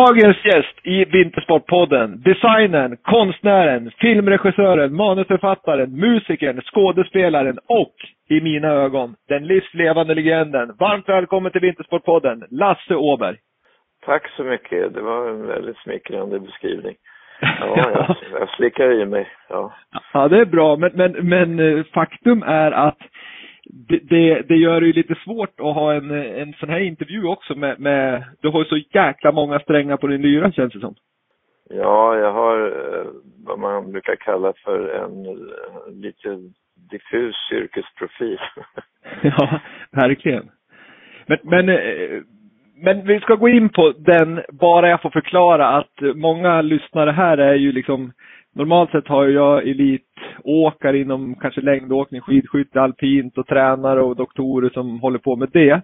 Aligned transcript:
Dagens 0.00 0.44
gäst 0.44 0.86
i 0.86 1.04
Vintersportpodden, 1.04 2.22
designern, 2.22 2.96
konstnären, 2.96 3.90
filmregissören, 3.90 4.96
manusförfattaren, 4.96 5.90
musikern, 6.00 6.60
skådespelaren 6.60 7.58
och, 7.68 7.94
i 8.28 8.40
mina 8.40 8.68
ögon, 8.68 9.14
den 9.28 9.46
livslevande 9.46 10.14
legenden. 10.14 10.76
Varmt 10.78 11.08
välkommen 11.08 11.52
till 11.52 11.60
Vintersportpodden, 11.60 12.44
Lasse 12.50 12.94
Åberg. 12.94 13.36
Tack 14.06 14.30
så 14.36 14.44
mycket. 14.44 14.94
Det 14.94 15.00
var 15.00 15.30
en 15.30 15.46
väldigt 15.46 15.76
smickrande 15.76 16.40
beskrivning. 16.40 16.94
Ja, 17.40 17.90
jag, 17.94 18.16
jag 18.40 18.48
slickar 18.48 18.92
i 18.92 19.06
mig. 19.06 19.28
Ja. 19.48 19.72
ja, 20.12 20.28
det 20.28 20.40
är 20.40 20.44
bra. 20.46 20.76
Men, 20.76 20.90
men, 20.94 21.12
men 21.28 21.60
eh, 21.60 21.84
faktum 21.84 22.42
är 22.42 22.70
att 22.70 22.98
det, 23.74 23.98
det, 23.98 24.42
det 24.48 24.56
gör 24.56 24.80
det 24.80 24.86
ju 24.86 24.92
lite 24.92 25.14
svårt 25.14 25.60
att 25.60 25.74
ha 25.74 25.94
en, 25.94 26.10
en 26.10 26.52
sån 26.52 26.68
här 26.68 26.80
intervju 26.80 27.26
också 27.26 27.54
med, 27.54 27.80
med, 27.80 28.24
du 28.40 28.48
har 28.48 28.58
ju 28.58 28.64
så 28.64 28.76
jäkla 28.76 29.32
många 29.32 29.58
strängar 29.60 29.96
på 29.96 30.06
din 30.06 30.22
lyra 30.22 30.52
känns 30.52 30.72
det 30.72 30.80
som. 30.80 30.94
Ja, 31.70 32.16
jag 32.16 32.32
har 32.32 32.66
eh, 32.66 33.06
vad 33.44 33.58
man 33.58 33.92
brukar 33.92 34.16
kalla 34.16 34.52
för 34.64 34.88
en 34.88 35.26
eh, 35.26 36.02
lite 36.02 36.38
diffus 36.90 37.36
yrkesprofil. 37.52 38.38
ja, 39.22 39.60
verkligen. 39.90 40.50
Men, 41.26 41.38
men, 41.42 41.68
eh, 41.68 42.22
men 42.76 43.06
vi 43.06 43.20
ska 43.20 43.34
gå 43.34 43.48
in 43.48 43.68
på 43.68 43.92
den, 43.98 44.42
bara 44.52 44.88
jag 44.88 45.02
får 45.02 45.10
förklara 45.10 45.68
att 45.68 46.00
många 46.14 46.62
lyssnare 46.62 47.10
här 47.10 47.38
är 47.38 47.54
ju 47.54 47.72
liksom 47.72 48.12
normalt 48.54 48.90
sett 48.90 49.08
har 49.08 49.26
jag 49.26 49.68
elitåkare 49.68 50.98
inom 50.98 51.34
kanske 51.34 51.60
längdåkning, 51.60 52.20
skidskytte, 52.20 52.80
alpint 52.80 53.38
och 53.38 53.46
tränare 53.46 54.02
och 54.02 54.16
doktorer 54.16 54.70
som 54.70 55.00
håller 55.00 55.18
på 55.18 55.36
med 55.36 55.48
det. 55.52 55.82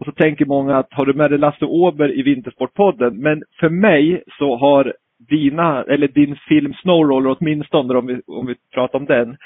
Och 0.00 0.06
så 0.06 0.12
tänker 0.12 0.46
många 0.46 0.76
att 0.76 0.92
har 0.92 1.06
du 1.06 1.14
med 1.14 1.30
dig 1.30 1.38
Lasse 1.38 1.64
Åberg 1.64 2.18
i 2.18 2.22
Vintersportpodden? 2.22 3.16
Men 3.16 3.42
för 3.60 3.68
mig 3.68 4.22
så 4.38 4.56
har 4.56 4.94
dina, 5.28 5.82
eller 5.82 6.08
din 6.08 6.36
film 6.48 6.74
Snowroller 6.74 7.36
åtminstone 7.38 7.98
om 7.98 8.06
vi, 8.06 8.20
om 8.26 8.46
vi 8.46 8.54
pratar 8.74 8.98
om 8.98 9.04
den, 9.04 9.36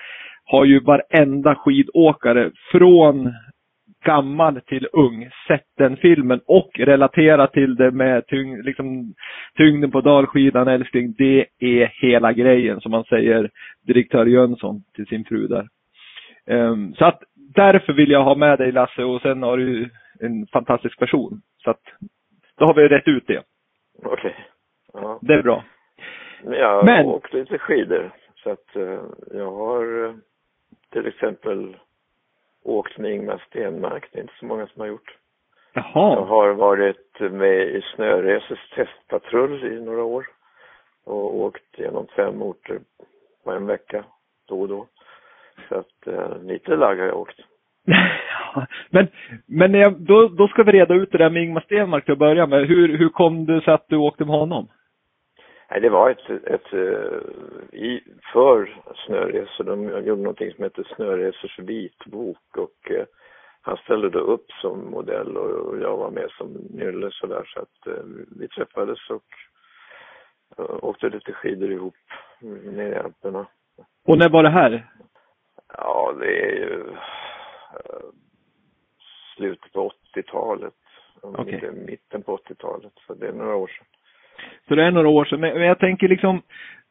har 0.45 0.65
ju 0.65 0.81
varenda 0.81 1.55
skidåkare 1.55 2.51
från 2.73 3.33
gammal 4.05 4.61
till 4.61 4.89
ung 4.93 5.31
sett 5.49 5.67
den 5.77 5.97
filmen 5.97 6.41
och 6.47 6.71
relatera 6.75 7.47
till 7.47 7.77
det 7.77 7.91
med 7.91 8.27
tyng, 8.27 8.63
liksom, 8.63 9.15
tyngden 9.57 9.91
på 9.91 10.01
dalskidan, 10.01 10.69
älskling. 10.69 11.15
Det 11.19 11.47
är 11.59 11.87
hela 11.87 12.33
grejen 12.33 12.81
som 12.81 12.91
man 12.91 13.05
säger 13.05 13.51
direktör 13.87 14.27
Jönsson 14.27 14.83
till 14.95 15.07
sin 15.07 15.25
fru 15.25 15.47
där. 15.47 15.69
Um, 16.47 16.95
så 16.95 17.05
att 17.05 17.23
därför 17.35 17.93
vill 17.93 18.11
jag 18.11 18.25
ha 18.25 18.35
med 18.35 18.59
dig 18.59 18.73
Lasse 18.73 19.05
och 19.05 19.23
sen 19.23 19.43
har 19.43 19.57
du 19.57 19.91
en 20.21 20.47
fantastisk 20.47 20.99
person. 20.99 21.41
Så 21.65 21.71
att 21.71 21.83
då 22.59 22.65
har 22.65 22.75
vi 22.75 22.89
rätt 22.89 23.09
ut 23.09 23.27
det. 23.27 23.43
Okej. 23.99 24.13
Okay. 24.13 24.33
Ja. 24.93 25.19
Det 25.23 25.35
är 25.35 25.43
bra. 25.43 25.65
Jag 26.45 26.69
har 26.69 26.85
Men... 26.85 27.07
åkt 27.07 27.33
lite 27.33 27.59
skidor. 27.59 28.11
Så 28.43 28.51
att 28.51 28.77
uh, 28.77 29.01
jag 29.35 29.51
har 29.51 29.85
uh, 29.85 30.15
till 30.93 31.07
exempel 31.07 31.77
åkt 32.65 32.99
med 32.99 33.13
Ingmar 33.13 33.45
Stenmark. 33.49 34.09
Det 34.13 34.19
är 34.19 34.23
inte 34.23 34.35
så 34.41 34.47
många 34.47 34.67
som 34.67 34.81
har 34.81 34.89
gjort. 34.89 35.17
Jaha. 35.75 36.15
Jag 36.15 36.25
har 36.25 36.53
varit 36.53 37.21
med 37.21 37.63
i 37.63 37.83
Snöreses 37.95 38.59
testpatrull 38.75 39.65
i 39.65 39.81
några 39.81 40.05
år 40.05 40.27
och 41.05 41.37
åkt 41.37 41.79
genom 41.79 42.07
fem 42.17 42.43
orter 42.43 42.81
på 43.45 43.53
en 43.53 43.67
vecka 43.67 44.05
då 44.49 44.61
och 44.61 44.69
då. 44.69 44.87
Så 45.69 45.75
att 45.75 46.07
eh, 46.07 46.43
lite 46.43 46.77
lag 46.77 46.97
har 46.97 47.07
jag 47.07 47.19
åkt. 47.19 47.41
men 48.91 49.09
men 49.47 49.75
jag, 49.75 50.01
då, 50.01 50.29
då 50.29 50.49
ska 50.49 50.63
vi 50.63 50.73
reda 50.73 50.95
ut 50.95 51.13
det 51.13 51.19
där 51.19 51.31
med 51.31 51.43
Ingmar 51.43 51.61
Stenmark 51.61 52.05
till 52.05 52.13
att 52.13 52.19
börja 52.19 52.47
med. 52.47 52.67
Hur, 52.67 52.99
hur 52.99 53.09
kom 53.09 53.47
det 53.47 53.61
sig 53.61 53.75
att 53.75 53.89
du 53.89 53.97
åkte 53.97 54.25
med 54.25 54.35
honom? 54.35 54.69
Nej, 55.73 55.81
det 55.81 55.89
var 55.89 56.11
ett, 56.11 56.31
ett, 56.31 56.73
eh, 56.73 57.81
i, 57.81 58.05
för 58.33 58.83
snöresor. 59.07 59.65
De 59.65 60.07
gjorde 60.07 60.23
någonting 60.23 60.53
som 60.53 60.65
heter 60.65 60.89
Snöresors 60.97 61.59
vitbok 61.59 62.57
och 62.57 62.91
eh, 62.91 63.05
han 63.63 63.77
ställde 63.77 64.11
då 64.11 64.19
upp 64.19 64.51
som 64.51 64.91
modell 64.91 65.37
och, 65.37 65.79
jag 65.79 65.97
var 65.97 66.11
med 66.11 66.31
som 66.31 66.53
nylle 66.53 67.11
sådär 67.11 67.45
så 67.47 67.61
att 67.61 67.87
eh, 67.87 68.05
vi 68.41 68.49
träffades 68.49 68.99
och 69.11 69.25
åkte 70.85 71.09
lite 71.09 71.33
skidor 71.33 71.73
ihop 71.73 71.97
ner 72.63 72.93
i 72.93 72.97
Alperna. 72.97 73.47
Och 74.07 74.19
när 74.19 74.29
var 74.29 74.43
det 74.43 74.51
här? 74.51 74.91
Ja, 75.77 76.15
det 76.21 76.41
är 76.41 76.53
ju 76.53 76.85
slutet 79.37 79.73
på 79.73 79.93
80-talet. 80.15 80.75
Okay. 81.23 81.71
Mitten 81.71 82.23
på 82.23 82.37
80-talet, 82.37 82.93
så 83.07 83.15
det 83.15 83.29
är 83.29 83.33
några 83.33 83.57
år 83.57 83.67
sedan. 83.67 83.87
Så 84.69 84.75
det 84.75 84.85
är 84.85 84.91
några 84.91 85.09
år 85.09 85.25
sedan. 85.25 85.41
Men, 85.41 85.55
men 85.55 85.67
jag 85.67 85.79
tänker 85.79 86.09
liksom, 86.09 86.43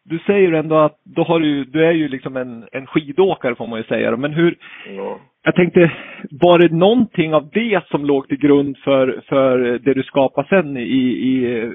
du 0.03 0.19
säger 0.19 0.51
ändå 0.51 0.75
att 0.77 0.97
då 1.03 1.23
har 1.23 1.39
du, 1.39 1.63
du 1.65 1.85
är 1.85 1.91
ju 1.91 2.07
liksom 2.07 2.37
en, 2.37 2.67
en 2.71 2.87
skidåkare 2.87 3.55
får 3.55 3.67
man 3.67 3.79
ju 3.79 3.83
säga. 3.83 4.17
Men 4.17 4.33
hur, 4.33 4.57
ja. 4.87 5.19
jag 5.43 5.55
tänkte, 5.55 5.91
var 6.31 6.59
det 6.59 6.75
någonting 6.75 7.33
av 7.33 7.49
det 7.53 7.83
som 7.87 8.05
låg 8.05 8.27
till 8.27 8.39
grund 8.39 8.77
för, 8.77 9.21
för 9.29 9.57
det 9.57 9.93
du 9.93 10.03
skapade 10.03 10.47
sen 10.47 10.77
i, 10.77 11.01
i 11.07 11.71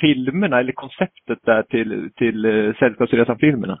filmerna 0.00 0.60
eller 0.60 0.72
konceptet 0.72 1.38
där 1.44 1.62
till, 1.62 2.10
till 2.16 2.44
eh, 2.44 2.74
Sällskapsresan-filmerna? 2.74 3.78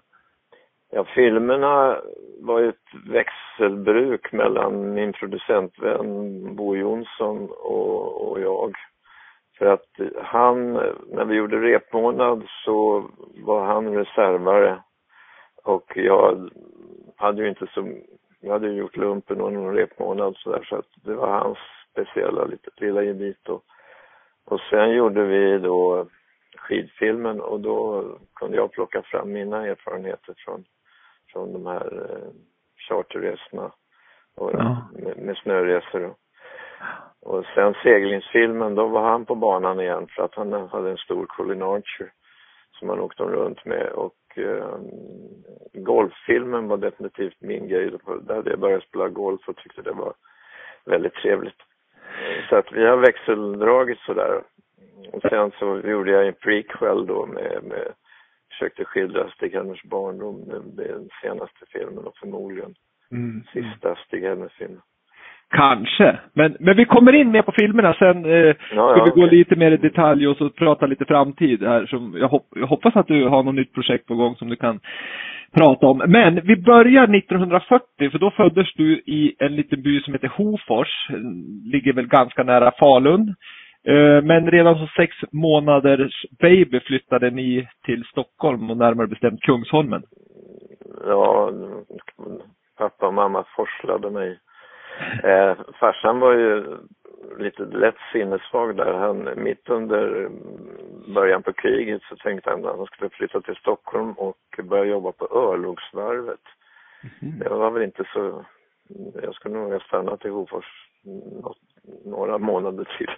Ja, 0.90 1.04
filmerna 1.14 1.96
var 2.40 2.60
ju 2.60 2.68
ett 2.68 3.10
växelbruk 3.12 4.32
mellan 4.32 4.94
min 4.94 5.12
producentvän 5.12 6.56
Bo 6.56 6.76
Jonsson 6.76 7.48
och, 7.50 8.30
och 8.30 8.40
jag. 8.40 8.72
För 9.58 9.66
att 9.66 9.86
han, 10.22 10.72
när 11.06 11.24
vi 11.24 11.34
gjorde 11.34 11.60
repmånad 11.60 12.48
så 12.64 13.10
var 13.34 13.64
han 13.64 13.94
reservare. 13.94 14.82
Och 15.64 15.92
jag 15.96 16.50
hade 17.16 17.42
ju 17.42 17.48
inte 17.48 17.66
så, 17.74 17.92
jag 18.40 18.52
hade 18.52 18.68
ju 18.68 18.74
gjort 18.74 18.96
lumpen 18.96 19.40
och 19.40 19.52
någon 19.52 19.74
repmånad 19.74 20.36
så 20.36 20.50
där 20.52 20.62
så 20.62 20.76
att 20.76 20.88
det 21.04 21.14
var 21.14 21.28
hans 21.28 21.58
speciella 21.92 22.44
lite, 22.44 22.70
lilla 22.76 23.02
gebit 23.02 23.48
och, 23.48 23.64
och 24.44 24.60
sen 24.60 24.90
gjorde 24.90 25.24
vi 25.24 25.58
då 25.58 26.06
skidfilmen 26.56 27.40
och 27.40 27.60
då 27.60 28.04
kunde 28.34 28.56
jag 28.56 28.72
plocka 28.72 29.02
fram 29.02 29.32
mina 29.32 29.66
erfarenheter 29.66 30.34
från, 30.36 30.64
från 31.32 31.52
de 31.52 31.66
här 31.66 32.10
eh, 32.10 32.30
charterresorna 32.88 33.72
och 34.36 34.50
ja. 34.52 34.88
med, 34.92 35.18
med 35.18 35.36
snöresor 35.36 36.04
och, 36.04 36.18
och 37.20 37.44
sen 37.54 37.74
seglingsfilmen, 37.82 38.74
då 38.74 38.86
var 38.86 39.10
han 39.10 39.24
på 39.24 39.34
banan 39.34 39.80
igen 39.80 40.06
för 40.10 40.22
att 40.22 40.34
han 40.34 40.52
hade 40.52 40.90
en 40.90 40.96
stor 40.96 41.26
Colin 41.26 41.62
Archer 41.62 42.12
som 42.78 42.88
han 42.88 43.00
åkte 43.00 43.22
runt 43.22 43.64
med 43.64 43.88
och 43.88 44.38
eh, 44.38 44.78
golffilmen 45.72 46.68
var 46.68 46.76
definitivt 46.76 47.40
min 47.40 47.68
grej. 47.68 47.90
Där 48.22 48.34
hade 48.34 48.50
jag 48.50 48.60
börjat 48.60 48.82
spela 48.82 49.08
golf 49.08 49.48
och 49.48 49.56
tyckte 49.56 49.82
det 49.82 49.92
var 49.92 50.14
väldigt 50.84 51.14
trevligt. 51.14 51.62
så 52.48 52.56
att 52.56 52.72
vi 52.72 52.86
har 52.86 52.96
växeldragit 52.96 53.98
sådär. 53.98 54.42
Och 55.12 55.22
sen 55.22 55.50
så 55.58 55.80
gjorde 55.88 56.10
jag 56.10 56.26
en 56.26 56.34
prequel 56.34 57.06
då 57.06 57.26
med, 57.26 57.62
med 57.62 57.92
försökte 58.48 58.84
skildra 58.84 59.30
Stig-Helmers 59.30 59.84
barndom, 59.84 60.48
den 60.76 61.08
senaste 61.22 61.66
filmen 61.68 62.04
och 62.06 62.16
förmodligen 62.16 62.74
mm. 63.10 63.44
sista 63.52 63.96
Stig-Helmer-filmen. 64.06 64.82
Kanske. 65.50 66.18
Men, 66.32 66.56
men 66.60 66.76
vi 66.76 66.84
kommer 66.84 67.14
in 67.14 67.30
mer 67.30 67.42
på 67.42 67.52
filmerna 67.52 67.94
sen. 67.94 68.24
Eh, 68.24 68.32
ja, 68.32 68.54
ska 68.70 68.98
ja, 68.98 69.04
vi 69.04 69.20
gå 69.20 69.26
okay. 69.26 69.38
lite 69.38 69.56
mer 69.56 69.70
i 69.70 69.76
detalj 69.76 70.28
och 70.28 70.36
så 70.36 70.50
prata 70.50 70.86
lite 70.86 71.04
framtid 71.04 71.62
här. 71.62 71.86
Som 71.86 72.14
jag, 72.20 72.28
hopp, 72.28 72.46
jag 72.54 72.66
hoppas 72.66 72.96
att 72.96 73.06
du 73.06 73.28
har 73.28 73.42
något 73.42 73.54
nytt 73.54 73.74
projekt 73.74 74.06
på 74.06 74.14
gång 74.14 74.36
som 74.36 74.48
du 74.48 74.56
kan 74.56 74.80
prata 75.52 75.86
om. 75.86 76.02
Men 76.06 76.40
vi 76.44 76.56
börjar 76.56 77.16
1940 77.16 78.10
för 78.10 78.18
då 78.18 78.30
föddes 78.30 78.74
du 78.74 78.92
i 78.92 79.34
en 79.38 79.56
liten 79.56 79.82
by 79.82 80.00
som 80.00 80.12
heter 80.12 80.28
Hofors. 80.28 81.08
Ligger 81.72 81.92
väl 81.92 82.06
ganska 82.06 82.42
nära 82.42 82.72
Falun. 82.78 83.34
Eh, 83.84 84.22
men 84.22 84.50
redan 84.50 84.74
som 84.74 84.88
sex 84.96 85.16
månaders 85.32 86.26
baby 86.40 86.80
flyttade 86.80 87.30
ni 87.30 87.68
till 87.84 88.04
Stockholm 88.04 88.70
och 88.70 88.76
närmare 88.76 89.06
bestämt 89.06 89.42
Kungsholmen. 89.42 90.02
Ja, 91.06 91.50
pappa 92.78 93.06
och 93.06 93.14
mamma 93.14 93.44
forslade 93.56 94.10
mig. 94.10 94.38
Eh, 95.24 95.56
farsan 95.80 96.20
var 96.20 96.32
ju 96.32 96.76
lite 97.38 97.62
lätt 97.62 97.98
sinnessvag 98.12 98.76
där. 98.76 98.92
Han, 98.92 99.28
mitt 99.36 99.68
under 99.68 100.30
början 101.14 101.42
på 101.42 101.52
kriget 101.52 102.02
så 102.02 102.16
tänkte 102.16 102.50
han 102.50 102.64
att 102.64 102.76
han 102.76 102.86
skulle 102.86 103.10
flytta 103.10 103.40
till 103.40 103.56
Stockholm 103.56 104.12
och 104.12 104.60
börja 104.62 104.84
jobba 104.84 105.12
på 105.12 105.28
örlogsvarvet. 105.30 106.40
Mm. 107.22 107.38
Det 107.38 107.48
var 107.48 107.70
väl 107.70 107.82
inte 107.82 108.04
så, 108.12 108.44
jag 109.22 109.34
skulle 109.34 109.54
nog 109.54 109.72
ha 109.72 109.80
stannat 109.80 110.24
i 110.24 110.28
Hofors 110.28 110.88
några 112.04 112.38
månader 112.38 112.88
till. 112.98 113.10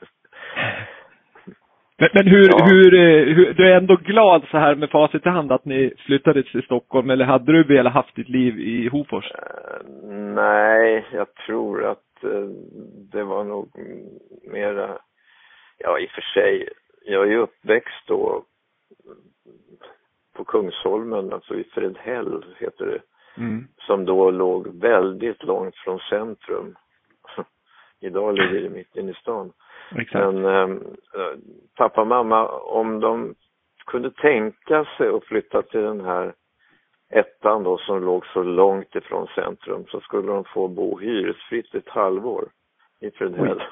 Men, 2.01 2.09
men 2.13 2.27
hur, 2.27 2.49
ja. 2.49 2.65
hur, 2.65 2.95
eh, 2.95 3.35
hur, 3.35 3.55
du 3.55 3.73
är 3.73 3.77
ändå 3.77 3.97
glad 3.97 4.43
så 4.51 4.59
här 4.59 4.75
med 4.75 4.91
facit 4.91 5.27
i 5.27 5.29
hand 5.29 5.53
att 5.53 5.65
ni 5.65 5.93
flyttade 6.07 6.43
till 6.43 6.63
Stockholm 6.63 7.11
eller 7.11 7.25
hade 7.25 7.53
du 7.53 7.65
velat 7.65 7.93
haft 7.93 8.15
ditt 8.15 8.29
liv 8.29 8.61
i 8.61 8.89
Hofors? 8.89 9.25
Uh, 9.25 10.11
nej, 10.35 11.07
jag 11.13 11.35
tror 11.35 11.85
att 11.85 12.25
uh, 12.25 12.49
det 13.13 13.23
var 13.23 13.45
nog 13.45 13.69
mera, 14.53 14.99
ja 15.79 15.99
i 15.99 16.07
och 16.07 16.11
för 16.11 16.41
sig, 16.41 16.69
jag 17.05 17.23
är 17.23 17.31
ju 17.31 17.39
uppväxt 17.39 18.07
då 18.07 18.45
på 20.37 20.45
Kungsholmen, 20.45 21.33
alltså 21.33 21.55
i 21.55 21.65
Fredhäll 21.65 22.45
heter 22.59 22.87
det, 22.87 23.01
mm. 23.43 23.69
som 23.79 24.05
då 24.05 24.31
låg 24.31 24.81
väldigt 24.81 25.43
långt 25.43 25.77
från 25.77 25.99
centrum. 25.99 26.77
Idag 28.01 28.35
ligger 28.35 28.63
det 28.63 28.71
mitt 28.71 28.97
inne 28.97 29.11
i 29.11 29.15
stan. 29.15 29.53
Exakt. 29.97 30.35
Men 30.35 30.45
eh, 30.45 30.77
pappa 31.77 32.01
och 32.01 32.07
mamma, 32.07 32.49
om 32.49 33.01
de 33.01 33.35
kunde 33.87 34.11
tänka 34.11 34.85
sig 34.97 35.09
att 35.09 35.25
flytta 35.25 35.63
till 35.63 35.81
den 35.81 36.01
här 36.01 36.33
ettan 37.11 37.63
då 37.65 37.79
som 37.79 38.05
låg 38.05 38.27
så 38.27 38.43
långt 38.43 38.95
ifrån 38.95 39.27
centrum 39.35 39.85
så 39.89 40.01
skulle 40.01 40.33
de 40.33 40.45
få 40.45 40.69
bo 40.69 40.99
hyresfritt 40.99 41.75
ett 41.75 41.89
halvår 41.89 42.49
i 43.01 43.11
Fredhäll. 43.11 43.63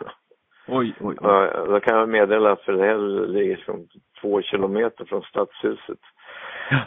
Oj, 0.66 0.76
oj, 0.76 0.94
oj. 1.00 1.16
Ja, 1.22 1.64
då 1.66 1.80
kan 1.80 1.98
jag 1.98 2.08
meddela 2.08 2.52
att 2.52 2.62
Fredhäll 2.62 3.32
ligger 3.32 3.56
som 3.56 3.86
två 4.20 4.42
kilometer 4.42 5.04
från 5.04 5.22
stadshuset. 5.22 5.98
Ja. 6.70 6.80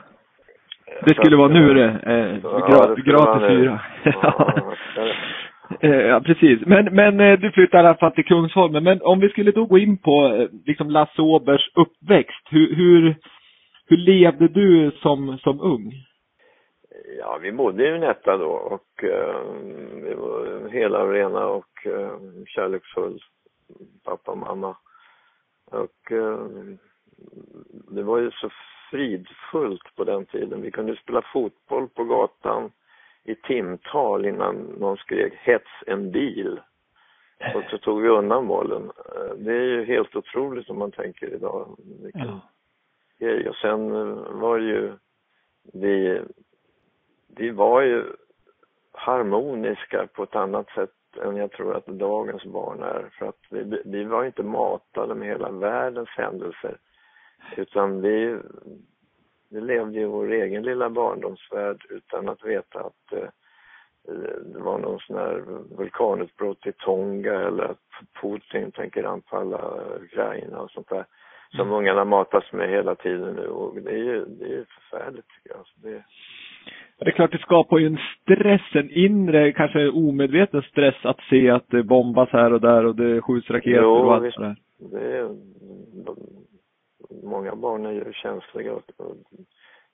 Det 1.05 1.15
skulle 1.15 1.37
vara 1.37 1.47
nu 1.47 1.73
det, 1.73 1.99
eh, 2.05 2.39
ja, 2.43 2.95
gratis 2.95 3.49
hyra. 3.49 3.79
Ja, 4.03 4.73
Eh, 5.79 5.89
ja, 5.89 6.21
precis. 6.21 6.59
Men, 6.65 6.85
men 6.95 7.19
eh, 7.19 7.39
du 7.39 7.51
flyttade 7.51 7.83
i 7.83 7.87
alla 7.87 7.97
fall 7.97 8.11
till 8.11 8.25
Kungsholmen. 8.25 8.83
Men 8.83 9.01
om 9.01 9.19
vi 9.19 9.29
skulle 9.29 9.51
då 9.51 9.65
gå 9.65 9.77
in 9.77 9.97
på 9.97 10.25
eh, 10.25 10.47
liksom 10.65 10.89
Lasse 10.89 11.21
Åbergs 11.21 11.75
uppväxt. 11.75 12.47
Hur, 12.49 12.75
hur, 12.75 13.15
hur 13.85 13.97
levde 13.97 14.47
du 14.47 14.91
som, 14.91 15.37
som 15.37 15.61
ung? 15.61 15.93
Ja, 17.19 17.39
vi 17.41 17.51
bodde 17.51 17.85
i 17.85 17.89
en 17.89 18.03
etta 18.03 18.37
då 18.37 18.49
och 18.49 19.03
eh, 19.03 19.41
vi 20.03 20.13
var 20.13 20.69
hela 20.69 21.03
och 21.03 21.11
rena 21.11 21.47
och 21.47 21.85
eh, 21.85 22.17
kärleksfull, 22.47 23.19
pappa 24.03 24.31
och 24.31 24.37
mamma. 24.37 24.75
Och 25.71 26.11
eh, 26.11 26.45
det 27.91 28.03
var 28.03 28.17
ju 28.17 28.31
så 28.31 28.49
fridfullt 28.91 29.95
på 29.95 30.03
den 30.03 30.25
tiden. 30.25 30.61
Vi 30.61 30.71
kunde 30.71 30.95
spela 30.95 31.21
fotboll 31.33 31.87
på 31.87 32.03
gatan 32.03 32.71
i 33.23 33.35
timtal 33.35 34.25
innan 34.25 34.55
någon 34.55 34.97
skrek 34.97 35.33
hets 35.33 35.71
en 35.87 36.11
bil. 36.11 36.61
Och 37.55 37.63
så 37.69 37.77
tog 37.77 38.01
vi 38.01 38.09
undan 38.09 38.47
bollen. 38.47 38.91
Eh, 38.97 39.35
det 39.35 39.51
är 39.51 39.63
ju 39.63 39.85
helt 39.85 40.15
otroligt 40.15 40.69
om 40.69 40.79
man 40.79 40.91
tänker 40.91 41.33
idag. 41.33 41.77
Vilken 42.03 42.39
ja. 43.17 43.49
Och 43.49 43.55
sen 43.55 43.91
eh, 43.95 44.31
var 44.31 44.59
det 44.59 44.65
ju, 44.65 44.93
vi, 45.73 46.21
vi 47.27 47.49
var 47.49 47.81
ju 47.81 48.03
harmoniska 48.91 50.07
på 50.13 50.23
ett 50.23 50.35
annat 50.35 50.69
sätt 50.69 50.91
än 51.23 51.37
jag 51.37 51.51
tror 51.51 51.75
att 51.75 51.85
dagens 51.85 52.45
barn 52.45 52.83
är. 52.83 53.09
För 53.11 53.25
att 53.25 53.39
vi, 53.49 53.81
vi 53.85 54.03
var 54.03 54.25
inte 54.25 54.43
matade 54.43 55.15
med 55.15 55.27
hela 55.27 55.51
världens 55.51 56.09
händelser. 56.09 56.77
Utan 57.57 58.01
vi, 58.01 58.37
vi 59.51 59.61
levde 59.61 59.99
i 59.99 60.05
vår 60.05 60.31
egen 60.31 60.63
lilla 60.63 60.89
barndomsvärld 60.89 61.85
utan 61.89 62.29
att 62.29 62.43
veta 62.45 62.79
att 62.79 63.13
eh, 63.13 63.29
det 64.53 64.59
var 64.59 64.79
någon 64.79 64.99
sån 64.99 65.15
här 65.15 65.43
vulkanutbrott 65.77 66.67
i 66.67 66.71
Tonga 66.71 67.33
eller 67.33 67.63
att 67.63 67.77
Putin 68.21 68.71
tänker 68.71 69.03
anfalla 69.03 69.59
Ukraina 70.01 70.59
och 70.59 70.71
sånt 70.71 70.89
där. 70.89 71.05
Som 71.49 71.67
mm. 71.67 71.73
ungarna 71.73 72.05
matas 72.05 72.51
med 72.51 72.69
hela 72.69 72.95
tiden 72.95 73.35
nu 73.35 73.47
och 73.47 73.81
det 73.81 73.91
är 73.91 74.03
ju 74.03 74.25
det 74.25 74.45
är 74.45 74.65
förfärligt 74.65 75.27
tycker 75.27 75.49
jag. 75.49 75.57
Alltså 75.57 75.73
det... 75.83 76.03
Ja, 76.97 77.05
det 77.05 77.11
är 77.11 77.15
klart 77.15 77.31
det 77.31 77.37
skapar 77.37 77.77
ju 77.77 77.87
en 77.87 77.99
stress, 78.21 78.61
en 78.73 78.91
inre, 78.91 79.51
kanske 79.51 79.89
omedveten 79.89 80.61
stress 80.61 80.95
att 81.03 81.19
se 81.29 81.49
att 81.49 81.65
det 81.67 81.83
bombas 81.83 82.29
här 82.29 82.53
och 82.53 82.61
där 82.61 82.85
och 82.85 82.95
det 82.95 83.21
skjuts 83.21 83.49
raketer 83.49 83.81
jo, 83.81 83.89
och 83.89 84.13
allt 84.13 84.25
visst, 84.25 84.35
sådär. 84.35 84.55
Det 84.91 85.17
är, 85.17 85.29
många 87.23 87.55
barn 87.55 87.85
är 87.85 87.91
ju 87.91 88.13
känsliga. 88.13 88.79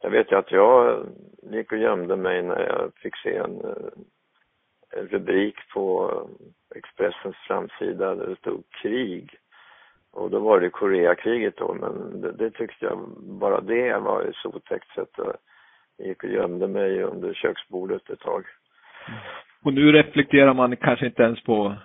Jag 0.01 0.09
vet 0.09 0.31
ju 0.31 0.35
att 0.35 0.51
jag 0.51 1.05
gick 1.51 1.71
och 1.71 1.77
gömde 1.77 2.15
mig 2.15 2.43
när 2.43 2.59
jag 2.59 2.91
fick 2.95 3.17
se 3.17 3.35
en, 3.35 3.61
eh, 3.61 5.01
rubrik 5.01 5.55
på 5.73 6.11
eh, 6.11 6.77
Expressens 6.77 7.35
framsida 7.35 8.15
där 8.15 8.27
det 8.27 8.35
stod 8.35 8.63
krig. 8.81 9.35
Och 10.11 10.29
då 10.31 10.39
var 10.39 10.59
det 10.59 10.69
Koreakriget 10.69 11.57
då, 11.57 11.73
men 11.73 12.21
det, 12.21 12.31
det 12.31 12.51
tyckte 12.51 12.85
jag, 12.85 12.99
bara 13.19 13.61
det 13.61 13.97
var 13.97 14.23
ju 14.23 14.33
så 14.33 14.49
otäckt 14.49 14.95
sätt. 14.95 15.09
Jag 15.17 16.07
gick 16.07 16.23
och 16.23 16.29
gömde 16.29 16.67
mig 16.67 17.03
under 17.03 17.33
köksbordet 17.33 18.09
ett 18.09 18.19
tag. 18.19 18.45
Och 19.63 19.73
nu 19.73 19.91
reflekterar 19.91 20.53
man 20.53 20.77
kanske 20.77 21.05
inte 21.05 21.23
ens 21.23 21.43
på 21.43 21.75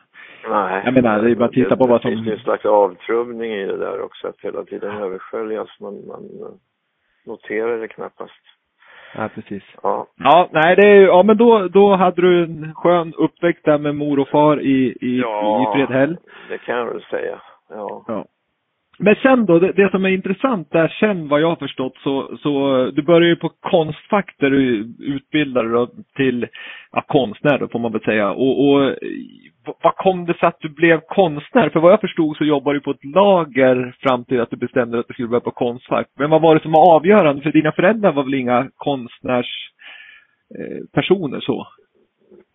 Nej. 0.49 0.83
Jag 0.85 0.95
menar, 0.95 1.23
det 1.23 1.31
är 1.31 1.35
bara 1.35 1.45
att 1.45 1.53
titta 1.53 1.77
på 1.77 1.87
vad 1.87 2.01
som... 2.03 2.11
Det 2.11 2.17
finns 2.17 2.29
en 2.29 2.45
slags 2.45 2.65
avtrubbning 2.65 3.53
i 3.53 3.67
det 3.67 3.77
där 3.77 4.01
också, 4.03 4.29
att 4.29 4.41
hela 4.41 4.65
tiden 4.65 4.97
översköljas. 4.97 5.81
Man, 5.81 6.07
man 6.07 6.23
noterar 7.27 7.79
det 7.79 7.89
knappast. 7.89 8.43
Ja, 9.15 9.29
precis. 9.35 9.63
Ja. 9.83 10.07
Ja, 10.17 10.49
nej 10.53 10.77
det 10.77 10.87
är, 10.87 11.01
ja 11.01 11.23
men 11.23 11.37
då, 11.37 11.69
då 11.69 11.97
hade 11.97 12.23
du 12.23 12.45
en 12.45 12.75
skön 12.75 13.15
uppväxt 13.19 13.65
där 13.65 13.79
med 13.79 13.95
mor 13.95 14.19
och 14.19 14.29
far 14.29 14.61
i, 14.61 14.97
i, 15.01 15.21
ja, 15.21 15.63
i 15.63 15.77
Fredhäll. 15.77 16.17
det 16.49 16.59
kan 16.59 16.77
jag 16.77 16.87
väl 16.87 17.03
säga. 17.03 17.43
Ja. 17.69 18.05
ja. 18.07 18.27
Men 18.99 19.15
sen 19.15 19.47
då, 19.47 19.59
det, 19.59 19.73
det, 19.73 19.91
som 19.91 20.05
är 20.05 20.09
intressant 20.09 20.71
där 20.71 20.97
sen 21.01 21.29
vad 21.29 21.41
jag 21.41 21.49
har 21.49 21.57
förstått 21.57 21.97
så, 21.97 22.37
så 22.37 22.85
du 22.95 23.03
började 23.03 23.27
ju 23.27 23.37
på 23.37 23.49
Konstfack 23.49 24.35
där 24.39 24.51
du 24.51 24.95
utbildade 25.01 25.73
dig 25.73 25.87
till 26.17 26.47
ja, 26.93 27.05
konstnär 27.09 27.59
då 27.59 27.69
får 27.69 27.79
man 27.79 27.93
väl 27.93 28.01
säga. 28.01 28.31
Och, 28.31 28.69
och 28.69 28.95
vad 29.83 29.97
kom 29.97 30.27
det 30.27 30.35
sig 30.35 30.49
att 30.49 30.61
du 30.61 30.69
blev 30.69 31.01
konstnär? 31.01 31.69
För 31.69 31.81
vad 31.81 31.93
jag 31.93 32.01
förstod 32.01 32.37
så 32.37 32.45
jobbade 32.45 32.77
du 32.77 32.81
på 32.81 32.91
ett 32.91 33.05
lager 33.05 33.97
fram 34.01 34.25
till 34.25 34.41
att 34.41 34.51
du 34.51 34.57
bestämde 34.57 34.99
att 34.99 35.09
du 35.09 35.15
skulle 35.15 35.29
börja 35.29 35.41
på 35.41 35.51
Konstfack. 35.51 36.07
Men 36.19 36.31
vad 36.31 36.43
var 36.43 36.55
det 36.55 36.61
som 36.61 36.73
var 36.73 36.97
avgörande? 36.97 37.43
För 37.43 37.53
dina 37.53 37.73
föräldrar 37.73 38.13
var 38.13 38.23
väl 38.23 38.35
inga 38.35 38.69
konstnärspersoner 38.77 41.37
eh, 41.37 41.41
så? 41.41 41.67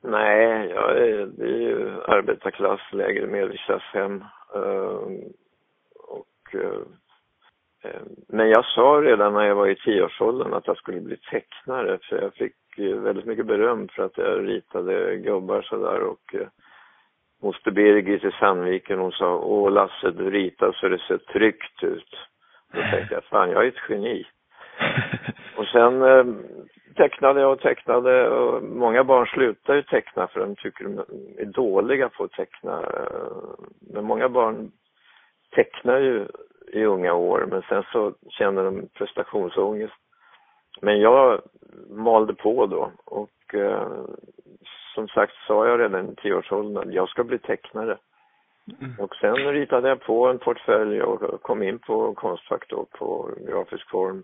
Nej, 0.04 0.72
jag 0.76 0.98
är, 0.98 1.28
det 1.38 1.46
är 1.46 1.60
ju 1.60 1.90
arbetarklass, 2.08 2.82
lägre 2.92 3.28
medelklasshem. 3.28 4.12
hem. 4.12 4.24
uh, 4.64 5.02
men 8.28 8.50
jag 8.50 8.66
sa 8.66 9.02
redan 9.04 9.34
när 9.34 9.44
jag 9.44 9.56
var 9.56 9.68
i 9.68 9.76
tioårsåldern 9.76 10.54
att 10.54 10.68
jag 10.68 10.78
skulle 10.78 11.02
bli 11.02 11.18
tecknare 11.18 12.00
för 12.02 12.22
jag 12.22 12.34
fick 12.34 12.56
väldigt 12.78 13.26
mycket 13.26 13.46
beröm 13.46 13.88
för 13.88 14.04
att 14.04 14.18
jag 14.18 14.48
ritade 14.48 15.18
gubbar 15.18 15.62
sådär 15.62 16.00
och 16.00 16.36
moster 17.42 17.72
Birgit 17.72 18.24
i 18.24 18.32
Sandviken, 18.32 19.00
hon 19.00 19.12
sa 19.12 19.36
Åh 19.36 19.72
Lasse, 19.72 20.12
du 20.12 20.30
ritar 20.30 20.72
så 20.72 20.88
det 20.88 21.00
ser 21.00 21.18
tryggt 21.18 21.84
ut. 21.84 22.16
Då 22.74 22.82
tänkte 22.82 23.14
jag, 23.14 23.24
fan 23.24 23.50
jag 23.50 23.64
är 23.64 23.68
ett 23.68 23.90
geni. 23.90 24.28
och 25.58 25.66
sen 25.66 26.02
eh, 26.02 26.26
tecknade 26.96 27.42
jag 27.42 27.52
och 27.52 27.60
tecknade 27.60 28.30
och 28.30 28.64
många 28.64 29.04
barn 29.04 29.26
slutar 29.26 29.76
ju 29.76 29.82
teckna 29.82 30.28
för 30.28 30.40
de 30.40 30.56
tycker 30.56 30.84
de 30.84 30.98
är 31.38 31.46
dåliga 31.46 32.10
på 32.10 32.24
att 32.24 32.32
teckna. 32.32 32.82
Men 33.94 34.06
många 34.06 34.30
barn 34.30 34.72
tecknar 35.56 36.00
ju 36.00 36.28
i 36.68 36.84
unga 36.84 37.14
år 37.14 37.46
men 37.52 37.62
sen 37.62 37.84
så 37.92 38.14
känner 38.30 38.64
de 38.64 38.88
prestationsångest. 38.94 39.94
Men 40.82 41.00
jag 41.00 41.42
malde 41.90 42.34
på 42.34 42.66
då 42.66 42.92
och 43.06 43.56
eh, 43.56 43.88
som 44.96 45.08
sagt 45.08 45.34
sa 45.48 45.68
jag 45.68 45.80
redan 45.80 46.10
i 46.10 46.16
tioårsåldern 46.16 46.92
jag 46.92 47.10
ska 47.10 47.24
bli 47.24 47.40
tecknare. 47.40 47.98
Mm. 48.82 49.00
Och 49.00 49.16
sen 49.16 49.36
ritade 49.36 49.90
jag 49.90 50.02
på 50.02 50.28
en 50.28 50.40
portfölj 50.40 51.02
och 51.02 51.42
kom 51.42 51.64
in 51.64 51.80
på 51.80 52.14
Konstfack 52.14 52.70
då 52.70 52.86
på 52.92 53.30
grafisk 53.48 53.90
form. 53.90 54.24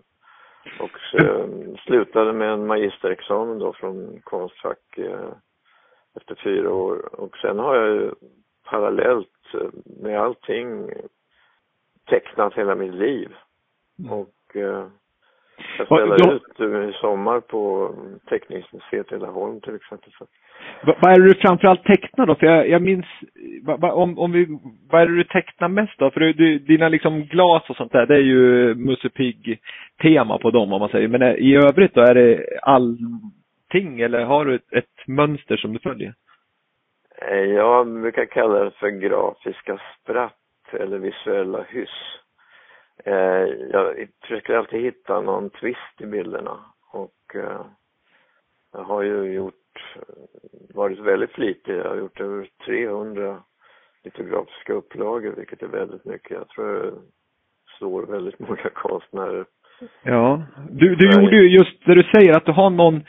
Och 0.80 1.20
eh, 1.20 1.46
slutade 1.84 2.32
med 2.32 2.52
en 2.52 2.66
magisterexamen 2.66 3.58
då 3.58 3.72
från 3.72 4.20
Konstfack 4.24 4.98
eh, 4.98 5.32
efter 6.16 6.34
fyra 6.44 6.74
år. 6.74 7.20
Och 7.20 7.36
sen 7.36 7.58
har 7.58 7.76
jag 7.76 7.88
ju 7.88 8.10
parallellt 8.64 9.54
eh, 9.54 9.68
med 10.02 10.20
allting 10.20 10.90
tecknat 12.10 12.54
hela 12.54 12.74
mitt 12.74 12.94
liv. 12.94 13.28
Mm. 13.98 14.12
Och 14.12 14.56
eh, 14.56 14.86
jag 15.78 15.86
spelar 15.86 16.34
ut 16.34 16.60
i 16.60 16.92
sommar 17.00 17.40
på 17.40 17.94
Teckningsmuseet 18.28 19.12
i 19.12 19.18
Laholm 19.18 19.60
till 19.60 19.74
exempel. 19.74 20.12
Så. 20.18 20.26
Vad 20.82 21.12
är 21.12 21.20
det 21.20 21.28
du 21.28 21.34
framförallt 21.34 21.84
tecknar 21.84 22.26
då? 22.26 22.34
För 22.34 22.46
jag, 22.46 22.68
jag 22.68 22.82
minns, 22.82 23.06
va, 23.62 23.92
om, 23.92 24.18
om 24.18 24.32
vi, 24.32 24.58
vad 24.90 25.02
är 25.02 25.06
det 25.06 25.16
du 25.16 25.24
tecknar 25.24 25.68
mest 25.68 25.98
då? 25.98 26.10
För 26.10 26.20
du, 26.20 26.58
dina 26.58 26.88
liksom 26.88 27.22
glas 27.22 27.70
och 27.70 27.76
sånt 27.76 27.92
där, 27.92 28.06
det 28.06 28.14
är 28.14 28.22
ju 28.22 28.74
Musse 28.74 29.08
Pigg-tema 29.08 30.38
på 30.38 30.50
dem 30.50 30.72
om 30.72 30.80
man 30.80 30.88
säger. 30.88 31.08
Men 31.08 31.22
i 31.22 31.56
övrigt 31.56 31.94
då, 31.94 32.00
är 32.00 32.14
det 32.14 32.58
allting 32.62 34.00
eller 34.00 34.24
har 34.24 34.44
du 34.44 34.54
ett, 34.54 34.72
ett 34.72 35.06
mönster 35.06 35.56
som 35.56 35.72
du 35.72 35.78
följer? 35.78 36.14
Eh, 37.18 37.44
jag 37.44 37.86
brukar 37.86 38.24
kalla 38.24 38.64
det 38.64 38.70
för 38.70 38.88
grafiska 38.88 39.80
spratt 40.00 40.38
eller 40.72 40.98
visuella 40.98 41.62
hyss. 41.62 42.18
Eh, 43.04 43.46
jag 43.72 44.08
försöker 44.22 44.54
alltid 44.54 44.80
hitta 44.80 45.20
någon 45.20 45.50
twist 45.50 46.00
i 46.00 46.06
bilderna 46.06 46.58
och 46.92 47.34
eh, 47.34 47.66
jag 48.72 48.84
har 48.84 49.02
ju 49.02 49.32
gjort 49.32 49.54
varit 50.74 50.98
väldigt 50.98 51.32
flitig. 51.32 51.76
Jag 51.76 51.88
har 51.88 51.96
gjort 51.96 52.20
över 52.20 52.48
300 52.66 53.42
litografiska 54.04 54.72
upplagor, 54.72 55.34
vilket 55.36 55.62
är 55.62 55.66
väldigt 55.66 56.04
mycket. 56.04 56.30
Jag 56.30 56.48
tror 56.48 56.84
jag 56.84 56.94
slår 57.78 58.06
väldigt 58.06 58.38
många 58.48 58.70
konstnärer. 58.74 59.44
Ja, 60.02 60.42
du, 60.70 60.94
du 60.94 61.20
gjorde 61.20 61.36
ju 61.36 61.48
just 61.48 61.86
det 61.86 61.94
du 61.94 62.02
säger 62.02 62.36
att 62.36 62.46
du 62.46 62.52
har 62.52 62.70
någon 62.70 63.04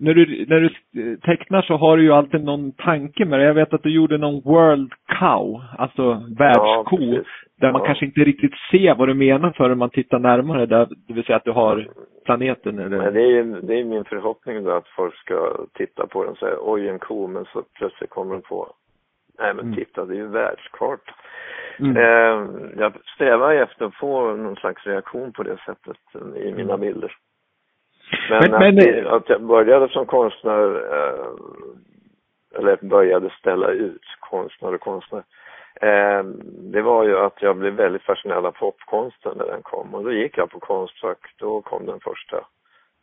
när 0.00 0.14
du, 0.14 0.46
när 0.48 0.60
du 0.60 1.16
tecknar 1.16 1.62
så 1.62 1.76
har 1.76 1.96
du 1.96 2.02
ju 2.02 2.12
alltid 2.12 2.44
någon 2.44 2.72
tanke 2.72 3.24
med 3.24 3.38
det. 3.38 3.44
Jag 3.44 3.54
vet 3.54 3.74
att 3.74 3.82
du 3.82 3.90
gjorde 3.90 4.18
någon 4.18 4.40
World 4.40 4.92
Cow, 5.18 5.62
alltså 5.78 6.22
världsko, 6.38 6.98
ja, 7.00 7.22
där 7.60 7.72
man 7.72 7.80
ja. 7.80 7.86
kanske 7.86 8.04
inte 8.04 8.20
riktigt 8.20 8.54
ser 8.70 8.94
vad 8.94 9.08
du 9.08 9.14
menar 9.14 9.52
förrän 9.56 9.78
man 9.78 9.90
tittar 9.90 10.18
närmare, 10.18 10.66
där, 10.66 10.88
det 11.08 11.14
vill 11.14 11.24
säga 11.24 11.36
att 11.36 11.44
du 11.44 11.52
har 11.52 11.88
planeten 12.24 12.78
eller? 12.78 12.98
Men 12.98 13.14
det 13.14 13.22
är, 13.22 13.62
det 13.62 13.80
är 13.80 13.84
min 13.84 14.04
förhoppning 14.04 14.64
då 14.64 14.70
att 14.70 14.88
folk 14.88 15.14
ska 15.14 15.66
titta 15.74 16.06
på 16.06 16.22
den 16.22 16.32
och 16.32 16.38
säga 16.38 16.56
oj 16.60 16.88
en 16.88 16.98
ko, 16.98 17.26
men 17.26 17.44
så 17.44 17.62
plötsligt 17.78 18.10
kommer 18.10 18.34
de 18.34 18.42
på 18.42 18.72
nej 19.38 19.54
men 19.54 19.64
mm. 19.64 19.74
titta 19.74 20.04
det 20.04 20.14
är 20.14 20.16
ju 20.16 20.26
världskarta. 20.26 21.12
Mm. 21.78 21.96
Eh, 21.96 22.60
jag 22.78 22.92
strävar 23.14 23.54
efter 23.54 23.84
att 23.84 23.94
få 23.94 24.36
någon 24.36 24.56
slags 24.56 24.86
reaktion 24.86 25.32
på 25.32 25.42
det 25.42 25.56
sättet 25.66 25.96
i 26.36 26.52
mina 26.52 26.74
mm. 26.74 26.80
bilder. 26.80 27.12
Men, 28.30 28.50
men, 28.50 28.74
men 28.74 29.06
att, 29.06 29.12
att, 29.12 29.28
jag 29.28 29.42
började 29.42 29.88
som 29.88 30.06
konstnär, 30.06 30.76
eh, 30.92 31.26
eller 32.58 32.78
började 32.82 33.30
ställa 33.30 33.68
ut 33.68 34.02
konstnär 34.20 34.74
och 34.74 34.80
konstnär, 34.80 35.24
eh, 35.80 36.24
det 36.72 36.82
var 36.82 37.04
ju 37.04 37.18
att 37.18 37.42
jag 37.42 37.56
blev 37.56 37.72
väldigt 37.72 38.02
fascinerad 38.02 38.46
av 38.46 38.52
popkonsten 38.52 39.32
när 39.36 39.46
den 39.46 39.62
kom. 39.62 39.94
Och 39.94 40.04
då 40.04 40.12
gick 40.12 40.38
jag 40.38 40.50
på 40.50 40.60
Konstfack, 40.60 41.34
då 41.38 41.62
kom 41.62 41.86
den 41.86 42.00
första 42.00 42.44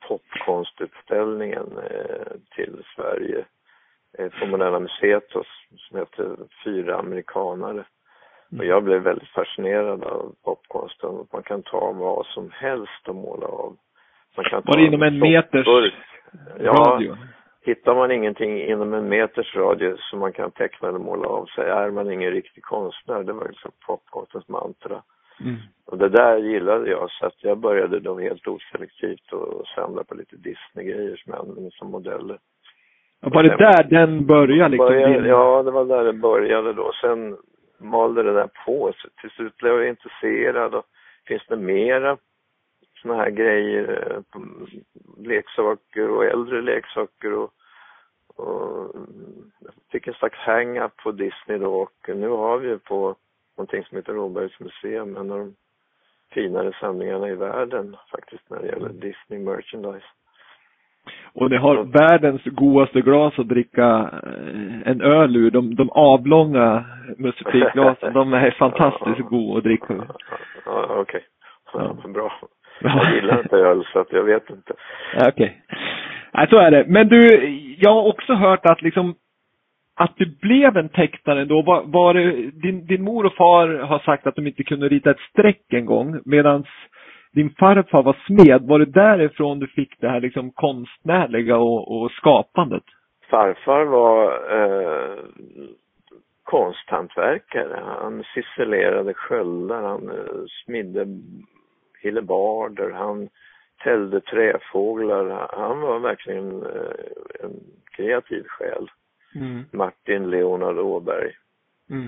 popkonstutställningen 0.08 1.78
eh, 1.78 2.38
till 2.56 2.84
Sverige 2.96 3.46
på 4.40 4.46
Moderna 4.46 4.80
Museet 4.80 5.32
som 5.78 6.00
hette 6.00 6.36
Fyra 6.64 6.98
amerikanare. 6.98 7.84
Och 8.58 8.66
jag 8.66 8.84
blev 8.84 9.02
väldigt 9.02 9.30
fascinerad 9.30 10.04
av 10.04 10.36
popkonsten. 10.44 11.28
Man 11.34 11.44
kan 11.44 11.64
ta 11.64 11.92
vad 11.92 12.26
som 12.26 12.52
helst 12.52 13.08
och 13.08 13.16
måla 13.16 13.48
av. 13.48 13.78
Man 14.38 14.46
kan 14.46 14.62
Var 14.65 14.77
det 14.77 14.86
inom 14.86 15.03
en 15.03 15.20
meters 15.20 15.67
ja, 16.60 16.72
radio? 16.72 17.17
Hittar 17.62 17.96
man 17.96 18.12
ingenting 18.12 18.62
inom 18.62 18.94
en 18.94 19.10
meters 19.10 19.56
radie 19.56 19.96
som 19.98 20.20
man 20.20 20.34
kan 20.34 20.51
teckna 20.51 20.88
eller 20.88 21.00
måla 21.00 21.27
av 21.27 21.46
sig 21.46 21.70
är 21.70 21.91
man 21.91 22.12
ingen 22.12 22.32
riktig 22.32 22.63
konstnär. 22.63 23.24
Det 23.24 23.34
var 23.34 23.48
liksom 23.48 23.72
popkonstens 23.88 24.48
mantra. 24.48 25.01
Mm. 25.39 25.56
Och 25.86 25.98
det 25.98 26.10
där 26.10 26.38
gillade 26.38 26.89
jag 26.89 27.12
så 27.12 27.25
att 27.25 27.44
jag 27.44 27.58
började 27.58 28.00
då 28.00 28.20
helt 28.20 28.48
oselektivt 28.48 29.34
och 29.34 29.67
samla 29.75 30.03
på 30.03 30.15
lite 30.15 30.36
Disney-grejer 30.36 31.15
som 31.15 31.34
jag 31.34 31.39
använde 31.39 31.72
som 31.72 31.91
modeller. 31.91 32.38
Och 33.22 33.32
var 33.32 33.44
det 33.44 33.58
där 33.58 33.84
den 33.84 34.25
började 34.25 34.70
liksom? 34.70 34.88
Började, 34.88 35.27
ja, 35.27 35.63
det 35.63 35.72
var 35.72 35.86
där 35.86 36.03
det 36.03 36.13
började 36.13 36.74
då. 36.74 36.91
Sen 37.01 37.38
malde 37.79 38.24
det 38.24 38.34
där 38.34 38.50
på 38.65 38.94
sig. 39.01 39.10
Till 39.22 39.29
slut 39.29 39.58
blev 39.58 39.74
jag 39.74 39.88
intresserad 39.89 40.75
och 40.75 40.86
finns 41.27 41.46
det 41.48 41.58
mera 41.58 42.17
såna 43.08 43.20
här 43.24 43.30
grejer, 43.30 44.12
eh, 44.12 44.42
leksaker 45.18 46.10
och 46.10 46.26
äldre 46.26 46.62
leksaker 46.62 47.34
och, 47.34 47.52
och 48.36 48.96
fick 49.92 50.08
en 50.08 50.14
slags 50.14 50.38
hang-up 50.38 50.98
på 51.04 51.12
Disney 51.12 51.58
då 51.58 51.74
och 51.74 52.10
nu 52.16 52.28
har 52.28 52.58
vi 52.58 52.78
på 52.78 53.16
någonting 53.58 53.84
som 53.84 53.98
heter 53.98 54.14
Råbergs 54.14 54.60
museum, 54.60 55.18
en 55.18 55.32
av 55.32 55.40
de 55.40 55.56
finare 56.34 56.72
samlingarna 56.80 57.30
i 57.30 57.36
världen 57.36 57.96
faktiskt 58.12 58.50
när 58.50 58.60
det 58.60 58.68
gäller. 58.68 58.90
Disney 58.90 59.40
merchandise. 59.40 60.08
Och 61.34 61.50
det 61.50 61.58
har 61.58 61.84
världens 61.84 62.44
godaste 62.44 63.02
glas 63.02 63.40
att 63.40 63.48
dricka 63.48 64.10
eh, 64.24 64.92
en 64.92 65.02
öl 65.02 65.36
ur. 65.36 65.52
De, 65.52 65.76
de 65.76 65.90
avlånga 65.90 66.86
musikglasen, 67.18 68.14
de 68.14 68.34
är 68.34 68.52
fantastiskt 68.60 69.30
goda 69.30 69.58
att 69.58 69.64
dricka 69.64 70.08
Ja, 70.66 70.84
okej. 70.90 71.02
Okay. 71.02 71.22
Ja. 71.74 71.96
Bra. 72.14 72.32
Jag 72.80 73.16
gillar 73.16 73.40
inte 73.40 73.56
öl 73.56 73.86
så 73.94 74.00
att 74.00 74.12
jag 74.12 74.24
vet 74.24 74.50
inte. 74.50 74.74
Okej. 75.16 75.28
Okay. 75.28 75.52
Nej, 76.34 76.48
så 76.50 76.58
är 76.58 76.72
det. 76.72 76.86
Men 76.88 77.08
du, 77.08 77.50
jag 77.80 77.94
har 77.94 78.08
också 78.08 78.34
hört 78.34 78.66
att 78.66 78.82
liksom 78.82 79.16
att 80.00 80.14
du 80.18 80.26
blev 80.42 80.78
en 80.78 80.90
tecknare 80.90 81.46
då, 81.46 81.62
var, 81.62 81.84
var 81.86 82.14
det, 82.14 82.52
din, 82.52 82.86
din 82.86 83.04
mor 83.04 83.26
och 83.26 83.34
far 83.34 83.68
har 83.68 84.00
sagt 84.00 84.28
att 84.28 84.36
de 84.36 84.48
inte 84.48 84.64
kunde 84.64 84.90
rita 84.90 85.12
ett 85.12 85.20
streck 85.30 85.74
en 85.74 85.86
gång 85.86 86.20
medan 86.26 86.66
din 87.34 87.50
farfar 87.50 88.04
var 88.04 88.18
smed. 88.26 88.62
Var 88.62 88.80
det 88.80 88.86
därifrån 88.86 89.60
du 89.60 89.68
fick 89.68 90.02
det 90.02 90.10
här 90.10 90.22
liksom 90.22 90.52
konstnärliga 90.52 91.58
och, 91.58 92.02
och 92.02 92.12
skapandet? 92.12 92.84
Farfar 93.30 93.86
var 93.86 94.24
eh, 94.60 95.18
konsthantverkare. 96.44 97.80
Han 98.02 98.24
ciselerade 98.34 99.14
sköldar, 99.14 99.82
han 99.82 100.10
eh, 100.10 100.46
smidde 100.66 101.06
hillebarder, 102.08 102.90
han 102.90 103.30
tällde 103.84 104.22
träfåglar. 104.22 105.50
Han 105.58 105.82
var 105.82 106.00
verkligen 106.00 106.64
eh, 106.64 107.44
en 107.44 107.52
kreativ 107.92 108.44
själ. 108.48 108.92
Mm. 109.36 109.66
Martin 109.72 110.30
Leonard 110.30 110.78
Åberg. 110.78 111.34
Mm. 111.90 112.08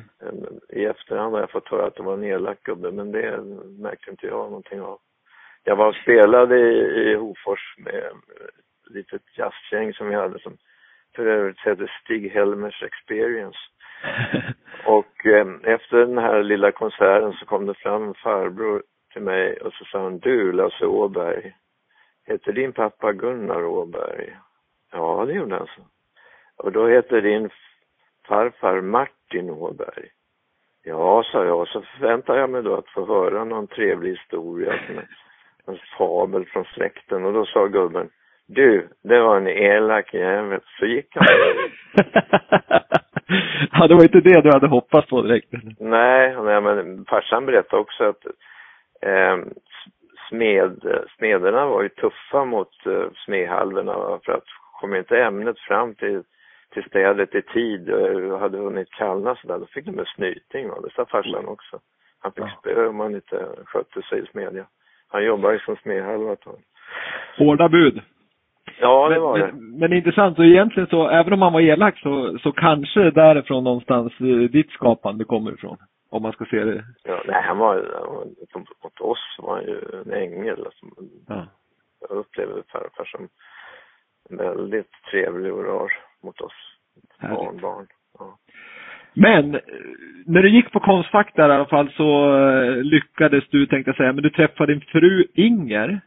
I 0.69 0.85
efterhand 0.85 1.33
har 1.33 1.39
jag 1.39 1.51
fått 1.51 1.67
höra 1.67 1.87
att 1.87 1.95
det 1.95 2.03
var 2.03 2.13
en 2.13 2.23
elak 2.23 2.63
gubbe, 2.63 2.91
men 2.91 3.11
det 3.11 3.41
märkte 3.79 4.11
inte 4.11 4.27
jag 4.27 4.49
någonting 4.49 4.81
av. 4.81 4.99
Jag 5.63 5.75
var 5.75 5.87
och 5.87 5.95
spelade 5.95 6.59
i, 6.59 7.11
i 7.11 7.15
Hofors 7.15 7.75
med 7.77 7.95
ett 7.95 8.89
litet 8.89 9.21
jazzgäng 9.37 9.93
som 9.93 10.07
vi 10.07 10.15
hade 10.15 10.39
som 10.39 10.57
för 11.15 11.25
övrigt 11.25 11.59
hette 11.59 11.87
Stig 12.03 12.31
Helmers 12.31 12.83
Experience. 12.83 13.57
och 14.85 15.25
eh, 15.25 15.47
efter 15.63 15.97
den 15.97 16.17
här 16.17 16.43
lilla 16.43 16.71
konserten 16.71 17.33
så 17.33 17.45
kom 17.45 17.65
det 17.65 17.73
fram 17.73 18.03
en 18.03 18.13
farbror 18.13 18.83
till 19.13 19.21
mig 19.21 19.57
och 19.57 19.73
så 19.73 19.85
sa 19.85 20.03
han, 20.03 20.19
du 20.19 20.51
Lasse 20.51 20.85
Åberg, 20.85 21.53
heter 22.27 22.51
din 22.51 22.73
pappa 22.73 23.13
Gunnar 23.13 23.65
Åberg? 23.65 24.35
Ja, 24.91 25.25
det 25.25 25.33
gjorde 25.33 25.55
han 25.55 25.67
så. 25.67 25.81
Och 26.57 26.71
då 26.71 26.87
heter 26.87 27.21
din 27.21 27.49
farfar 28.27 28.81
Martin 28.81 29.49
Åberg. 29.49 30.09
Ja, 30.83 31.23
sa 31.31 31.45
jag, 31.45 31.67
så 31.67 31.81
förväntar 31.81 32.37
jag 32.37 32.49
mig 32.49 32.63
då 32.63 32.75
att 32.75 32.89
få 32.89 33.05
höra 33.05 33.43
någon 33.43 33.67
trevlig 33.67 34.09
historia, 34.09 34.73
en 35.65 35.79
fabel 35.97 36.45
från 36.45 36.65
släkten 36.65 37.25
och 37.25 37.33
då 37.33 37.45
sa 37.45 37.67
gubben, 37.67 38.09
du, 38.47 38.87
det 39.03 39.19
var 39.19 39.37
en 39.37 39.47
elak 39.47 40.13
jävel. 40.13 40.59
Så 40.79 40.85
gick 40.85 41.15
han. 41.15 41.27
ja, 43.71 43.87
det 43.87 43.95
var 43.95 44.03
inte 44.03 44.19
det 44.19 44.41
du 44.41 44.51
hade 44.51 44.67
hoppats 44.67 45.09
på 45.09 45.21
direkt. 45.21 45.49
Nej, 45.79 46.35
nej 46.43 46.61
men 46.61 47.05
farsan 47.05 47.45
berättade 47.45 47.81
också 47.81 48.03
att 48.03 48.23
smed, 50.29 51.05
smederna 51.17 51.65
var 51.65 51.81
ju 51.81 51.89
tuffa 51.89 52.45
mot 52.45 52.87
uh, 52.87 53.07
smedhalvorna 53.25 54.19
för 54.25 54.31
att 54.31 54.47
kom 54.79 54.95
inte 54.95 55.23
ämnet 55.23 55.59
fram 55.59 55.95
till, 55.95 56.23
till 56.73 56.83
städet 56.83 57.35
i 57.35 57.41
tid 57.41 57.89
och 57.89 58.39
hade 58.39 58.57
hunnit 58.57 58.91
kallna 58.91 59.35
så 59.35 59.47
där, 59.47 59.59
då 59.59 59.65
fick 59.65 59.85
de 59.85 59.99
en 59.99 60.05
snyting. 60.05 60.69
Va? 60.69 60.75
Det 60.83 60.93
sa 60.95 61.05
farsan 61.05 61.47
också. 61.47 61.79
Han 62.19 62.31
fick 62.31 62.59
spö 62.59 62.87
om 62.87 62.99
han 62.99 63.15
inte 63.15 63.47
skötte 63.65 64.01
sig 64.01 64.19
i 64.23 64.25
smedja. 64.25 64.65
Han 65.07 65.25
jobbade 65.25 65.53
ju 65.53 65.59
som 65.59 65.75
smedhalva 65.75 66.33
ett 66.33 66.41
tag. 66.41 66.59
Hårda 67.37 67.69
bud. 67.69 68.01
Ja, 68.79 69.09
det 69.09 69.19
var 69.19 69.37
men, 69.37 69.47
det. 69.47 69.53
Men, 69.53 69.79
men 69.79 69.93
intressant, 69.93 70.35
så 70.35 70.43
egentligen 70.43 70.89
så, 70.89 71.09
även 71.09 71.33
om 71.33 71.41
han 71.41 71.53
var 71.53 71.61
elak 71.61 71.99
så, 71.99 72.37
så 72.43 72.51
kanske 72.51 73.11
därifrån 73.11 73.63
någonstans 73.63 74.13
eh, 74.19 74.25
ditt 74.25 74.71
skapande 74.71 75.23
kommer 75.23 75.51
ifrån. 75.51 75.77
Om 76.09 76.21
man 76.21 76.31
ska 76.31 76.45
se 76.45 76.63
det. 76.63 76.85
Ja, 77.03 77.23
nej, 77.27 77.41
han 77.43 77.57
var, 77.57 77.75
han 77.75 78.15
var 78.15 78.25
mot 78.83 79.01
oss 79.01 79.35
var 79.39 79.55
han 79.55 79.65
ju 79.65 80.01
en 80.05 80.13
ängel. 80.13 80.65
Alltså. 80.65 80.85
Ja. 81.27 81.47
Jag 81.99 82.17
upplevde 82.17 82.63
farfar 82.71 83.05
som 83.05 83.29
väldigt 84.37 84.91
trevlig 85.11 85.53
och 85.53 85.63
rar 85.63 85.91
mot 86.23 86.41
oss 86.41 86.53
Härligt. 87.17 87.37
barnbarn. 87.37 87.87
Ja. 88.19 88.37
Men 89.13 89.55
eh, 89.55 89.61
när 90.25 90.41
du 90.41 90.49
gick 90.49 90.71
på 90.71 90.79
Konstfack 90.79 91.35
där 91.35 91.49
i 91.49 91.53
alla 91.53 91.65
fall 91.65 91.91
så 91.91 92.37
eh, 92.37 92.83
lyckades 92.83 93.43
du, 93.49 93.65
tänkte 93.65 93.89
jag 93.89 93.97
säga, 93.97 94.13
men 94.13 94.23
du 94.23 94.29
träffade 94.29 94.73
din 94.73 94.81
fru 94.81 95.25
Inger. 95.33 96.01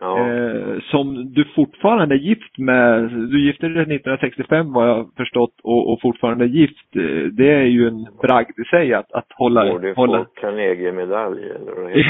Ja. 0.00 0.18
Eh, 0.18 0.80
som 0.90 1.32
du 1.34 1.44
fortfarande 1.44 2.14
är 2.14 2.18
gift 2.18 2.58
med. 2.58 3.02
Du 3.10 3.46
gifte 3.46 3.68
dig 3.68 3.82
1965 3.82 4.72
vad 4.72 4.88
jag 4.88 5.10
förstått 5.16 5.54
och, 5.62 5.92
och 5.92 6.00
fortfarande 6.00 6.44
är 6.44 6.48
gift. 6.48 6.96
Eh, 6.96 7.32
Det 7.32 7.50
är 7.50 7.64
ju 7.64 7.88
en 7.88 8.06
bragd 8.22 8.58
i 8.58 8.64
sig 8.64 8.94
att, 8.94 9.12
att 9.12 9.26
hålla... 9.34 9.72
Borde 9.72 9.92
hålla... 9.92 10.18
få 10.18 10.24
Carnegie-medalj 10.24 11.42
eller 11.50 12.06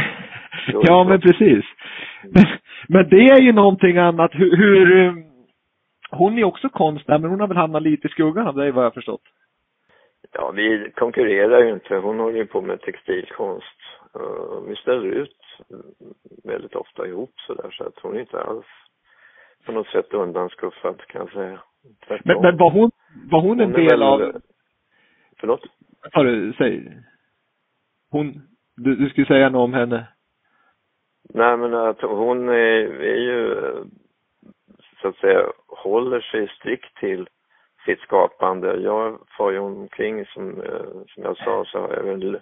ja 0.86 1.04
men 1.04 1.20
precis. 1.20 1.64
Men, 2.22 2.44
men 2.88 3.08
det 3.08 3.28
är 3.28 3.40
ju 3.40 3.52
någonting 3.52 3.98
annat. 3.98 4.30
Hur, 4.34 4.56
hur 4.56 5.06
eh, 5.06 5.12
hon 6.10 6.38
är 6.38 6.44
också 6.44 6.68
konstnär 6.68 7.18
men 7.18 7.30
hon 7.30 7.40
har 7.40 7.48
väl 7.48 7.56
hamnat 7.56 7.82
lite 7.82 8.06
i 8.06 8.10
skuggan 8.10 8.46
av 8.46 8.56
dig 8.56 8.70
vad 8.70 8.84
jag 8.84 8.94
förstått. 8.94 9.22
Ja, 10.32 10.50
vi 10.50 10.90
konkurrerar 10.94 11.64
ju 11.64 11.72
inte. 11.72 11.94
Hon 11.96 12.18
håller 12.18 12.38
ju 12.38 12.46
på 12.46 12.62
med 12.62 12.80
textilkonst. 12.80 13.78
Vi 14.68 14.76
ställer 14.76 15.06
ut 15.06 15.47
väldigt 16.44 16.74
ofta 16.74 17.06
ihop 17.06 17.32
sådär 17.46 17.70
så 17.70 17.84
att 17.84 17.98
hon 17.98 18.16
är 18.16 18.20
inte 18.20 18.40
alls 18.40 18.66
på 19.66 19.72
något 19.72 19.86
sätt 19.86 20.12
undanskuffad 20.14 21.00
kan 21.06 21.20
jag 21.20 21.32
säga. 21.32 21.60
Tvärtom. 22.06 22.22
Men, 22.24 22.42
men 22.42 22.56
var 22.56 22.70
hon, 22.70 22.90
var 23.30 23.40
hon 23.40 23.60
en 23.60 23.72
Hon 23.72 23.74
är 23.74 23.88
del 23.88 23.98
väl- 23.98 24.02
av, 24.02 24.40
Förlåt? 25.40 25.60
vad 26.14 26.26
du, 26.26 26.52
säg. 26.58 27.02
Hon, 28.10 28.32
du, 28.76 28.96
du 28.96 29.08
skulle 29.10 29.26
säga 29.26 29.48
något 29.48 29.64
om 29.64 29.72
henne. 29.74 30.06
Nej 31.34 31.56
men 31.56 31.74
att 31.74 32.00
hon 32.02 32.48
är, 32.48 33.00
är 33.02 33.16
ju 33.16 33.54
så 35.02 35.08
att 35.08 35.16
säga 35.16 35.46
håller 35.66 36.20
sig 36.20 36.48
strikt 36.48 36.96
till 36.96 37.28
sitt 37.84 38.00
skapande. 38.00 38.76
Jag 38.76 39.18
får 39.36 39.52
ju 39.52 39.58
omkring 39.58 40.26
som, 40.26 40.60
eh, 40.62 40.82
som 41.08 41.22
jag 41.22 41.36
sa 41.36 41.64
så 41.64 41.78
har 41.80 41.94
jag 41.94 42.02
väl 42.02 42.40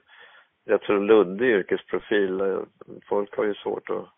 jag 0.68 0.80
tror 0.80 1.00
luddig 1.00 1.46
yrkesprofil. 1.50 2.58
Folk 3.08 3.36
har 3.36 3.44
ju 3.44 3.54
svårt 3.54 3.90
att 3.90 4.08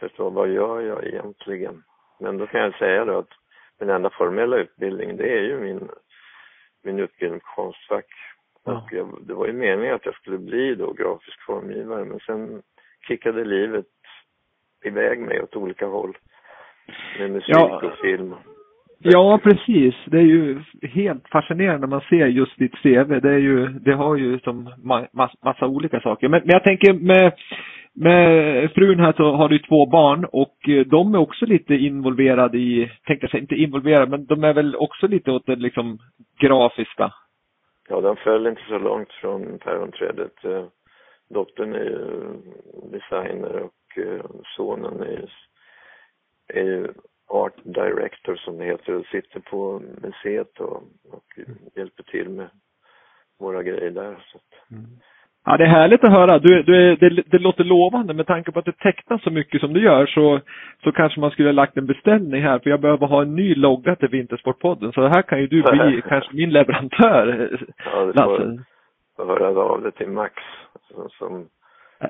förstå 0.00 0.30
vad 0.30 0.48
gör 0.48 0.80
jag 0.80 1.06
egentligen. 1.06 1.82
Men 2.20 2.38
då 2.38 2.46
kan 2.46 2.60
jag 2.60 2.74
säga 2.74 3.04
då 3.04 3.18
att 3.18 3.32
min 3.80 3.90
enda 3.90 4.10
formella 4.10 4.56
utbildning 4.56 5.16
det 5.16 5.38
är 5.38 5.42
ju 5.42 5.60
min, 5.60 5.88
min 6.82 6.98
utbildning 6.98 7.40
på 7.40 7.46
Konstfack. 7.46 8.06
Ja. 8.64 8.72
Och 8.82 8.92
jag, 8.92 9.18
det 9.22 9.34
var 9.34 9.46
ju 9.46 9.52
meningen 9.52 9.94
att 9.94 10.06
jag 10.06 10.14
skulle 10.14 10.38
bli 10.38 10.74
då 10.74 10.92
grafisk 10.92 11.42
formgivare 11.46 12.04
men 12.04 12.20
sen 12.20 12.62
kickade 13.08 13.44
livet 13.44 13.86
iväg 14.84 15.20
mig 15.20 15.42
åt 15.42 15.56
olika 15.56 15.86
håll. 15.86 16.18
Med 17.18 17.30
musik 17.30 17.54
Ja. 17.56 17.80
och 17.86 17.98
film. 17.98 18.34
Ja, 19.00 19.40
precis. 19.42 19.94
Det 20.06 20.16
är 20.18 20.22
ju 20.22 20.60
helt 20.82 21.28
fascinerande 21.28 21.80
när 21.80 21.86
man 21.86 22.00
ser 22.00 22.26
just 22.26 22.58
ditt 22.58 22.74
CV. 22.82 23.20
Det 23.20 23.30
är 23.30 23.38
ju, 23.38 23.66
det 23.66 23.92
har 23.94 24.16
ju 24.16 24.38
som 24.38 24.68
ma- 24.68 25.28
massa 25.44 25.66
olika 25.66 26.00
saker. 26.00 26.28
Men, 26.28 26.40
men 26.44 26.52
jag 26.52 26.64
tänker 26.64 26.92
med, 26.92 27.32
med 27.94 28.70
frun 28.72 29.00
här 29.00 29.12
så 29.16 29.32
har 29.32 29.48
du 29.48 29.58
två 29.58 29.86
barn 29.86 30.24
och 30.24 30.68
eh, 30.68 30.86
de 30.86 31.14
är 31.14 31.18
också 31.18 31.46
lite 31.46 31.74
involverade 31.74 32.58
i, 32.58 32.90
tänkte 33.06 33.24
jag 33.24 33.30
säga, 33.30 33.40
inte 33.40 33.54
involverade, 33.54 34.10
men 34.10 34.26
de 34.26 34.44
är 34.44 34.54
väl 34.54 34.76
också 34.76 35.06
lite 35.06 35.30
åt 35.30 35.46
det 35.46 35.56
liksom 35.56 35.98
grafiska. 36.40 37.12
Ja, 37.88 38.00
de 38.00 38.16
föll 38.16 38.46
inte 38.46 38.62
så 38.68 38.78
långt 38.78 39.12
från 39.12 39.58
päronträdet. 39.58 40.44
Eh, 40.44 40.64
dottern 41.30 41.74
är 41.74 41.84
ju 41.84 42.00
designer 42.92 43.62
och 43.62 44.02
eh, 44.04 44.24
sonen 44.56 45.00
är 45.00 45.10
ju, 45.10 45.26
är 46.48 46.64
ju 46.64 46.88
art 47.28 47.54
director 47.64 48.36
som 48.36 48.58
det 48.58 48.64
heter 48.64 48.94
och 48.94 49.06
sitter 49.06 49.40
på 49.40 49.82
museet 50.02 50.60
och, 50.60 50.76
och 51.12 51.24
hjälper 51.76 52.02
till 52.02 52.28
med 52.28 52.48
våra 53.40 53.62
grejer 53.62 53.90
där. 53.90 54.14
Så 54.32 54.36
att, 54.38 54.78
Ja, 55.44 55.56
det 55.56 55.64
är 55.64 55.68
härligt 55.68 56.04
att 56.04 56.10
höra. 56.12 56.38
Du, 56.38 56.62
du, 56.62 56.96
det, 56.96 57.22
det 57.26 57.38
låter 57.38 57.64
lovande 57.64 58.14
med 58.14 58.26
tanke 58.26 58.52
på 58.52 58.58
att 58.58 58.64
du 58.64 58.72
tecknar 58.72 59.18
så 59.18 59.30
mycket 59.30 59.60
som 59.60 59.72
du 59.72 59.82
gör 59.84 60.06
så, 60.06 60.40
så 60.84 60.92
kanske 60.92 61.20
man 61.20 61.30
skulle 61.30 61.48
ha 61.48 61.52
lagt 61.52 61.76
en 61.76 61.86
beställning 61.86 62.42
här 62.42 62.58
för 62.58 62.70
jag 62.70 62.80
behöver 62.80 63.06
ha 63.06 63.22
en 63.22 63.34
ny 63.34 63.54
logga 63.54 63.96
till 63.96 64.08
Vintersportpodden. 64.08 64.92
Så 64.92 65.06
här 65.06 65.22
kan 65.22 65.40
ju 65.40 65.46
du 65.46 65.62
bli 65.62 66.02
kanske 66.08 66.36
min 66.36 66.50
leverantör, 66.50 67.50
Ja, 67.92 68.04
det 68.04 68.22
får- 68.24 68.64
jag 69.16 69.26
hörde 69.26 69.46
av 69.60 69.82
det 69.82 69.90
till 69.90 70.08
Max 70.08 70.34
som, 70.88 71.08
som 71.10 71.48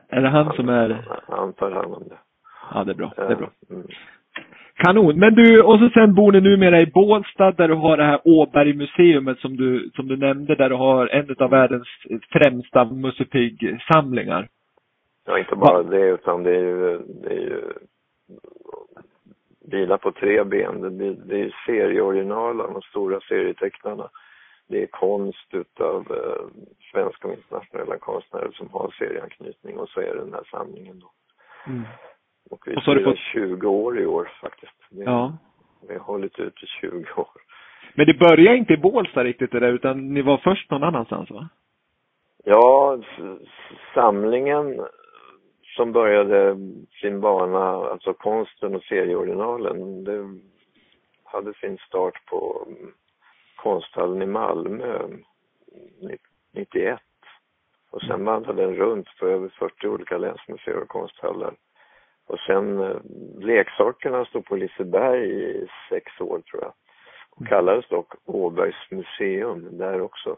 Är 0.09 0.21
det 0.23 0.29
han 0.29 0.53
som 0.57 0.69
är... 0.69 1.05
han 1.29 1.53
tar 1.53 1.71
hand 1.71 1.95
om 1.95 2.09
det. 2.09 2.19
Ja, 2.75 2.85
det 2.85 2.93
är 2.93 2.95
bra. 2.95 3.13
Det 3.17 3.23
är 3.23 3.37
bra. 3.37 3.51
Mm. 3.71 3.87
Kanon. 4.79 5.19
Men 5.19 5.35
du, 5.35 5.63
och 5.63 5.79
så 5.79 5.89
sen 5.89 6.15
bor 6.15 6.33
ni 6.33 6.41
numera 6.41 6.81
i 6.81 6.87
Bålstad 6.87 7.53
där 7.53 7.69
du 7.69 7.75
har 7.75 7.97
det 7.97 8.05
här 8.05 8.21
Åbergmuseumet 8.25 9.39
som 9.39 9.57
du, 9.57 9.91
som 9.97 10.09
du 10.09 10.17
nämnde 10.17 10.55
där 10.55 10.69
du 10.69 10.75
har 10.75 11.07
en 11.07 11.37
av 11.39 11.51
världens 11.51 11.89
främsta 12.33 12.85
Musse 12.85 13.25
Pigg-samlingar. 13.25 14.49
Ja, 15.27 15.39
inte 15.39 15.57
bara 15.57 15.83
det 15.83 16.09
utan 16.09 16.43
det 16.43 16.51
är 16.51 16.61
ju, 16.61 16.99
det 17.23 17.31
är 17.31 17.41
ju 17.41 17.63
bilar 19.71 19.97
på 19.97 20.13
tre 20.13 20.45
ben. 20.45 20.81
Det, 20.81 20.91
det, 20.91 21.15
det 21.15 21.41
är 21.41 21.55
serieoriginal 21.67 22.61
av 22.61 22.73
de 22.73 22.83
stora 22.83 23.21
serietecknarna. 23.21 24.09
Det 24.69 24.83
är 24.83 24.87
konst 24.87 25.55
utav 25.55 26.07
eh, 26.11 26.63
svenska 26.93 27.29
och 27.29 27.35
internationella 27.35 27.99
konstnärer 27.99 28.51
som 28.53 28.69
har 28.73 28.95
serieanknytning 28.99 29.79
och 29.79 29.89
så 29.89 30.01
är 30.01 30.15
det 30.15 30.25
den 30.25 30.35
här 30.35 30.49
samlingen 30.51 30.99
då. 30.99 31.11
Och 32.51 32.63
vi 32.67 32.77
Och 32.77 32.83
så 32.83 32.91
har 32.91 32.97
du 32.97 33.05
fått- 33.05 33.19
20 33.19 33.69
år 33.69 34.01
i 34.01 34.07
år 34.07 34.31
faktiskt. 34.41 34.73
Det, 34.91 35.03
Ja. 35.05 35.33
Vi 35.89 35.95
har 35.95 36.01
hållit 36.01 36.39
ut 36.39 36.63
i 36.63 36.67
20 36.67 37.05
år. 37.17 37.29
Men 37.95 38.07
det 38.07 38.15
började 38.15 38.57
inte 38.57 38.73
i 38.73 38.77
Bålsta 38.77 39.25
riktigt 39.25 39.53
det 39.53 39.61
där 39.61 39.73
utan 39.73 40.15
ni 40.15 40.23
var 40.23 40.37
först 40.39 40.71
någon 40.71 40.83
annanstans 40.83 41.31
va? 41.31 41.49
Ja, 42.45 42.99
samlingen 43.95 44.87
som 45.77 45.93
började 45.93 46.57
sin 47.01 47.21
bana, 47.21 47.61
alltså 47.91 48.13
konsten 48.15 48.75
och 48.75 48.83
serieoriginalen, 48.83 50.05
det 50.05 50.39
hade 51.25 51.55
sin 51.55 51.79
start 51.79 52.27
på 52.27 52.67
mm, 52.67 52.93
konsthallen 53.57 54.23
i 54.23 54.27
Malmö 54.27 54.99
ni- 56.01 56.19
91. 56.53 57.01
Och 57.91 58.03
sen 58.03 58.25
vandrade 58.25 58.63
den 58.63 58.75
runt 58.77 59.09
på 59.21 59.27
över 59.27 59.49
40 59.49 59.89
olika 59.89 60.19
länsmuseer 60.19 60.83
och 60.83 60.89
konsthallar. 60.89 61.55
Och 62.29 62.39
sen 62.39 62.81
eh, 62.81 62.97
leksakerna 63.41 64.25
stod 64.25 64.45
på 64.45 64.57
Liseberg 64.57 65.31
i 65.31 65.67
sex 65.89 66.21
år 66.21 66.41
tror 66.41 66.63
jag. 66.63 66.73
Och 67.31 67.47
kallades 67.47 67.89
dock 67.89 68.15
Åbergs 68.25 68.91
museum 68.91 69.79
där 69.79 70.01
också. 70.01 70.37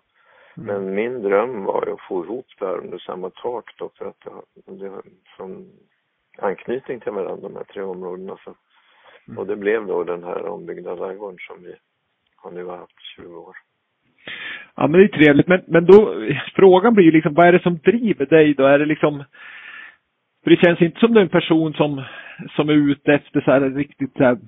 Men 0.55 0.95
min 0.95 1.23
dröm 1.23 1.65
var 1.65 1.87
ju 1.87 1.93
att 1.93 2.09
få 2.09 2.25
ihop 2.25 2.47
det 2.59 2.67
här 2.67 2.79
under 2.79 2.99
samma 2.99 3.31
tak 3.31 3.75
då 3.79 3.91
för 3.99 4.07
att 4.07 4.21
det, 4.21 4.73
det 4.73 5.03
som 5.37 5.69
anknytning 6.39 7.01
till 7.01 7.13
varandra 7.13 7.49
de 7.49 7.57
här 7.57 7.65
tre 7.65 7.83
områdena. 7.83 8.37
Så. 8.45 8.55
Och 9.37 9.47
det 9.47 9.57
blev 9.57 9.87
då 9.87 10.05
den 10.05 10.25
här 10.25 10.47
ombyggda 10.47 10.95
ladugården 10.95 11.39
som 11.39 11.63
vi 11.65 11.75
har 12.37 12.51
nu 12.51 12.67
haft 12.67 12.93
i 12.93 13.23
20 13.23 13.37
år. 13.37 13.57
Ja 14.77 14.87
men 14.87 15.01
det 15.01 15.07
är 15.07 15.09
trevligt. 15.09 15.49
Men, 15.49 15.63
men 15.67 15.85
då, 15.85 16.15
frågan 16.55 16.95
blir 16.95 17.05
ju 17.05 17.11
liksom, 17.11 17.35
vad 17.35 17.47
är 17.47 17.53
det 17.53 17.63
som 17.63 17.79
driver 17.79 18.27
dig 18.27 18.55
då? 18.55 18.65
Är 18.65 18.79
det 18.79 18.87
liksom, 18.87 19.25
för 20.45 20.51
det 20.51 20.57
känns 20.57 20.81
inte 20.83 21.01
som 21.01 21.13
du 21.15 21.21
är 21.21 21.25
en 21.25 21.29
person 21.29 21.73
som, 21.75 22.03
som 22.57 22.69
är 22.69 22.73
ute 22.73 23.13
efter 23.15 23.41
så 23.41 23.51
här 23.51 23.61
riktigt 23.61 24.13
så 24.17 24.25
här, 24.25 24.39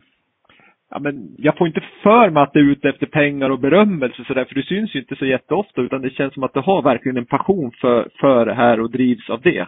ja 0.91 0.99
men 0.99 1.35
jag 1.39 1.59
får 1.59 1.67
inte 1.67 1.85
för 2.03 2.31
mig 2.31 2.43
att 2.43 2.53
du 2.53 2.61
är 2.69 2.73
ute 2.73 2.89
efter 2.89 3.07
pengar 3.07 3.51
och 3.51 3.59
berömmelse 3.59 4.25
så 4.25 4.35
där, 4.35 4.45
för 4.45 4.55
du 4.55 4.63
syns 4.63 4.95
ju 4.95 5.01
inte 5.01 5.17
så 5.17 5.27
jätteofta 5.27 5.81
utan 5.81 6.03
det 6.03 6.11
känns 6.11 6.35
som 6.35 6.43
att 6.43 6.55
du 6.55 6.61
har 6.61 6.83
verkligen 6.83 7.17
en 7.17 7.27
passion 7.27 7.73
för, 7.81 8.09
för 8.21 8.47
det 8.47 8.55
här 8.55 8.81
och 8.81 8.91
drivs 8.91 9.31
av 9.31 9.41
det. 9.41 9.67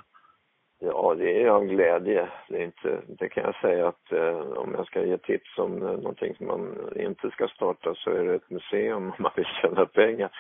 Ja, 0.81 1.15
det 1.19 1.43
är 1.43 1.49
av 1.49 1.65
glädje. 1.67 2.29
Det, 2.49 2.57
är 2.61 2.65
inte, 2.65 3.01
det 3.19 3.29
kan 3.29 3.45
jag 3.45 3.55
säga 3.55 3.89
att 3.89 4.13
eh, 4.13 4.39
om 4.39 4.75
jag 4.77 4.87
ska 4.87 5.05
ge 5.05 5.17
tips 5.19 5.59
om 5.59 5.83
eh, 5.83 5.89
någonting 5.89 6.35
som 6.35 6.47
man 6.47 6.77
inte 6.97 7.31
ska 7.31 7.49
starta 7.49 7.95
så 7.95 8.11
är 8.11 8.25
det 8.25 8.35
ett 8.35 8.51
museum 8.51 8.97
om 9.07 9.13
man 9.19 9.33
vill 9.37 9.47
tjäna 9.63 9.87
pengar. 9.87 10.31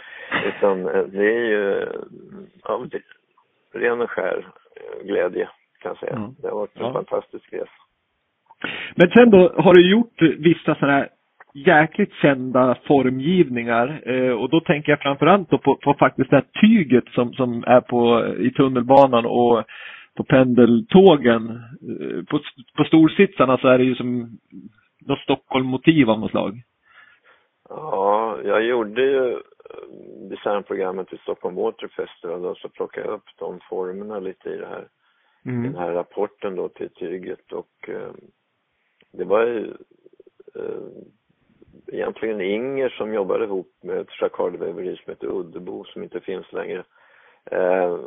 Utan 0.47 0.89
eh, 0.89 1.03
det 1.07 1.27
är 1.35 1.45
ju 1.45 1.87
ja, 2.65 2.75
av 2.75 2.89
det- 2.89 3.79
ren 3.79 4.01
och 4.01 4.11
skär 4.11 4.47
eh, 4.77 5.07
glädje 5.07 5.49
kan 5.85 5.91
jag 5.91 5.99
säga. 5.99 6.17
Mm. 6.17 6.35
Det 6.43 6.49
har 6.49 6.57
varit 6.57 6.77
en 6.77 6.83
ja. 6.83 6.93
fantastisk 6.93 7.53
resa. 7.53 7.71
Men 8.95 9.11
sen 9.11 9.31
då 9.31 9.53
har 9.57 9.75
du 9.75 9.91
gjort 9.91 10.23
vissa 10.39 10.75
sådana 10.75 10.93
här 10.93 11.09
jäkligt 11.55 12.13
kända 12.13 12.77
formgivningar 12.87 14.03
eh, 14.07 14.33
och 14.33 14.51
då 14.51 14.61
tänker 14.61 14.93
jag 14.93 15.01
framförallt 15.01 15.51
då 15.51 15.59
på, 15.59 15.77
på 15.77 15.95
faktiskt 15.95 16.31
det 16.31 16.37
här 16.37 16.61
tyget 16.61 17.09
som, 17.09 17.33
som 17.33 17.65
är 17.67 17.81
på, 17.81 18.27
i 18.39 18.51
tunnelbanan 18.51 19.27
och 19.27 19.65
på 20.17 20.25
pendeltågen. 20.25 21.49
Eh, 21.51 22.25
på, 22.25 22.41
på 22.77 22.85
storsitsarna 22.85 23.59
så 23.59 23.69
är 23.69 23.79
det 23.79 23.85
ju 23.85 23.95
som 23.95 24.39
något 25.07 25.19
Stockholm-motiv 25.19 26.11
av 26.11 26.21
något 26.21 26.31
slag. 26.31 26.63
Ja, 27.69 28.39
jag 28.45 28.65
gjorde 28.65 29.03
ju 29.03 29.33
eh, 29.33 29.39
designprogrammet 30.31 31.13
i 31.13 31.17
Stockholm 31.17 31.57
Water 31.57 31.89
Festival 31.89 32.45
och 32.45 32.57
så 32.57 32.69
plockade 32.69 33.07
jag 33.07 33.15
upp 33.15 33.29
de 33.39 33.61
formerna 33.69 34.19
lite 34.19 34.49
i 34.49 34.57
det 34.57 34.67
här, 34.67 34.85
mm. 35.47 35.63
den 35.63 35.77
här 35.77 35.93
rapporten 35.93 36.57
då 36.57 36.69
till 36.69 36.91
tyget 36.91 37.53
och 37.53 37.89
eh, 37.89 38.13
det 39.13 39.25
var 39.25 39.47
ju 39.47 39.75
eh, 40.55 40.89
egentligen 41.87 42.41
Inger 42.41 42.89
som 42.89 43.15
jobbade 43.15 43.45
ihop 43.45 43.73
med 43.83 43.99
ett 43.99 44.21
jacquardväveri 44.21 44.97
som 44.97 45.11
heter 45.11 45.27
Uddebo 45.27 45.85
som 45.85 46.03
inte 46.03 46.21
finns 46.21 46.53
längre. 46.53 46.85
Eh, 47.51 47.99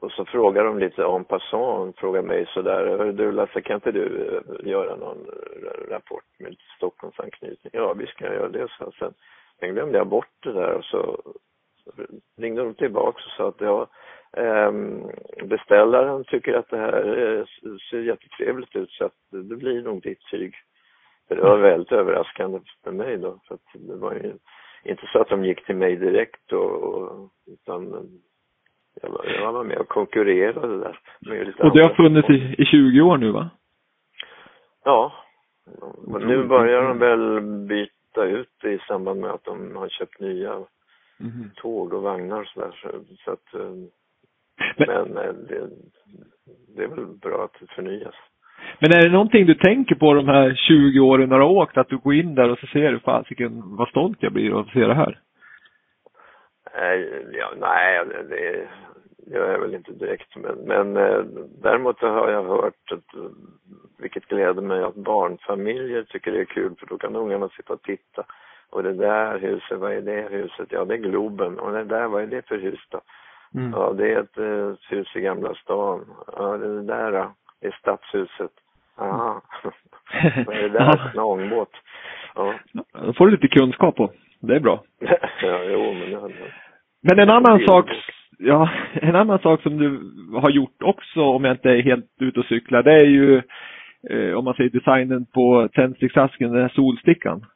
och 0.00 0.12
så 0.12 0.24
frågar 0.24 0.64
de 0.64 0.78
lite 0.78 1.04
om 1.04 1.24
passant, 1.24 1.98
frågar 1.98 2.22
mig 2.22 2.46
sådär, 2.46 3.12
du 3.12 3.32
Lasse 3.32 3.60
kan 3.60 3.74
inte 3.74 3.92
du 3.92 4.26
eh, 4.36 4.68
göra 4.68 4.96
någon 4.96 5.26
rapport 5.88 6.24
med 6.38 6.56
Stockholmsanknytning? 6.76 7.70
Ja 7.72 7.94
visst 7.94 8.16
kan 8.16 8.26
jag 8.26 8.36
göra 8.36 8.48
det, 8.48 8.68
så 8.78 8.92
sen. 8.98 9.14
Sen 9.60 9.74
glömde 9.74 9.98
jag 9.98 10.06
bort 10.06 10.32
det 10.42 10.52
där 10.52 10.74
och 10.74 10.84
så 10.84 11.22
ringde 12.36 12.62
de 12.62 12.74
tillbaka 12.74 13.16
och 13.16 13.30
sa 13.36 13.48
att 13.48 13.60
ja, 13.60 13.86
beställaren 15.44 16.24
tycker 16.24 16.54
att 16.54 16.70
det 16.70 16.76
här 16.76 17.46
ser 17.90 18.00
jättetrevligt 18.00 18.76
ut 18.76 18.90
så 18.90 19.04
att 19.04 19.14
det 19.30 19.56
blir 19.56 19.82
nog 19.82 20.02
ditt 20.02 20.26
tyg. 20.30 20.54
Det 21.28 21.34
var 21.34 21.58
väldigt 21.58 21.92
överraskande 21.92 22.60
för 22.84 22.92
mig 22.92 23.16
då, 23.16 23.40
för 23.48 23.54
att 23.54 23.60
det 23.74 23.96
var 23.96 24.12
ju 24.12 24.32
inte 24.84 25.06
så 25.12 25.18
att 25.18 25.28
de 25.28 25.44
gick 25.44 25.66
till 25.66 25.76
mig 25.76 25.96
direkt 25.96 26.52
och, 26.52 27.30
utan 27.46 28.08
jag 29.02 29.10
var, 29.10 29.24
jag 29.24 29.52
var 29.52 29.64
med 29.64 29.78
och 29.78 29.88
konkurrerade 29.88 30.78
där. 30.78 30.98
och 31.58 31.76
det 31.76 31.82
har 31.82 31.94
funnits 31.94 32.30
i, 32.30 32.54
i 32.62 32.64
20 32.64 33.00
år 33.00 33.16
nu 33.16 33.30
va? 33.30 33.50
Ja. 34.84 35.12
Och 36.06 36.22
nu 36.26 36.44
börjar 36.44 36.82
de 36.82 36.98
väl 36.98 37.40
byta 37.40 38.24
ut 38.24 38.50
det 38.62 38.72
i 38.72 38.78
samband 38.78 39.20
med 39.20 39.30
att 39.30 39.44
de 39.44 39.76
har 39.76 39.88
köpt 39.88 40.20
nya 40.20 40.52
mm. 41.20 41.50
tåg 41.56 41.92
och 41.92 42.02
vagnar 42.02 42.40
och 42.40 42.46
sådär. 42.46 42.80
Så, 42.82 42.88
så 43.24 43.30
att, 43.30 43.54
eh, 43.54 43.74
men, 44.76 44.88
men 44.88 45.26
eh, 45.26 45.32
det, 45.48 45.68
det 46.76 46.84
är 46.84 46.88
väl 46.88 47.06
bra 47.06 47.44
att 47.44 47.60
det 47.60 47.74
förnyas. 47.74 48.14
Men 48.78 48.92
är 48.92 49.02
det 49.02 49.12
någonting 49.12 49.46
du 49.46 49.54
tänker 49.54 49.94
på 49.94 50.14
de 50.14 50.28
här 50.28 50.54
20 50.54 51.00
åren 51.00 51.28
när 51.28 51.38
du 51.38 51.42
har 51.42 51.50
åkt, 51.50 51.76
att 51.76 51.88
du 51.88 51.98
går 51.98 52.14
in 52.14 52.34
där 52.34 52.50
och 52.50 52.58
så 52.58 52.66
ser 52.66 52.92
du 52.92 52.98
fasiken 52.98 53.76
vad 53.76 53.88
stolt 53.88 54.18
jag 54.20 54.32
blir 54.32 54.52
av 54.52 54.58
att 54.58 54.72
se 54.72 54.86
det 54.86 54.94
här? 54.94 55.20
Ja, 57.32 57.52
nej, 57.60 58.04
det, 58.28 58.68
gör 59.26 59.52
jag 59.52 59.58
väl 59.58 59.74
inte 59.74 59.92
direkt. 59.92 60.36
Men, 60.36 60.58
men 60.58 60.96
eh, 60.96 61.24
däremot 61.62 62.00
har 62.00 62.30
jag 62.30 62.44
hört, 62.44 62.92
att, 62.92 63.20
vilket 63.98 64.28
gläder 64.28 64.62
mig, 64.62 64.82
att 64.82 64.94
barnfamiljer 64.94 66.02
tycker 66.02 66.32
det 66.32 66.40
är 66.40 66.44
kul 66.44 66.74
för 66.78 66.86
då 66.86 66.98
kan 66.98 67.16
ungarna 67.16 67.48
sitta 67.48 67.72
och 67.72 67.82
titta. 67.82 68.24
Och 68.70 68.82
det 68.82 68.92
där 68.92 69.38
huset, 69.38 69.78
vad 69.78 69.92
är 69.92 70.00
det 70.00 70.28
huset? 70.30 70.68
Ja, 70.70 70.84
det 70.84 70.94
är 70.94 70.98
Globen. 70.98 71.58
Och 71.58 71.72
det 71.72 71.84
där, 71.84 72.08
vad 72.08 72.22
är 72.22 72.26
det 72.26 72.48
för 72.48 72.58
hus 72.58 72.80
då? 72.88 73.00
Mm. 73.54 73.70
Ja, 73.72 73.92
det 73.92 74.12
är 74.12 74.20
ett, 74.20 74.30
ett 74.30 74.38
eh, 74.38 74.96
hus 74.96 75.16
i 75.16 75.20
Gamla 75.20 75.54
stan. 75.54 76.04
Ja, 76.36 76.56
det 76.56 76.82
där 76.82 77.12
då? 77.12 77.32
Det 77.60 77.66
är 77.66 77.76
Stadshuset. 77.80 78.50
Aha. 78.98 79.42
vad 80.46 80.56
är 80.56 80.62
det 80.62 80.68
där? 80.68 81.10
En 81.14 81.20
ångbåt. 81.20 81.70
Ja. 82.34 82.54
Då 82.92 83.12
får 83.12 83.26
du 83.26 83.32
lite 83.32 83.48
kunskap 83.48 83.96
på. 83.96 84.10
Det 84.40 84.56
är 84.56 84.60
bra. 84.60 84.82
ja, 85.42 85.62
jo, 85.64 85.92
men 85.92 86.10
det 86.10 86.32
Men 87.02 87.18
en 87.18 87.30
annan 87.30 87.66
sak 87.66 87.90
Ja, 88.38 88.70
en 88.92 89.16
annan 89.16 89.38
sak 89.38 89.62
som 89.62 89.78
du 89.78 90.00
har 90.38 90.50
gjort 90.50 90.82
också, 90.82 91.20
om 91.20 91.44
jag 91.44 91.54
inte 91.54 91.70
är 91.70 91.82
helt 91.82 92.10
ute 92.20 92.40
och 92.40 92.46
cyklar, 92.46 92.82
det 92.82 92.92
är 92.92 93.06
ju 93.06 93.42
eh, 94.10 94.38
om 94.38 94.44
man 94.44 94.54
säger 94.54 94.70
designen 94.70 95.26
på 95.26 95.68
tändsticksasken, 95.72 96.52
den 96.52 96.62
här 96.62 96.68
solstickan. 96.68 97.46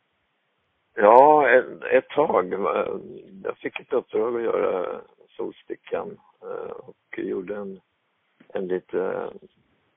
Ja, 0.97 1.49
ett, 1.49 1.83
ett 1.93 2.09
tag. 2.09 2.53
Jag 3.45 3.57
fick 3.57 3.81
ett 3.81 3.93
uppdrag 3.93 4.37
att 4.37 4.43
göra 4.43 4.87
solstickan 5.39 6.19
eh, 6.43 6.71
och 6.71 7.19
gjorde 7.19 7.57
en, 7.57 7.81
en 8.55 8.67
lite, 8.67 9.31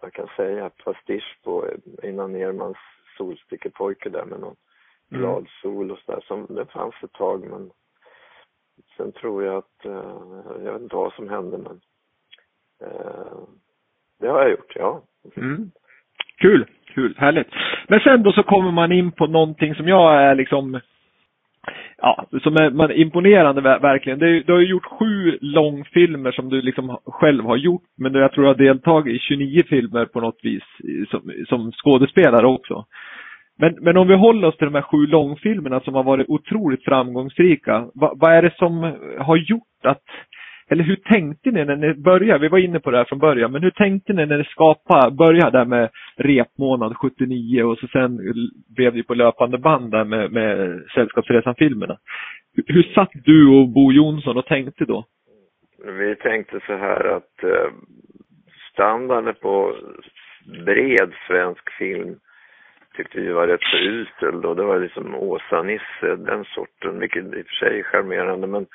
vad 0.01 0.13
kan 0.13 0.25
jag 0.25 0.35
säga, 0.35 0.69
pastisch 0.69 1.39
på 1.43 1.67
innan 2.03 2.33
Nermans 2.33 2.77
solstickepojke 3.17 4.09
där 4.09 4.25
med 4.25 4.39
någon 4.39 4.55
mm. 5.11 5.21
glad 5.21 5.47
sol 5.61 5.91
och 5.91 5.99
sådär 5.99 6.21
som 6.27 6.45
det 6.49 6.65
fanns 6.65 6.95
ett 7.03 7.13
tag 7.13 7.43
men 7.49 7.71
Sen 8.97 9.11
tror 9.11 9.43
jag 9.43 9.57
att, 9.57 9.85
eh, 9.85 10.63
jag 10.63 10.73
vet 10.73 10.81
inte 10.81 10.95
vad 10.95 11.13
som 11.13 11.29
hände 11.29 11.57
men 11.57 11.81
eh, 12.81 13.37
det 14.19 14.27
har 14.27 14.41
jag 14.41 14.51
gjort, 14.51 14.75
ja. 14.75 15.01
Mm. 15.37 15.71
Kul, 16.37 16.65
kul, 16.85 17.15
härligt. 17.17 17.47
Men 17.87 17.99
sen 17.99 18.23
då 18.23 18.31
så 18.31 18.43
kommer 18.43 18.71
man 18.71 18.91
in 18.91 19.11
på 19.11 19.27
någonting 19.27 19.75
som 19.75 19.87
jag 19.87 20.23
är 20.23 20.35
liksom 20.35 20.79
Ja, 22.01 22.25
som 22.43 22.55
är 22.55 22.69
man, 22.69 22.91
imponerande 22.91 23.61
verkligen. 23.61 24.19
Du, 24.19 24.43
du 24.43 24.53
har 24.53 24.59
ju 24.59 24.67
gjort 24.67 24.85
sju 24.99 25.37
långfilmer 25.41 26.31
som 26.31 26.49
du 26.49 26.61
liksom 26.61 26.97
själv 27.05 27.45
har 27.45 27.57
gjort, 27.57 27.83
men 27.97 28.13
jag 28.13 28.31
tror 28.31 28.43
du 28.43 28.47
har 28.47 28.55
deltagit 28.55 29.15
i 29.15 29.19
29 29.19 29.63
filmer 29.69 30.05
på 30.05 30.21
något 30.21 30.39
vis 30.43 30.63
som, 31.09 31.31
som 31.47 31.71
skådespelare 31.71 32.47
också. 32.47 32.85
Men, 33.57 33.75
men 33.81 33.97
om 33.97 34.07
vi 34.07 34.15
håller 34.15 34.47
oss 34.47 34.57
till 34.57 34.67
de 34.67 34.75
här 34.75 34.81
sju 34.81 35.07
långfilmerna 35.07 35.79
som 35.79 35.95
har 35.95 36.03
varit 36.03 36.29
otroligt 36.29 36.83
framgångsrika. 36.83 37.87
vad, 37.93 38.19
vad 38.19 38.33
är 38.33 38.41
det 38.41 38.55
som 38.57 38.95
har 39.19 39.37
gjort 39.37 39.85
att, 39.85 40.03
eller 40.71 40.83
hur 40.83 40.95
tänkte 40.95 41.51
ni 41.51 41.65
när 41.65 41.75
ni 41.75 41.93
började? 41.93 42.39
Vi 42.39 42.47
var 42.47 42.57
inne 42.57 42.79
på 42.79 42.91
det 42.91 42.97
här 42.97 43.05
från 43.05 43.19
början, 43.19 43.51
men 43.51 43.63
hur 43.63 43.71
tänkte 43.71 44.13
ni 44.13 44.25
när 44.25 44.37
ni 44.37 44.43
skapade, 44.43 45.11
började 45.11 45.57
där 45.57 45.65
med 45.65 45.89
repmånad 46.15 46.97
79 46.97 47.63
och 47.63 47.77
så 47.77 47.87
sen 47.87 48.19
blev 48.75 48.93
det 48.93 49.03
på 49.03 49.13
löpande 49.13 49.57
band 49.57 49.91
där 49.91 50.03
med, 50.03 50.31
med 50.31 50.81
Sällskapsresan-filmerna. 50.95 51.97
Hur, 52.67 52.83
satt 52.83 53.11
du 53.13 53.49
och 53.49 53.69
Bo 53.69 53.91
Jonsson 53.91 54.37
och 54.37 54.45
tänkte 54.45 54.85
då? 54.85 55.05
Vi 55.85 56.15
tänkte 56.15 56.59
så 56.65 56.73
här 56.73 57.05
att 57.05 57.43
eh, 57.43 57.71
standarden 58.73 59.35
på 59.41 59.75
bred 60.65 61.11
svensk 61.27 61.71
film 61.71 62.15
tyckte 62.97 63.21
vi 63.21 63.31
var 63.31 63.47
rätt 63.47 63.61
så 63.61 63.77
usel 63.77 64.41
då. 64.41 64.53
Det 64.53 64.63
var 64.63 64.79
liksom 64.79 65.15
Åsa-Nisse, 65.15 66.15
den 66.15 66.45
sorten, 66.45 66.99
vilket 66.99 67.25
i 67.25 67.41
och 67.41 67.47
för 67.47 67.65
sig 67.65 67.79
är 67.79 67.83
charmerande 67.83 68.47
men, 68.47 68.65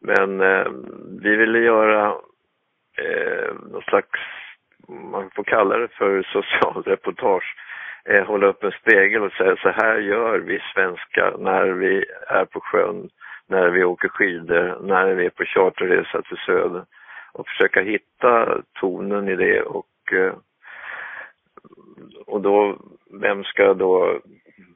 men 0.00 0.40
eh, 0.40 0.66
vi 1.22 1.36
ville 1.36 1.58
göra 1.58 2.06
eh, 2.98 3.54
någon 3.72 3.82
slags, 3.82 4.20
man 4.88 5.30
får 5.30 5.44
kalla 5.44 5.78
det 5.78 5.88
för 5.88 6.22
socialreportage. 6.22 7.56
Eh, 8.04 8.26
hålla 8.26 8.46
upp 8.46 8.64
en 8.64 8.72
spegel 8.72 9.22
och 9.22 9.32
säga 9.32 9.56
så 9.56 9.68
här 9.68 9.98
gör 9.98 10.38
vi 10.38 10.60
svenskar 10.74 11.36
när 11.38 11.66
vi 11.68 12.04
är 12.26 12.44
på 12.44 12.60
sjön, 12.60 13.08
när 13.46 13.70
vi 13.70 13.84
åker 13.84 14.08
skidor, 14.08 14.78
när 14.82 15.14
vi 15.14 15.26
är 15.26 15.30
på 15.30 15.44
charterresa 15.44 16.22
till 16.22 16.36
söder 16.46 16.84
och 17.32 17.48
försöka 17.48 17.80
hitta 17.80 18.62
tonen 18.80 19.28
i 19.28 19.36
det 19.36 19.62
och 19.62 20.12
eh, 20.12 20.34
och 22.26 22.40
då, 22.40 22.78
vem 23.20 23.44
ska 23.44 23.74
då 23.74 24.20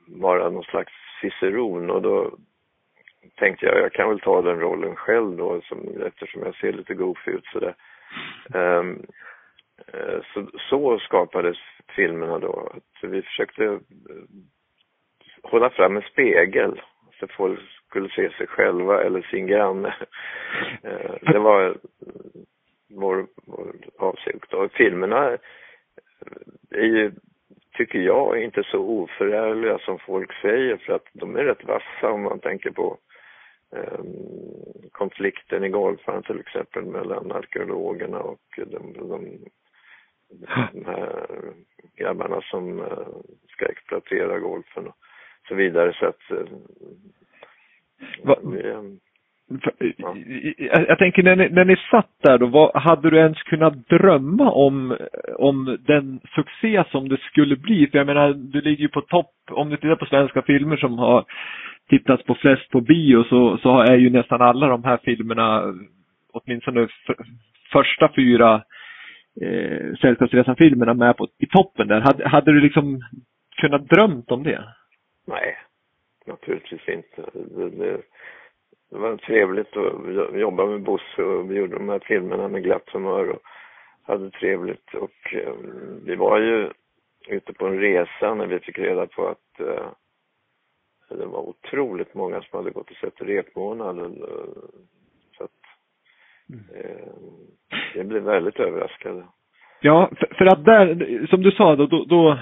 vara 0.07 0.51
någon 0.51 0.65
slags 0.65 0.93
ciceron? 1.21 1.91
Och 1.91 2.03
då 2.03 2.31
tänkte 3.37 3.67
jag, 3.67 3.79
jag 3.79 3.93
kan 3.93 4.09
väl 4.09 4.21
ta 4.21 4.43
den 4.43 4.61
rollen 4.61 4.97
själv 4.97 5.37
då 5.37 5.61
som, 5.61 6.03
eftersom 6.07 6.43
jag 6.43 6.55
ser 6.55 6.73
lite 6.73 6.95
goofy 6.95 7.31
ut 7.31 7.47
sådär. 7.47 7.75
Um, 8.55 9.07
så, 10.35 10.51
så 10.71 10.99
skapades 10.99 11.57
filmerna 11.97 12.39
då. 12.39 12.73
Att 12.75 13.11
vi 13.11 13.23
försökte 13.23 13.65
eh, 13.65 13.81
hålla 15.43 15.71
fram 15.71 15.97
en 15.97 16.03
spegel 16.03 16.81
så 17.21 17.27
folk 17.27 17.61
skulle 17.89 18.09
se 18.09 18.31
sig 18.31 18.47
själva 18.47 19.03
eller 19.03 19.23
sin 19.23 19.47
granne. 19.47 19.95
Eh, 20.83 21.15
det 21.33 21.39
var 21.39 21.77
vår, 22.91 23.27
vår 23.47 23.75
avsikt. 23.99 24.53
Och 24.53 24.73
filmerna 24.73 25.39
är 26.71 26.85
ju, 26.85 27.13
tycker 27.77 27.99
jag, 27.99 28.43
inte 28.43 28.63
så 28.63 28.79
oförärliga 28.79 29.79
som 29.79 29.99
folk 29.99 30.33
säger 30.43 30.77
för 30.77 30.93
att 30.93 31.07
de 31.13 31.37
är 31.37 31.45
rätt 31.45 31.65
vassa 31.65 32.11
om 32.11 32.23
man 32.23 32.41
tänker 32.41 32.71
på 32.71 32.99
konflikten 34.93 35.65
i 35.65 35.69
golfaren 35.69 36.23
till 36.23 36.41
exempel 36.41 36.85
mellan 36.85 37.33
arkeologerna 37.33 38.19
och 38.19 38.41
de, 38.57 38.93
de, 38.93 39.39
de 40.31 40.85
här 40.85 41.27
grabbarna 41.97 42.41
som 42.41 42.79
uh, 42.79 43.09
ska 43.49 43.67
exploatera 43.67 44.39
golfen 44.39 44.87
och 44.87 44.97
så 45.49 45.55
vidare 45.55 45.93
så 45.93 46.07
att 46.07 46.31
uh, 46.31 46.59
Va, 48.23 48.39
vi, 48.43 48.69
Ja. 48.69 48.83
Jag, 49.49 50.89
jag, 50.89 50.99
tänker 50.99 51.23
när 51.23 51.37
ni, 51.37 51.49
när 51.49 51.65
ni 51.65 51.77
satt 51.91 52.11
där 52.23 52.39
då, 52.39 52.47
vad, 52.47 52.83
hade 52.83 53.11
du 53.11 53.19
ens 53.19 53.43
kunnat 53.43 53.89
drömma 53.89 54.51
om, 54.51 54.97
om 55.37 55.79
den 55.87 56.21
succé 56.35 56.85
som 56.91 57.09
det 57.09 57.21
skulle 57.21 57.57
bli? 57.57 57.87
För 57.87 57.99
jag 57.99 58.07
menar, 58.07 58.33
du 58.33 58.61
ligger 58.61 58.83
ju 58.83 58.89
på 58.89 59.01
topp, 59.01 59.33
om 59.51 59.71
du 59.71 59.77
tittar 59.77 59.97
på 59.97 60.07
svenska 60.07 60.43
filmer 60.43 60.77
som 60.77 60.99
har 60.99 61.25
tittats 61.89 62.25
på 62.25 62.35
flest 62.35 62.71
på 62.71 62.81
bio 62.81 63.25
så, 63.25 63.59
så 63.59 63.81
är 63.81 63.97
ju 63.97 64.11
nästan 64.11 64.43
alla 64.43 64.67
de 64.67 64.85
här 64.85 64.99
filmerna, 65.05 65.75
åtminstone 66.33 66.89
för, 67.07 67.17
första 67.73 68.13
fyra 68.17 68.63
eh, 69.43 69.95
Sällskapsresan-filmerna 70.01 70.95
med 70.95 71.17
på, 71.17 71.29
i 71.39 71.47
toppen 71.47 71.89
där. 71.89 72.01
Hade, 72.01 72.29
hade 72.29 72.53
du 72.53 72.61
liksom 72.61 73.01
kunnat 73.57 73.89
drömt 73.89 74.31
om 74.31 74.43
det? 74.43 74.65
Nej, 75.27 75.57
naturligtvis 76.27 76.89
inte. 76.89 77.31
Det, 77.33 77.71
det, 77.71 78.01
det 78.95 79.01
var 79.01 79.17
trevligt 79.17 79.77
att 79.77 80.41
jobba 80.41 80.67
med 80.67 80.83
Bosse 80.83 81.23
och 81.23 81.51
vi 81.51 81.55
gjorde 81.55 81.77
de 81.77 81.89
här 81.89 81.99
filmerna 81.99 82.49
med 82.49 82.63
glatt 82.63 82.91
humör 82.93 83.29
och 83.29 83.43
hade 84.03 84.31
trevligt 84.31 84.95
och 84.95 85.35
eh, 85.35 85.55
vi 86.05 86.15
var 86.15 86.39
ju 86.39 86.71
ute 87.29 87.53
på 87.53 87.67
en 87.67 87.81
resa 87.81 88.35
när 88.35 88.47
vi 88.47 88.59
fick 88.59 88.79
reda 88.79 89.07
på 89.07 89.29
att 89.29 89.61
eh, 89.61 89.89
det 91.09 91.27
var 91.27 91.39
otroligt 91.39 92.15
många 92.15 92.43
som 92.43 92.59
hade 92.59 92.71
gått 92.71 92.91
och 92.91 92.97
sett 92.97 93.21
repmånaden. 93.21 94.23
Eh, 94.23 94.55
så 95.39 95.45
att 95.45 95.61
mm. 96.49 96.65
eh, 96.75 97.09
jag 97.95 98.07
blev 98.07 98.23
väldigt 98.23 98.61
överraskad. 98.61 99.25
Ja, 99.81 100.11
för, 100.19 100.35
för, 100.35 100.45
att 100.47 100.65
där, 100.65 101.27
som 101.27 101.43
du 101.43 101.51
sa 101.51 101.77
då, 101.77 101.87
då, 101.87 102.05
då 102.05 102.39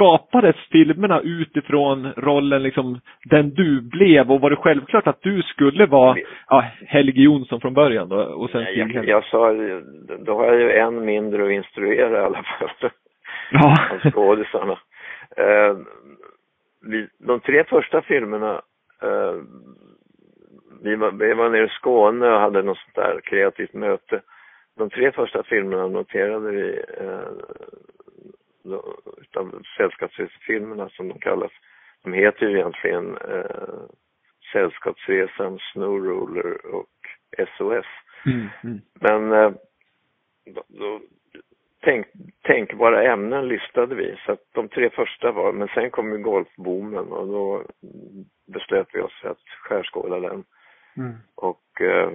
skapades 0.00 0.56
filmerna 0.72 1.20
utifrån 1.20 2.12
rollen 2.16 2.62
liksom 2.62 3.00
den 3.24 3.50
du 3.54 3.80
blev 3.80 4.30
och 4.30 4.40
var 4.40 4.50
det 4.50 4.56
självklart 4.56 5.06
att 5.06 5.22
du 5.22 5.42
skulle 5.42 5.86
vara 5.86 6.16
ja, 6.48 6.64
Helge 6.86 7.22
Jonsson 7.22 7.60
från 7.60 7.74
början 7.74 8.08
då? 8.08 8.16
Och 8.16 8.50
sen 8.50 8.62
Nej, 8.62 8.78
jag, 8.78 9.04
jag 9.04 9.24
sa, 9.24 9.52
då 10.18 10.36
har 10.36 10.44
jag 10.44 10.60
ju 10.60 10.70
en 10.70 11.04
mindre 11.04 11.44
att 11.44 11.50
instruera 11.50 12.20
i 12.20 12.24
alla 12.24 12.42
fall. 12.42 12.90
Ja. 13.50 13.76
Av 14.04 14.10
skådisarna. 14.10 14.78
Eh, 15.36 15.76
vi, 16.86 17.08
de 17.18 17.40
tre 17.40 17.64
första 17.64 18.02
filmerna 18.02 18.62
eh, 19.02 19.34
vi, 20.82 20.96
var, 20.96 21.10
vi 21.10 21.34
var 21.34 21.48
nere 21.48 21.64
i 21.64 21.68
Skåne 21.68 22.28
och 22.30 22.40
hade 22.40 22.62
något 22.62 22.78
sånt 22.78 22.94
där 22.94 23.20
kreativt 23.24 23.74
möte. 23.74 24.20
De 24.76 24.90
tre 24.90 25.12
första 25.12 25.42
filmerna 25.42 25.86
noterade 25.86 26.50
vi 26.50 26.82
eh, 27.00 27.28
utav 29.22 29.62
sällskapsresefilmerna 29.76 30.88
som 30.88 31.08
de 31.08 31.18
kallas. 31.18 31.52
De 32.02 32.12
heter 32.12 32.46
ju 32.46 32.58
egentligen 32.58 33.16
eh, 33.16 33.82
Sällskapsresan, 34.52 35.58
Snowroller 35.72 36.66
och 36.66 36.96
SOS. 37.56 37.86
Mm, 38.26 38.48
mm. 38.64 38.80
Men 38.94 39.32
eh, 39.32 39.52
då, 40.44 40.62
då, 40.68 41.00
tänk, 41.80 42.06
tänkbara 42.42 43.12
ämnen 43.12 43.48
listade 43.48 43.94
vi. 43.94 44.16
Så 44.26 44.32
att 44.32 44.44
de 44.52 44.68
tre 44.68 44.90
första 44.90 45.32
var, 45.32 45.52
men 45.52 45.68
sen 45.68 45.90
kom 45.90 46.12
ju 46.12 46.18
golfboomen 46.18 47.12
och 47.12 47.26
då 47.26 47.62
beslöt 48.46 48.88
vi 48.92 49.00
oss 49.00 49.20
för 49.22 49.28
att 49.28 49.48
skärskåda 49.62 50.20
den. 50.20 50.44
Mm. 50.96 51.14
Och 51.34 51.80
eh, 51.80 52.10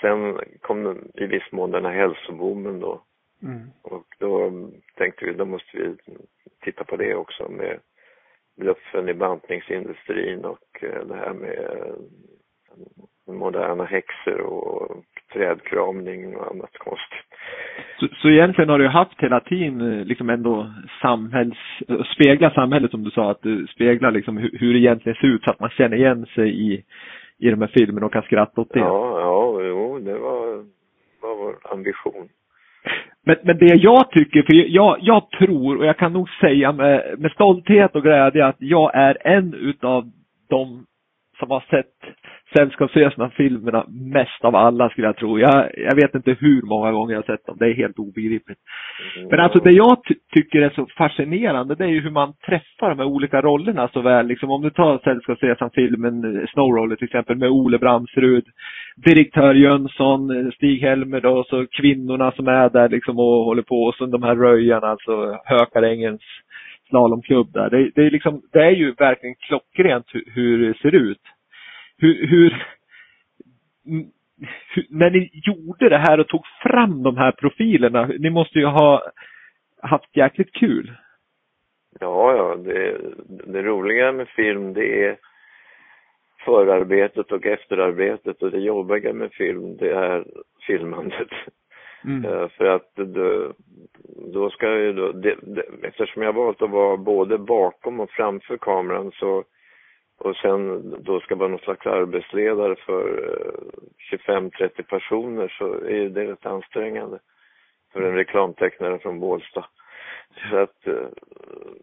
sen 0.00 0.40
kom 0.60 0.84
den, 0.84 1.10
i 1.14 1.26
viss 1.26 1.52
mån 1.52 1.70
den 1.70 1.84
här 1.84 1.92
hälsoboomen 1.92 2.80
då. 2.80 3.02
Mm. 3.42 3.70
Och 3.82 4.06
då 4.18 4.50
tänkte 4.94 5.24
vi, 5.24 5.32
då 5.32 5.44
måste 5.44 5.78
vi 5.78 5.96
titta 6.64 6.84
på 6.84 6.96
det 6.96 7.14
också 7.14 7.48
med 7.48 7.78
bluffen 8.56 9.08
i 9.08 9.14
bantningsindustrin 9.14 10.44
och 10.44 10.82
eh, 10.82 11.06
det 11.06 11.14
här 11.14 11.32
med 11.32 11.58
eh, 11.58 13.34
moderna 13.34 13.84
häxor 13.84 14.40
och 14.40 15.04
trädkramning 15.32 16.36
och 16.36 16.50
annat 16.50 16.78
konstigt. 16.78 17.28
Så, 18.00 18.08
så 18.22 18.28
egentligen 18.28 18.70
har 18.70 18.78
du 18.78 18.88
haft 18.88 19.20
hela 19.20 19.40
tiden 19.40 19.80
eh, 19.80 20.04
liksom 20.04 20.30
ändå 20.30 20.72
samhälls, 21.02 21.58
spegla 22.14 22.50
samhället 22.50 22.90
som 22.90 23.04
du 23.04 23.10
sa, 23.10 23.30
att 23.30 23.42
du 23.42 23.66
speglar 23.66 24.10
liksom 24.10 24.36
hur, 24.36 24.58
hur 24.58 24.72
det 24.72 24.78
egentligen 24.78 25.16
ser 25.16 25.26
ut 25.26 25.42
så 25.44 25.50
att 25.50 25.60
man 25.60 25.70
känner 25.70 25.96
igen 25.96 26.26
sig 26.26 26.72
i, 26.72 26.84
i 27.38 27.50
de 27.50 27.60
här 27.60 27.72
filmerna 27.78 28.06
och 28.06 28.12
kan 28.12 28.22
skratta 28.22 28.60
åt 28.60 28.72
det. 28.72 28.78
Ja, 28.80 29.20
ja, 29.20 29.62
jo, 29.62 29.98
det 29.98 30.18
var, 30.18 30.64
var 31.20 31.36
vår 31.36 31.72
ambition. 31.72 32.28
Men, 33.28 33.36
men 33.42 33.58
det 33.58 33.74
jag 33.74 34.10
tycker, 34.10 34.42
för 34.42 34.54
jag, 34.54 34.98
jag 35.00 35.30
tror 35.30 35.76
och 35.76 35.86
jag 35.86 35.96
kan 35.96 36.12
nog 36.12 36.28
säga 36.40 36.72
med, 36.72 37.14
med 37.18 37.32
stolthet 37.32 37.96
och 37.96 38.02
glädje 38.02 38.46
att 38.46 38.56
jag 38.58 38.94
är 38.94 39.26
en 39.26 39.54
utav 39.54 40.10
de 40.48 40.84
som 41.38 41.50
har 41.50 41.64
sett 41.70 41.94
Sällskapsresorna-filmerna 42.58 43.84
mest 43.88 44.44
av 44.44 44.56
alla 44.56 44.88
skulle 44.88 45.06
jag 45.06 45.16
tro. 45.16 45.38
Jag, 45.38 45.70
jag 45.76 45.94
vet 45.94 46.14
inte 46.14 46.36
hur 46.40 46.62
många 46.62 46.92
gånger 46.92 47.12
jag 47.14 47.22
har 47.22 47.36
sett 47.36 47.46
dem, 47.46 47.56
det 47.58 47.66
är 47.66 47.74
helt 47.74 47.98
obegripligt. 47.98 48.58
Men 49.30 49.40
alltså 49.40 49.58
det 49.58 49.70
jag 49.70 50.04
ty 50.04 50.14
tycker 50.34 50.62
är 50.62 50.70
så 50.70 50.86
fascinerande 50.96 51.74
det 51.74 51.84
är 51.84 51.88
ju 51.88 52.00
hur 52.00 52.10
man 52.10 52.32
träffar 52.46 52.88
de 52.88 52.98
här 52.98 53.06
olika 53.06 53.40
rollerna 53.40 53.88
så 53.88 54.00
väl. 54.00 54.26
Liksom 54.26 54.50
om 54.50 54.62
du 54.62 54.70
tar 54.70 54.98
Sällskapsresan-filmen 54.98 56.46
Snowroller 56.52 56.96
till 56.96 57.04
exempel 57.04 57.36
med 57.36 57.50
Ole 57.50 57.78
Bramsrud, 57.78 58.44
direktör 58.96 59.54
Jönsson, 59.54 60.52
Stig-Helmer 60.52 61.20
då, 61.20 61.30
och 61.38 61.46
så 61.46 61.66
kvinnorna 61.66 62.32
som 62.32 62.48
är 62.48 62.68
där 62.70 62.88
liksom 62.88 63.18
och 63.18 63.44
håller 63.44 63.62
på 63.62 63.82
och 63.82 63.94
så 63.94 64.06
de 64.06 64.22
här 64.22 64.36
röjarna, 64.36 64.86
alltså 64.86 65.38
Hökarängens 65.44 66.22
slalomklubb 66.88 67.52
där. 67.52 67.70
Det, 67.70 67.90
det, 67.94 68.06
är 68.06 68.10
liksom, 68.10 68.42
det 68.52 68.62
är 68.62 68.70
ju 68.70 68.92
verkligen 68.92 69.34
klockrent 69.34 70.06
hur, 70.12 70.24
hur 70.34 70.68
det 70.68 70.78
ser 70.78 70.94
ut. 70.94 71.22
Hur, 71.98 72.26
hur, 72.26 72.66
hur, 74.74 74.86
när 74.90 75.10
ni 75.10 75.30
gjorde 75.32 75.88
det 75.88 75.98
här 75.98 76.20
och 76.20 76.28
tog 76.28 76.46
fram 76.62 77.02
de 77.02 77.16
här 77.16 77.32
profilerna, 77.32 78.06
ni 78.06 78.30
måste 78.30 78.58
ju 78.58 78.66
ha 78.66 79.02
haft 79.82 80.16
jäkligt 80.16 80.52
kul. 80.52 80.92
Ja, 82.00 82.36
ja, 82.36 82.56
det, 82.56 82.98
det 83.52 83.62
roliga 83.62 84.12
med 84.12 84.28
film 84.28 84.72
det 84.72 85.04
är 85.04 85.16
förarbetet 86.44 87.32
och 87.32 87.46
efterarbetet 87.46 88.42
och 88.42 88.50
det 88.50 88.58
jobbiga 88.58 89.12
med 89.12 89.32
film 89.32 89.76
det 89.76 89.90
är 89.90 90.24
filmandet. 90.66 91.28
Mm. 92.04 92.48
För 92.48 92.64
att 92.64 92.94
då, 92.94 93.52
då 94.32 94.50
ska 94.50 94.78
ju 94.78 94.92
då, 94.92 95.12
det, 95.12 95.36
det, 95.42 95.64
eftersom 95.82 96.22
jag 96.22 96.32
valt 96.32 96.62
att 96.62 96.70
vara 96.70 96.96
både 96.96 97.38
bakom 97.38 98.00
och 98.00 98.10
framför 98.10 98.56
kameran 98.56 99.10
så 99.14 99.44
och 100.18 100.36
sen 100.36 100.94
då 100.98 101.20
ska 101.20 101.34
vara 101.34 101.48
någon 101.48 101.58
slags 101.58 101.86
arbetsledare 101.86 102.76
för 102.76 103.34
eh, 104.12 104.18
25-30 104.18 104.82
personer 104.82 105.54
så 105.58 105.74
är 105.74 106.08
det 106.08 106.32
rätt 106.32 106.46
ansträngande 106.46 107.18
för 107.92 108.02
en 108.02 108.14
reklamtecknare 108.14 108.98
från 108.98 109.20
Bålsta. 109.20 109.66
Så 110.50 110.56
att, 110.56 110.86
eh, 110.86 111.08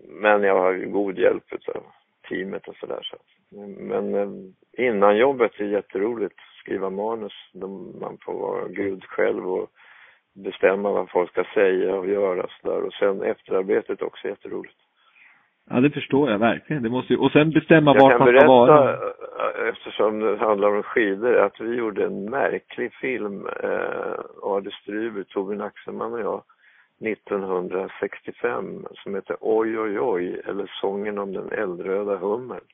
men 0.07 0.43
jag 0.43 0.59
har 0.59 0.71
ju 0.71 0.89
god 0.89 1.17
hjälp 1.17 1.43
av 1.75 1.83
teamet 2.29 2.67
och 2.67 2.75
sådär. 2.75 3.01
Så. 3.03 3.17
Men 3.77 4.15
eh, 4.15 4.29
innan 4.85 5.17
jobbet 5.17 5.51
är 5.59 5.65
jätteroligt, 5.65 6.39
skriva 6.61 6.89
manus, 6.89 7.33
man 7.99 8.17
får 8.21 8.33
vara 8.33 8.67
gud 8.67 9.03
själv 9.03 9.51
och 9.51 9.69
bestämma 10.33 10.91
vad 10.91 11.09
folk 11.09 11.31
ska 11.31 11.43
säga 11.53 11.95
och 11.95 12.07
göra 12.07 12.47
sådär. 12.61 12.81
Och 12.81 12.93
sen 12.93 13.21
efterarbetet 13.21 14.01
också 14.01 14.27
är 14.27 14.29
jätteroligt. 14.29 14.84
Ja, 15.69 15.80
det 15.80 15.89
förstår 15.89 16.32
jag 16.32 16.39
verkligen. 16.39 16.84
Det 16.84 16.89
måste 16.89 17.13
ju, 17.13 17.19
och 17.19 17.32
sen 17.32 17.49
bestämma 17.49 17.93
vart 17.93 18.19
man 18.19 18.28
ska 18.28 18.47
vara. 18.47 18.86
Jag 18.86 18.99
kan 18.99 18.99
berätta, 18.99 19.69
eftersom 19.69 20.19
det 20.19 20.38
handlar 20.38 20.75
om 20.75 20.84
skidor, 20.84 21.36
att 21.36 21.60
vi 21.60 21.75
gjorde 21.75 22.06
en 22.06 22.25
märklig 22.25 22.93
film, 22.93 23.47
eh, 23.63 24.19
Ade 24.43 24.71
Stryber, 24.71 25.23
Torbjörn 25.23 25.62
Axelman 25.62 26.13
och 26.13 26.19
jag, 26.19 26.43
1965 26.99 28.86
som 28.93 29.15
heter 29.15 29.38
Oj 29.41 29.80
oj 29.80 29.99
oj 29.99 30.41
eller 30.45 30.71
Sången 30.82 31.17
om 31.17 31.34
den 31.34 31.51
eldröda 31.51 32.17
hummeln. 32.17 32.65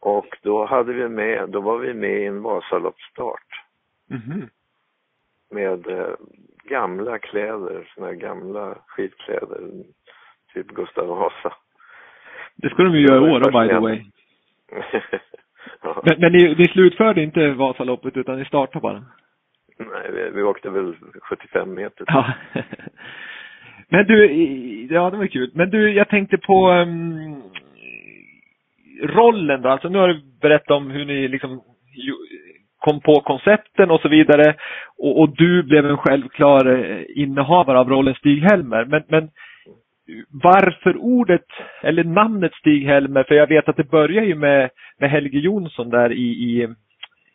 Och 0.00 0.38
då 0.42 0.64
hade 0.64 0.92
vi 0.92 1.08
med, 1.08 1.48
då 1.48 1.60
var 1.60 1.78
vi 1.78 1.94
med 1.94 2.22
i 2.22 2.26
en 2.26 2.42
Vasaloppsstart. 2.42 3.64
Mm 4.10 4.22
-hmm. 4.22 4.48
Med 5.50 5.86
eh, 5.86 6.14
gamla 6.64 7.18
kläder, 7.18 7.92
såna 7.94 8.06
här 8.06 8.14
gamla 8.14 8.78
skidkläder, 8.86 9.60
typ 10.54 10.66
Gustav 10.66 11.06
Vasa. 11.06 11.54
Det 12.62 12.70
ska 12.70 12.82
de 12.82 12.94
ju 12.94 13.06
göra 13.06 13.26
i 13.26 13.30
år 13.30 13.40
by 13.40 13.68
the 13.68 13.78
way. 13.78 14.04
ja. 15.82 16.02
Men, 16.04 16.20
men 16.20 16.32
ni, 16.32 16.54
ni 16.54 16.64
slutförde 16.64 17.22
inte 17.22 17.50
Vasaloppet 17.50 18.16
utan 18.16 18.38
ni 18.38 18.44
startade 18.44 18.82
bara? 18.82 19.04
Nej, 19.78 20.10
vi, 20.12 20.30
vi 20.30 20.42
åkte 20.42 20.70
väl 20.70 20.94
75 21.22 21.74
meter. 21.74 22.04
Ja. 22.06 22.32
Men 23.88 24.06
du, 24.06 24.26
ja 24.90 25.10
det 25.10 25.16
var 25.16 25.26
kul. 25.26 25.50
Men 25.54 25.70
du, 25.70 25.92
jag 25.92 26.08
tänkte 26.08 26.38
på 26.38 26.70
um, 26.70 27.42
rollen 29.02 29.62
då. 29.62 29.68
Alltså 29.68 29.88
nu 29.88 29.98
har 29.98 30.08
du 30.08 30.22
berättat 30.40 30.70
om 30.70 30.90
hur 30.90 31.04
ni 31.04 31.28
liksom 31.28 31.62
kom 32.78 33.00
på 33.00 33.14
koncepten 33.20 33.90
och 33.90 34.00
så 34.00 34.08
vidare. 34.08 34.54
Och, 34.98 35.20
och 35.20 35.36
du 35.36 35.62
blev 35.62 35.86
en 35.86 35.96
självklar 35.96 36.66
eh, 36.66 37.04
innehavare 37.14 37.78
av 37.78 37.88
rollen 37.88 38.14
Stig-Helmer. 38.14 38.84
Men, 38.84 39.02
men 39.08 39.30
varför 40.42 40.96
ordet, 40.96 41.46
eller 41.82 42.04
namnet 42.04 42.52
Stig-Helmer? 42.54 43.24
För 43.24 43.34
jag 43.34 43.46
vet 43.46 43.68
att 43.68 43.76
det 43.76 43.90
börjar 43.90 44.22
ju 44.22 44.34
med, 44.34 44.70
med 44.98 45.10
Helge 45.10 45.38
Jonsson 45.38 45.90
där 45.90 46.12
i, 46.12 46.28
i 46.28 46.68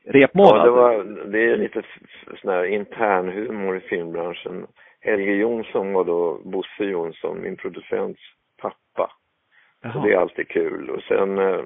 repmånad? 0.06 0.58
Ja, 0.58 0.64
det, 0.66 0.72
var, 0.72 1.04
det 1.32 1.52
är 1.52 1.58
lite 1.58 1.82
sån 2.42 2.52
här 2.52 2.66
internhumor 2.66 3.78
i 3.78 3.80
filmbranschen. 3.80 4.68
Helge 5.02 5.34
Jonsson 5.34 5.94
var 5.94 6.04
då 6.04 6.42
Bosse 6.44 6.84
Jonsson, 6.84 7.42
min 7.42 7.58
producents 7.58 8.22
pappa. 8.62 9.12
Så 9.94 10.00
det 10.00 10.14
är 10.14 10.18
alltid 10.18 10.48
kul. 10.48 10.90
Och 10.90 11.02
sen 11.02 11.38
eh, 11.38 11.62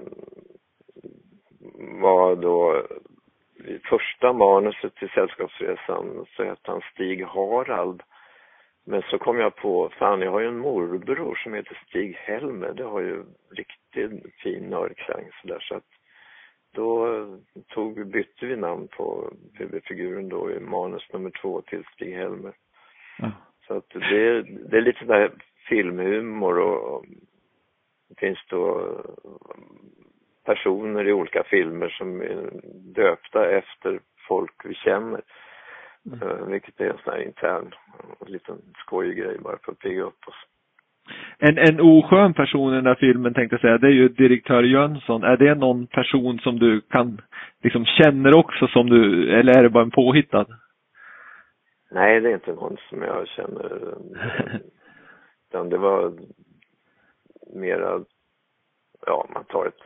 var 2.02 2.36
då 2.36 2.84
första 3.90 4.34
manuset 4.34 4.96
till 4.96 5.10
Sällskapsresan 5.10 6.26
så 6.36 6.44
hette 6.44 6.72
han 6.72 6.82
Stig 6.94 7.26
Harald. 7.26 8.04
Men 8.90 9.02
så 9.02 9.18
kom 9.18 9.40
jag 9.40 9.56
på, 9.56 9.90
fan 9.90 10.22
jag 10.22 10.32
har 10.32 10.40
ju 10.40 10.48
en 10.48 10.58
morbror 10.58 11.36
som 11.36 11.54
heter 11.54 11.82
Stig 11.88 12.16
Helmer. 12.16 12.74
Det 12.74 12.84
har 12.84 13.02
ju 13.02 13.24
riktigt 13.52 14.34
fin 14.44 14.64
nördklang 14.64 15.30
sådär 15.42 15.60
så 15.60 15.76
att 15.76 15.88
då 16.72 17.08
tog, 17.68 18.08
bytte 18.08 18.46
vi 18.46 18.56
namn 18.56 18.88
på 18.88 19.34
huvudfiguren 19.54 20.30
då 20.30 20.52
i 20.52 20.60
manus 20.60 21.14
nummer 21.14 21.30
två 21.42 21.62
till 21.62 21.84
Stig 21.94 22.16
Helmer. 22.16 22.54
Ja. 23.18 23.32
Så 23.68 23.74
att 23.78 23.90
det, 23.90 24.42
det 24.42 24.78
är 24.78 24.82
lite 24.82 25.00
sådär 25.00 25.32
filmhumor 25.70 26.60
och 26.60 27.06
det 28.10 28.20
finns 28.20 28.40
då 28.50 28.96
personer 30.46 31.08
i 31.08 31.14
olika 31.14 31.44
filmer 31.44 31.90
som 31.90 32.22
är 32.22 32.50
döpta 32.96 33.50
efter 33.50 34.00
folk 34.28 34.66
vi 34.66 34.74
känner. 34.74 35.22
Mm. 36.06 36.22
Uh, 36.22 36.46
vilket 36.48 36.82
är 36.82 36.90
en 36.90 36.98
sån 37.04 37.14
här 37.14 37.22
intern, 37.22 37.74
en 38.26 38.32
liten 38.32 38.58
skojig 38.86 39.18
grej 39.18 39.38
bara 39.40 39.58
för 39.64 39.72
att 39.72 39.80
pigga 39.80 40.04
upp 40.04 40.28
oss. 40.28 40.36
En, 41.38 41.58
en 41.58 41.80
oskön 41.80 42.34
person 42.34 42.72
i 42.74 42.76
den 42.76 42.84
där 42.84 42.96
filmen 42.96 43.34
tänkte 43.34 43.54
jag 43.54 43.62
säga, 43.62 43.78
det 43.78 43.88
är 43.88 43.92
ju 43.92 44.10
direktör 44.10 44.64
Jönsson. 44.64 45.24
Är 45.24 45.38
det 45.38 45.56
någon 45.56 45.88
person 45.88 46.40
som 46.40 46.60
du 46.60 46.82
kan, 46.82 47.22
liksom 47.64 47.86
känner 47.86 48.38
också 48.38 48.68
som 48.68 48.90
du, 48.90 49.32
eller 49.40 49.58
är 49.58 49.64
det 49.64 49.70
bara 49.70 49.84
en 49.84 49.92
påhittad? 49.92 50.46
Nej, 51.92 52.22
det 52.22 52.30
är 52.30 52.34
inte 52.34 52.54
någon 52.54 52.78
som 52.90 53.02
jag 53.02 53.28
känner. 53.28 53.94
Utan 55.50 55.70
det 55.70 55.78
var 55.78 56.14
mera, 57.54 58.04
ja 59.06 59.28
man 59.34 59.44
tar 59.44 59.66
ett 59.66 59.84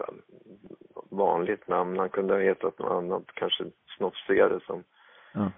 vanligt 1.12 1.68
namn. 1.68 2.00
Han 2.00 2.10
kunde 2.10 2.34
ha 2.34 2.42
hetat 2.42 2.80
något 2.80 2.92
annat, 2.92 3.24
kanske 3.34 3.64
snofsigare 3.98 4.60
som 4.66 4.84
ja. 5.34 5.52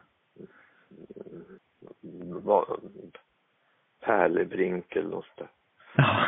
Pärlebrink 4.05 4.95
eller 4.95 5.09
något 5.09 5.37
där. 5.37 5.47
Ja. 5.97 6.27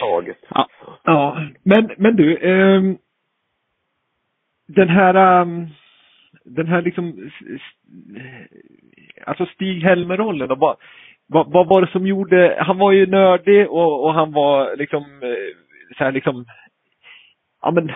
Taget. 0.00 0.38
Ja. 0.48 0.68
ja, 1.04 1.48
men, 1.62 1.90
men 1.96 2.16
du, 2.16 2.36
eh, 2.36 2.82
den 4.66 4.88
här 4.88 5.40
um, 5.42 5.68
den 6.44 6.66
här 6.66 6.82
liksom 6.82 7.30
alltså 9.26 9.46
Stig 9.46 9.82
Helmer-rollen 9.82 10.48
vad, 10.48 10.76
vad, 11.26 11.52
vad 11.52 11.68
var 11.68 11.80
det 11.80 11.92
som 11.92 12.06
gjorde, 12.06 12.56
han 12.60 12.78
var 12.78 12.92
ju 12.92 13.06
nördig 13.06 13.70
och, 13.70 14.04
och 14.04 14.14
han 14.14 14.32
var 14.32 14.76
liksom 14.76 15.02
eh, 15.22 15.96
så 15.98 16.04
här 16.04 16.12
liksom 16.12 16.46
ja 17.62 17.70
men 17.70 17.92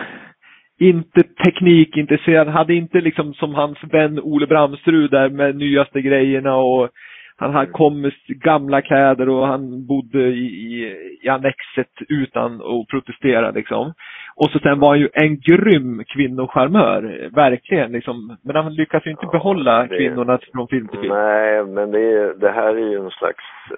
inte 0.79 1.23
teknikintresserad, 1.23 2.47
hade 2.47 2.73
inte 2.73 3.01
liksom 3.01 3.33
som 3.33 3.55
hans 3.55 3.77
vän 3.91 4.19
Ole 4.19 4.47
Bramsrud 4.47 5.11
där 5.11 5.29
med 5.29 5.55
nyaste 5.55 6.01
grejerna 6.01 6.55
och 6.55 6.89
han 7.37 7.53
hade 7.53 7.71
kom 7.71 8.01
med 8.01 8.13
gamla 8.27 8.81
kläder 8.81 9.29
och 9.29 9.47
han 9.47 9.85
bodde 9.87 10.19
i, 10.19 10.45
i, 10.45 10.95
i 11.21 11.29
annexet 11.29 11.91
utan 12.09 12.61
att 12.61 12.87
protestera 12.87 13.51
liksom. 13.51 13.93
Och 14.35 14.49
så 14.51 14.59
sen 14.59 14.79
var 14.79 14.89
han 14.89 14.99
ju 14.99 15.09
en 15.13 15.39
grym 15.39 16.03
kvinnocharmör, 16.07 17.29
verkligen 17.35 17.91
liksom. 17.91 18.37
Men 18.43 18.55
han 18.55 18.73
lyckas 18.73 19.05
ju 19.05 19.11
inte 19.11 19.25
behålla 19.31 19.87
det, 19.87 19.97
kvinnorna 19.97 20.39
från 20.53 20.67
film 20.67 20.87
till 20.87 20.99
film. 20.99 21.13
Nej, 21.13 21.65
men 21.65 21.91
det, 21.91 22.33
det 22.33 22.51
här 22.51 22.75
är 22.75 22.89
ju 22.89 22.97
en 22.97 23.11
slags 23.11 23.43
eh, 23.71 23.77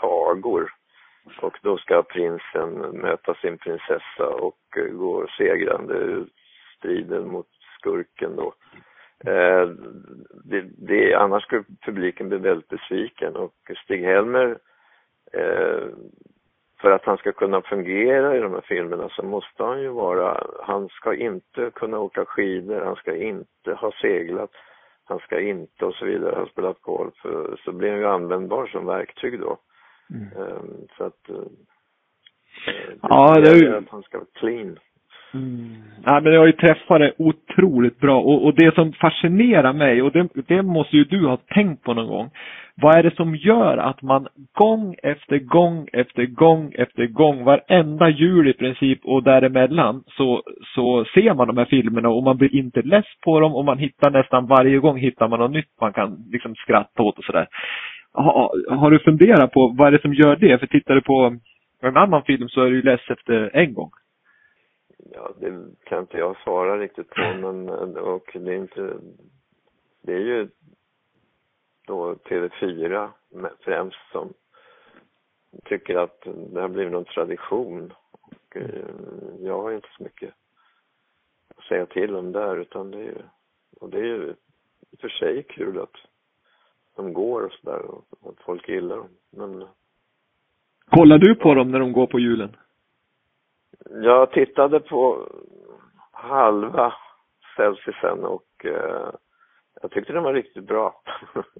sagor. 0.00 0.68
Och 1.40 1.58
då 1.62 1.78
ska 1.78 2.02
prinsen 2.02 2.72
möta 2.92 3.34
sin 3.34 3.58
prinsessa 3.58 4.28
och 4.28 4.58
eh, 4.76 4.84
gå 4.84 5.26
segrande 5.38 5.94
ur 5.94 6.26
striden 6.76 7.28
mot 7.28 7.48
skurken 7.78 8.36
då. 8.36 8.54
Eh, 9.30 9.68
det, 10.44 10.60
det, 10.78 11.14
annars 11.14 11.42
skulle 11.42 11.64
publiken 11.84 12.28
bli 12.28 12.38
väldigt 12.38 12.68
besviken 12.68 13.36
och 13.36 13.54
Stig-Helmer 13.84 14.58
eh, 15.32 15.88
för 16.80 16.90
att 16.90 17.04
han 17.04 17.16
ska 17.16 17.32
kunna 17.32 17.62
fungera 17.62 18.36
i 18.36 18.40
de 18.40 18.52
här 18.52 18.60
filmerna 18.60 19.08
så 19.08 19.22
måste 19.22 19.64
han 19.64 19.82
ju 19.82 19.88
vara, 19.88 20.46
han 20.62 20.88
ska 20.88 21.14
inte 21.14 21.70
kunna 21.74 21.98
åka 21.98 22.24
skidor, 22.24 22.80
han 22.80 22.96
ska 22.96 23.16
inte 23.16 23.74
ha 23.74 23.92
seglat, 24.00 24.50
han 25.04 25.18
ska 25.18 25.40
inte 25.40 25.84
och 25.84 25.94
så 25.94 26.04
vidare 26.04 26.36
ha 26.36 26.46
spelat 26.46 26.80
golf, 26.80 27.14
så 27.64 27.72
blir 27.72 27.90
han 27.90 27.98
ju 27.98 28.06
användbar 28.06 28.66
som 28.66 28.86
verktyg 28.86 29.40
då. 29.40 29.58
Mm. 30.12 30.28
Um, 30.36 30.86
så 30.96 31.04
att 31.04 31.30
uh, 31.30 31.36
det 32.66 32.96
ja, 33.02 33.40
det 33.40 33.50
är 33.50 33.62
ju... 33.62 33.76
att 33.76 33.88
han 33.88 34.02
ska 34.02 34.18
vara 34.18 34.28
clean. 34.34 34.78
Mm. 35.34 35.82
Ja, 36.04 36.20
men 36.20 36.32
jag 36.32 36.40
har 36.40 36.46
ju 36.46 36.52
träffat 36.52 37.00
det 37.00 37.12
otroligt 37.18 38.00
bra 38.00 38.20
och, 38.20 38.44
och 38.44 38.54
det 38.54 38.74
som 38.74 38.92
fascinerar 38.92 39.72
mig 39.72 40.02
och 40.02 40.12
det, 40.12 40.28
det, 40.46 40.62
måste 40.62 40.96
ju 40.96 41.04
du 41.04 41.26
ha 41.26 41.36
tänkt 41.36 41.82
på 41.82 41.94
någon 41.94 42.06
gång. 42.08 42.30
Vad 42.74 42.96
är 42.96 43.02
det 43.02 43.16
som 43.16 43.36
gör 43.36 43.76
att 43.78 44.02
man 44.02 44.28
gång 44.52 44.94
efter 45.02 45.38
gång 45.38 45.88
efter 45.92 46.26
gång 46.26 46.72
efter 46.74 47.06
gång, 47.06 47.44
varenda 47.44 48.08
jul 48.08 48.48
i 48.48 48.52
princip 48.52 49.00
och 49.04 49.22
däremellan 49.22 50.04
så, 50.06 50.42
så 50.74 51.04
ser 51.14 51.34
man 51.34 51.46
de 51.46 51.56
här 51.56 51.64
filmerna 51.64 52.08
och 52.08 52.22
man 52.22 52.36
blir 52.36 52.54
inte 52.54 52.82
less 52.82 53.06
på 53.24 53.40
dem 53.40 53.54
och 53.54 53.64
man 53.64 53.78
hittar 53.78 54.10
nästan 54.10 54.46
varje 54.46 54.78
gång 54.78 54.98
hittar 54.98 55.28
man 55.28 55.38
något 55.38 55.50
nytt 55.52 55.80
man 55.80 55.92
kan 55.92 56.24
liksom 56.32 56.54
skratta 56.54 57.02
åt 57.02 57.18
och 57.18 57.24
sådär. 57.24 57.46
Ha, 58.14 58.52
har 58.68 58.90
du 58.90 58.98
funderat 58.98 59.52
på 59.52 59.74
vad 59.78 59.88
är 59.88 59.92
det 59.92 60.02
som 60.02 60.14
gör 60.14 60.36
det? 60.36 60.58
För 60.58 60.66
tittar 60.66 60.94
du 60.94 61.02
på 61.02 61.36
en 61.80 61.96
annan 61.96 62.22
film 62.22 62.48
så 62.48 62.60
är 62.60 62.70
du 62.70 62.76
ju 62.76 62.82
less 62.82 63.10
efter 63.10 63.56
en 63.56 63.74
gång. 63.74 63.90
Ja, 65.14 65.32
det 65.40 65.66
kan 65.84 66.00
inte 66.00 66.18
jag 66.18 66.36
svara 66.36 66.78
riktigt 66.78 67.10
på, 67.10 67.20
men 67.20 67.68
och 67.96 68.30
det 68.34 68.52
är 68.52 68.56
inte, 68.56 68.94
det 70.02 70.12
är 70.12 70.20
ju 70.20 70.48
då 71.86 72.14
TV4 72.14 73.08
främst 73.60 74.10
som 74.12 74.32
tycker 75.64 75.96
att 75.96 76.20
det 76.52 76.60
har 76.60 76.68
blivit 76.68 76.92
någon 76.92 77.04
tradition 77.04 77.92
och 78.10 78.56
eh, 78.56 78.94
jag 79.40 79.62
har 79.62 79.72
inte 79.72 79.88
så 79.96 80.02
mycket 80.02 80.34
att 81.56 81.64
säga 81.64 81.86
till 81.86 82.16
om 82.16 82.32
där 82.32 82.56
utan 82.56 82.90
det 82.90 82.98
är 82.98 83.02
ju, 83.02 83.22
och 83.80 83.90
det 83.90 83.98
är 83.98 84.04
ju 84.04 84.34
i 84.90 84.94
och 84.96 85.00
för 85.00 85.08
sig 85.08 85.42
kul 85.42 85.78
att 85.78 85.96
de 86.96 87.12
går 87.12 87.40
och 87.44 87.52
sådär 87.52 87.80
och 87.90 88.04
att 88.30 88.44
folk 88.44 88.68
gillar 88.68 88.96
dem, 88.96 89.08
men 89.30 89.64
Kollar 90.90 91.18
du 91.18 91.34
på 91.34 91.54
dem 91.54 91.70
när 91.70 91.78
de 91.80 91.92
går 91.92 92.06
på 92.06 92.18
julen? 92.18 92.56
Jag 94.02 94.30
tittade 94.30 94.80
på 94.80 95.28
halva 96.12 96.94
Celsiusen 97.56 98.24
och 98.24 98.64
eh, 98.64 99.10
jag 99.82 99.90
tyckte 99.90 100.12
den 100.12 100.22
var 100.22 100.34
riktigt 100.34 100.66
bra. 100.66 100.94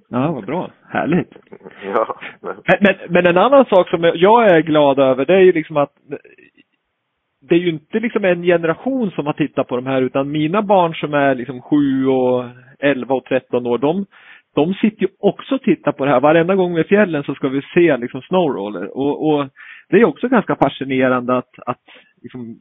Ja, 0.09 0.33
vad 0.33 0.47
bra. 0.47 0.71
Härligt. 0.89 1.33
Ja. 1.85 2.21
Men... 2.41 2.57
Men, 2.81 2.95
men 3.09 3.27
en 3.27 3.39
annan 3.39 3.65
sak 3.65 3.89
som 3.89 4.13
jag 4.15 4.47
är 4.47 4.61
glad 4.61 4.99
över 4.99 5.25
det 5.25 5.35
är 5.35 5.41
ju 5.41 5.53
liksom 5.53 5.77
att 5.77 5.93
det 7.41 7.55
är 7.55 7.59
ju 7.59 7.69
inte 7.71 8.01
liksom 8.01 8.25
en 8.25 8.43
generation 8.43 9.11
som 9.11 9.27
har 9.27 9.33
tittat 9.33 9.69
på 9.69 9.77
de 9.77 9.87
här 9.87 10.03
utan 10.03 10.31
mina 10.31 10.63
barn 10.63 10.95
som 10.95 11.15
är 11.15 11.35
liksom 11.35 11.63
7 11.63 12.07
och 12.07 12.45
11 12.79 13.15
och 13.15 13.25
13 13.25 13.67
år, 13.67 13.79
de, 13.79 14.07
de 14.55 14.75
sitter 14.75 15.03
ju 15.03 15.09
också 15.19 15.55
och 15.55 15.63
tittar 15.63 15.93
på 15.93 16.05
det 16.05 16.11
här. 16.11 16.21
Varenda 16.21 16.55
gång 16.55 16.75
vi 16.75 16.81
är 16.81 16.85
fjällen 16.85 17.25
så 17.25 17.35
ska 17.35 17.49
vi 17.49 17.63
se 17.75 17.97
liksom 17.97 18.23
snowroller. 18.23 18.97
Och, 18.97 19.29
och 19.29 19.49
det 19.89 19.97
är 19.97 20.05
också 20.05 20.29
ganska 20.29 20.57
fascinerande 20.57 21.37
att, 21.37 21.55
att 21.67 21.83
liksom, 22.23 22.59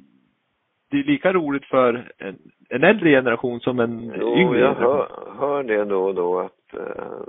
det 0.90 1.00
är 1.00 1.04
lika 1.04 1.34
roligt 1.34 1.66
för 1.66 2.12
en, 2.18 2.38
en 2.70 2.84
äldre 2.84 3.10
generation 3.10 3.60
som 3.60 3.80
en 3.80 4.14
jo, 4.20 4.38
yngre 4.38 4.60
jag 4.60 4.76
hör, 4.76 5.08
hör 5.40 5.64
det 5.64 5.86
då 5.86 6.04
och 6.04 6.16
då 6.16 6.40
att 6.40 6.74
eh, 6.74 7.24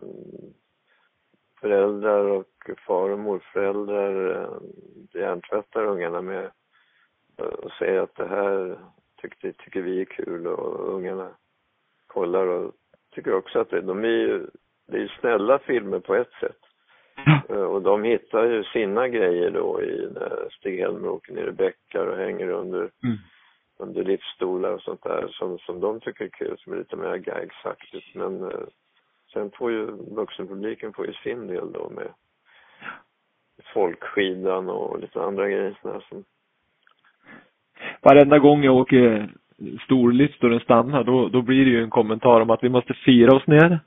föräldrar 1.61 2.25
och 2.25 2.71
far 2.87 3.11
och 3.11 3.19
morföräldrar 3.19 4.31
eh, 4.31 5.21
hjärntvättar 5.21 5.85
ungarna 5.85 6.23
med 6.23 6.51
och 7.37 7.73
säger 7.79 8.01
att 8.01 8.15
det 8.15 8.29
här 8.29 8.79
tycker, 9.21 9.53
tycker 9.53 9.83
vi 9.83 10.01
är 10.01 10.05
kul 10.05 10.47
och 10.47 10.95
ungarna 10.95 11.29
kollar 12.07 12.47
och 12.47 12.73
tycker 13.13 13.35
också 13.35 13.59
att 13.59 13.71
det, 13.71 13.81
de 13.81 14.05
är 14.05 14.09
ju, 14.09 14.47
det 14.89 14.97
är 14.97 15.01
ju 15.01 15.09
snälla 15.09 15.59
filmer 15.59 15.99
på 15.99 16.15
ett 16.15 16.33
sätt. 16.41 16.59
Eh, 17.49 17.63
och 17.63 17.83
de 17.83 18.05
hittar 18.05 18.45
ju 18.45 18.65
sina 18.65 19.09
grejer 19.09 19.51
då 19.51 19.83
i 19.83 20.09
när 20.15 20.49
Stig-Helmer 20.51 21.09
åker 21.09 21.33
ner 21.33 21.49
i 21.49 21.53
bäckar 21.53 22.07
och 22.07 22.17
hänger 22.17 22.49
under, 22.49 22.79
mm. 22.79 23.17
under 23.79 24.05
livsstolar 24.05 24.71
och 24.73 24.83
sånt 24.83 25.03
där 25.03 25.29
som, 25.29 25.59
som 25.59 25.81
de 25.81 26.01
tycker 26.01 26.25
är 26.25 26.29
kul, 26.29 26.57
som 26.59 26.73
är 26.73 26.77
lite 26.77 26.97
mer 26.97 27.17
gagsaktigt. 27.17 28.15
Men 28.15 28.43
eh, 28.43 28.67
sen 29.33 29.51
får 29.51 29.71
ju 29.71 29.87
vuxenpubliken 30.17 30.93
får 30.93 31.07
ju 31.07 31.13
sin 31.13 31.47
del 31.47 31.73
då 31.73 31.91
med 31.91 32.09
folkskidan 33.75 34.69
och 34.69 35.01
lite 35.01 35.23
andra 35.23 35.49
grejer 35.49 35.79
sådär 35.83 36.07
som 36.09 36.25
Varenda 38.03 38.39
gång 38.39 38.65
jag 38.65 38.77
åker 38.77 39.33
storlist 39.85 40.45
och 40.45 40.51
den 40.51 40.61
stannar, 40.61 41.05
då, 41.05 41.29
då 41.29 41.43
blir 41.43 41.65
det 41.65 41.71
ju 41.71 41.83
en 41.83 41.91
kommentar 41.91 42.41
om 42.41 42.51
att 42.51 42.65
vi 42.65 42.69
måste 42.69 42.95
fira 42.95 43.37
oss 43.37 43.47
ner. 43.47 43.81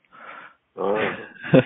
Ja. 0.76 1.00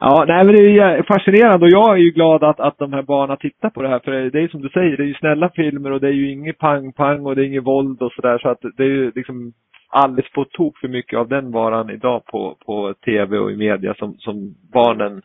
ja, 0.00 0.24
nej 0.28 0.44
men 0.44 0.54
det 0.54 0.78
är 0.78 1.02
fascinerande 1.02 1.66
och 1.66 1.72
jag 1.72 1.94
är 1.94 2.00
ju 2.00 2.10
glad 2.10 2.44
att, 2.44 2.60
att 2.60 2.78
de 2.78 2.92
här 2.92 3.02
barnen 3.02 3.36
tittar 3.36 3.70
på 3.70 3.82
det 3.82 3.88
här 3.88 3.98
för 3.98 4.30
det 4.30 4.40
är 4.40 4.48
som 4.48 4.62
du 4.62 4.68
säger, 4.68 4.96
det 4.96 5.02
är 5.02 5.06
ju 5.06 5.14
snälla 5.14 5.50
filmer 5.54 5.92
och 5.92 6.00
det 6.00 6.08
är 6.08 6.12
ju 6.12 6.32
inget 6.32 6.58
pang-pang 6.58 7.26
och 7.26 7.36
det 7.36 7.42
är 7.42 7.46
inget 7.46 7.66
våld 7.66 8.02
och 8.02 8.12
sådär 8.12 8.38
så 8.38 8.48
att 8.48 8.60
det 8.76 8.82
är 8.82 8.88
ju 8.88 9.12
liksom 9.14 9.52
alldeles 9.90 10.32
på 10.32 10.44
tok 10.44 10.78
för 10.78 10.88
mycket 10.88 11.18
av 11.18 11.28
den 11.28 11.50
varan 11.50 11.90
idag 11.90 12.24
på, 12.26 12.56
på 12.66 12.94
tv 12.94 13.38
och 13.38 13.52
i 13.52 13.56
media 13.56 13.94
som, 13.94 14.14
som 14.18 14.54
barnen 14.72 15.22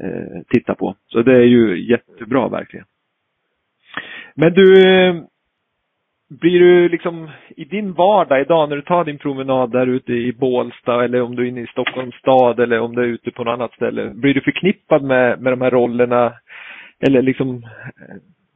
eh, 0.00 0.42
tittar 0.48 0.74
på. 0.74 0.94
Så 1.06 1.22
det 1.22 1.34
är 1.36 1.46
ju 1.46 1.90
jättebra 1.90 2.48
verkligen. 2.48 2.86
Men 4.34 4.52
du, 4.52 4.88
eh, 4.88 5.14
blir 6.28 6.60
du 6.60 6.88
liksom 6.88 7.30
i 7.56 7.64
din 7.64 7.92
vardag 7.92 8.40
idag 8.40 8.68
när 8.68 8.76
du 8.76 8.82
tar 8.82 9.04
din 9.04 9.18
promenad 9.18 9.70
där 9.70 9.86
ute 9.86 10.12
i 10.12 10.32
Bålsta 10.32 11.04
eller 11.04 11.22
om 11.22 11.36
du 11.36 11.42
är 11.42 11.48
inne 11.48 11.60
i 11.60 11.66
Stockholms 11.66 12.14
stad 12.14 12.60
eller 12.60 12.80
om 12.80 12.94
du 12.94 13.02
är 13.02 13.06
ute 13.06 13.30
på 13.30 13.44
något 13.44 13.52
annat 13.52 13.72
ställe. 13.72 14.10
Blir 14.14 14.34
du 14.34 14.40
förknippad 14.40 15.02
med, 15.02 15.40
med 15.40 15.52
de 15.52 15.60
här 15.60 15.70
rollerna? 15.70 16.34
Eller 17.00 17.22
liksom 17.22 17.66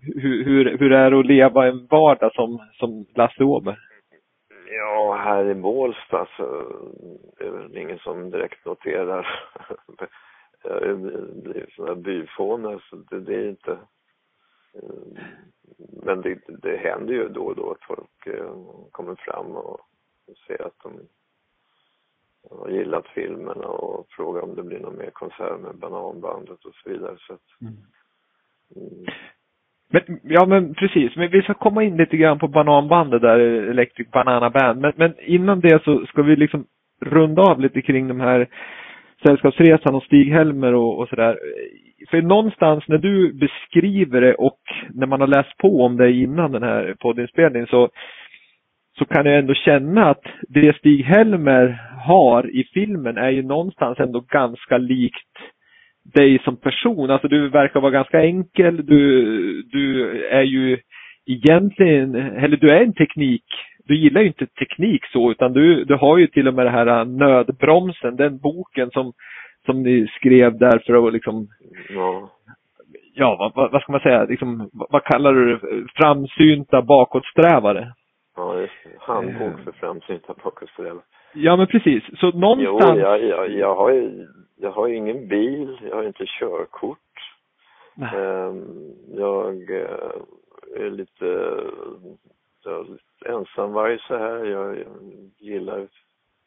hur, 0.01 0.45
hur, 0.45 0.79
hur 0.79 0.93
är 0.93 1.11
det 1.11 1.21
att 1.21 1.27
leva 1.27 1.67
en 1.67 1.87
vardag 1.87 2.33
som, 2.35 2.59
som 2.73 3.07
Lasse 3.15 3.45
Åberg? 3.45 3.77
Ja, 4.73 5.21
här 5.25 5.45
i 5.51 5.55
Bålsta 5.55 6.27
så 6.37 6.43
är 7.41 7.45
det 7.45 7.51
väl 7.51 7.77
ingen 7.77 7.99
som 7.99 8.31
direkt 8.31 8.67
noterar. 8.67 9.27
Jag 10.65 10.83
är 10.83 10.95
blivit 11.43 11.73
sån 11.73 11.89
här 11.89 11.95
byfåne 11.95 12.79
så 12.91 12.97
det, 12.97 13.21
det 13.21 13.35
är 13.35 13.49
inte 13.49 13.79
men 16.03 16.21
det, 16.21 16.39
det 16.63 16.77
händer 16.77 17.15
ju 17.15 17.29
då 17.29 17.43
och 17.43 17.57
då 17.57 17.71
att 17.71 17.85
folk 17.87 18.27
eh, 18.27 18.55
kommer 18.91 19.15
fram 19.15 19.47
och 19.47 19.81
säger 20.47 20.67
att 20.67 20.79
de 20.83 21.01
har 22.51 22.69
gillat 22.69 23.07
filmerna 23.15 23.67
och 23.67 24.07
frågar 24.11 24.43
om 24.43 24.55
det 24.55 24.63
blir 24.63 24.79
någon 24.79 24.99
mer 24.99 25.11
konsert 25.11 25.61
med 25.61 25.77
Bananbandet 25.77 26.65
och 26.65 26.75
så 26.75 26.91
vidare. 26.91 27.17
Så 27.19 27.33
att, 27.33 27.61
mm. 27.61 27.75
Mm. 28.77 29.07
Men, 29.93 30.21
ja 30.23 30.47
men 30.47 30.75
precis, 30.75 31.17
men 31.17 31.31
vi 31.31 31.43
ska 31.43 31.55
komma 31.55 31.83
in 31.83 31.97
lite 31.97 32.17
grann 32.17 32.39
på 32.39 32.49
Bananbandet 32.49 33.23
där, 33.23 33.39
Electric 33.71 34.11
Banana 34.11 34.51
Band. 34.51 34.81
Men, 34.81 34.93
men 34.97 35.15
innan 35.21 35.61
det 35.61 35.85
så 35.85 36.07
ska 36.07 36.23
vi 36.23 36.37
liksom 36.37 36.67
runda 37.01 37.43
av 37.43 37.61
lite 37.61 37.83
kring 37.83 38.09
de 38.09 38.21
här 38.21 38.49
Sällskapsresan 39.27 39.95
och 39.95 40.03
Stig-Helmer 40.03 40.75
och, 40.75 40.99
och 40.99 41.09
sådär. 41.09 41.39
För 42.09 42.23
någonstans 42.23 42.85
när 42.89 42.99
du 42.99 43.33
beskriver 43.33 44.21
det 44.21 44.35
och 44.35 44.61
när 44.95 45.07
man 45.07 45.21
har 45.21 45.29
läst 45.29 45.57
på 45.57 45.85
om 45.85 45.97
det 45.97 46.13
innan 46.13 46.53
den 46.53 46.63
här 46.63 46.95
poddinspelningen 47.01 47.67
så, 47.67 47.89
så 48.99 49.05
kan 49.05 49.27
jag 49.27 49.39
ändå 49.39 49.55
känna 49.55 50.11
att 50.11 50.23
det 50.49 50.77
Stig-Helmer 50.77 51.79
har 52.07 52.51
i 52.51 52.65
filmen 52.75 53.17
är 53.17 53.31
ju 53.31 53.43
någonstans 53.43 53.99
ändå 53.99 54.21
ganska 54.21 54.79
likt 54.79 55.39
dig 56.15 56.39
som 56.45 56.57
person. 56.57 57.11
Alltså 57.11 57.29
du 57.29 57.49
verkar 57.49 57.81
vara 57.81 57.93
ganska 57.93 58.23
enkel. 58.23 58.87
Du, 58.87 59.63
du 59.63 60.11
är 60.27 60.43
ju 60.43 60.79
egentligen, 61.27 62.15
eller 62.15 62.57
du 62.57 62.71
är 62.71 62.83
en 62.83 62.93
teknik 62.93 63.45
du 63.91 63.97
gillar 63.97 64.21
ju 64.21 64.27
inte 64.27 64.47
teknik 64.47 65.07
så 65.13 65.31
utan 65.31 65.53
du, 65.53 65.85
du 65.85 65.95
har 65.95 66.19
ju 66.19 66.27
till 66.27 66.49
och 66.49 66.55
med 66.55 66.67
det 66.67 66.71
här 66.71 67.05
nödbromsen, 67.05 68.17
den 68.17 68.39
boken 68.39 68.91
som, 68.91 69.13
som 69.67 69.83
ni 69.83 70.07
skrev 70.07 70.59
där 70.59 70.79
för 70.87 71.07
att 71.07 71.13
liksom 71.13 71.49
ja, 71.89 72.31
ja 73.15 73.53
vad, 73.55 73.73
vad 73.73 73.83
ska 73.83 73.93
man 73.93 74.01
säga, 74.01 74.25
liksom, 74.25 74.71
vad 74.73 75.05
kallar 75.05 75.33
du 75.33 75.57
det, 75.57 75.87
framsynta 75.95 76.83
bakåtsträvare? 76.83 77.93
Ja. 78.37 78.67
Handbok 78.99 79.61
för 79.65 79.73
framsynta 79.73 80.35
bakåtsträvare. 80.45 81.03
Ja 81.35 81.57
men 81.57 81.67
precis, 81.67 82.05
så 82.21 82.31
någonstans. 82.31 82.97
Jo, 82.97 83.01
jag, 83.01 83.25
jag, 83.25 83.51
jag 83.51 83.75
har 83.75 83.91
ju, 83.91 84.27
jag 84.57 84.71
har 84.71 84.87
ju 84.87 84.97
ingen 84.97 85.29
bil, 85.29 85.79
jag 85.89 85.97
har 85.97 86.05
inte 86.05 86.27
körkort. 86.27 86.99
Um, 88.15 88.95
jag 89.17 89.71
uh, 89.71 89.87
är 90.77 90.91
lite, 90.91 91.61
jag 92.65 92.87
ensamvarg 93.27 93.99
så 93.99 94.17
här. 94.17 94.45
Jag, 94.45 94.79
gillar 95.39 95.89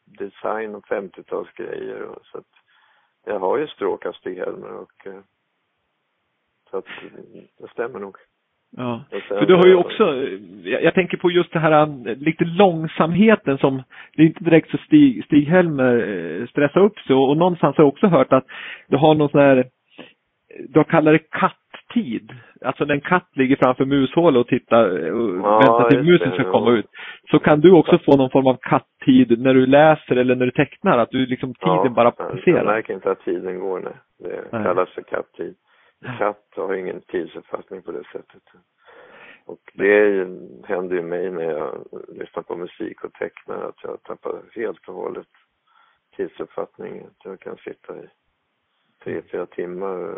design 0.04 0.74
och 0.74 0.86
50-talsgrejer 0.86 2.02
och 2.02 2.26
så 2.26 2.38
att 2.38 2.63
jag 3.24 3.38
har 3.38 3.58
ju 3.58 3.66
Stig-Helmer 4.12 4.72
och 4.72 5.06
eh, 5.06 5.20
så 6.70 6.78
att 6.78 6.86
det 7.58 7.68
stämmer 7.68 7.98
nog. 7.98 8.16
Ja, 8.76 9.04
för 9.28 9.46
du 9.46 9.54
har 9.54 9.66
ju 9.66 9.74
också, 9.74 10.26
jag, 10.62 10.82
jag, 10.82 10.94
tänker 10.94 11.16
på 11.16 11.30
just 11.30 11.52
det 11.52 11.58
här 11.58 11.86
lite 12.14 12.44
långsamheten 12.44 13.58
som, 13.58 13.82
det 14.16 14.22
är 14.22 14.26
inte 14.26 14.44
direkt 14.44 14.70
så 14.70 14.78
Stig, 14.78 15.24
Stig-Helmer 15.24 15.96
eh, 15.96 16.46
stressar 16.46 16.80
upp 16.80 16.98
sig 16.98 17.16
och, 17.16 17.28
och 17.28 17.36
någonstans 17.36 17.76
har 17.76 17.84
jag 17.84 17.92
också 17.92 18.06
hört 18.06 18.32
att 18.32 18.46
du 18.88 18.96
har 18.96 19.14
någon 19.14 19.28
sån 19.28 19.40
här, 19.40 19.68
du 20.68 20.78
har 20.78 20.84
kallat 20.84 21.14
det 21.14 21.38
katt 21.40 21.63
tid. 21.94 22.32
Alltså 22.60 22.84
när 22.84 22.94
en 22.94 23.00
katt 23.00 23.28
ligger 23.32 23.56
framför 23.56 23.84
mushålet 23.84 24.40
och 24.40 24.48
tittar 24.48 25.10
och 25.12 25.36
ja, 25.36 25.58
väntar 25.58 25.90
till 25.90 26.02
musen 26.02 26.32
ska 26.32 26.52
komma 26.52 26.70
ut. 26.70 26.86
Så 27.30 27.38
kan 27.38 27.60
du 27.60 27.72
också 27.72 27.98
få 27.98 28.16
någon 28.16 28.30
form 28.30 28.46
av 28.46 28.58
katt-tid 28.62 29.40
när 29.40 29.54
du 29.54 29.66
läser 29.66 30.16
eller 30.16 30.34
när 30.34 30.46
du 30.46 30.52
tecknar, 30.52 30.98
att 30.98 31.10
du 31.10 31.26
liksom 31.26 31.54
tiden 31.54 31.84
ja, 31.84 31.90
bara 31.90 32.10
passerar. 32.10 32.56
Jag 32.56 32.66
märker 32.66 32.94
inte 32.94 33.10
att 33.10 33.24
tiden 33.24 33.60
går 33.60 33.80
nej. 33.80 33.92
Det 34.18 34.44
nej. 34.52 34.64
kallas 34.64 34.88
för 34.88 35.02
katt-tid. 35.02 35.54
Katt 36.18 36.44
har 36.56 36.74
ingen 36.74 37.00
tidsuppfattning 37.00 37.82
på 37.82 37.92
det 37.92 38.04
sättet. 38.12 38.42
Och 39.46 39.60
det 39.74 40.26
händer 40.64 40.96
ju 40.96 41.02
mig 41.02 41.30
när 41.30 41.42
jag 41.42 41.84
lyssnar 42.08 42.42
på 42.42 42.56
musik 42.56 43.04
och 43.04 43.12
tecknar 43.12 43.68
att 43.68 43.82
jag 43.82 44.02
tappar 44.02 44.42
helt 44.54 44.88
och 44.88 44.94
hållet 44.94 45.26
tidsuppfattningen. 46.16 47.10
Jag 47.24 47.40
kan 47.40 47.56
sitta 47.56 47.96
i 47.96 48.08
tre, 49.04 49.22
fyra 49.30 49.46
timmar 49.46 50.16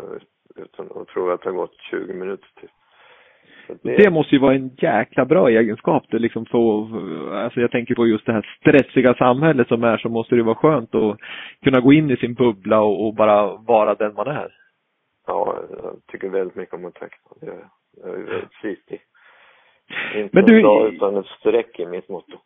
utan 0.55 0.89
att 0.95 1.07
tro 1.07 1.29
att 1.29 1.41
det 1.41 1.49
har 1.49 1.55
gått 1.55 1.75
20 1.91 2.13
minuter 2.13 2.47
till. 2.59 2.69
Det... 3.67 3.97
det... 3.97 4.09
måste 4.09 4.35
ju 4.35 4.41
vara 4.41 4.55
en 4.55 4.71
jäkla 4.77 5.25
bra 5.25 5.49
egenskap 5.49 6.03
det 6.09 6.19
liksom 6.19 6.45
få, 6.45 6.87
alltså 7.33 7.61
jag 7.61 7.71
tänker 7.71 7.95
på 7.95 8.07
just 8.07 8.25
det 8.25 8.33
här 8.33 8.57
stressiga 8.59 9.13
samhället 9.13 9.67
som 9.67 9.83
är 9.83 9.97
så 9.97 10.09
måste 10.09 10.35
det 10.35 10.43
vara 10.43 10.55
skönt 10.55 10.95
att 10.95 11.17
kunna 11.63 11.79
gå 11.79 11.93
in 11.93 12.11
i 12.11 12.17
sin 12.17 12.33
bubbla 12.33 12.81
och, 12.81 13.07
och 13.07 13.15
bara 13.15 13.57
vara 13.57 13.95
den 13.95 14.13
man 14.13 14.27
är. 14.27 14.55
Ja, 15.27 15.57
jag 15.69 15.95
tycker 16.07 16.29
väldigt 16.29 16.55
mycket 16.55 16.75
om 16.75 16.85
att 16.85 16.93
teckna. 16.93 17.31
Jag, 17.41 17.55
jag 18.03 18.13
är 18.13 18.23
väldigt 18.23 18.53
flitig. 18.53 19.01
Inte 20.15 20.29
Men 20.31 20.45
du... 20.45 20.57
en 20.57 20.63
dag 20.63 20.93
utan 20.93 21.17
ett 21.17 21.25
streck 21.25 21.79
i 21.79 21.85
mitt 21.85 22.09
motto. 22.09 22.37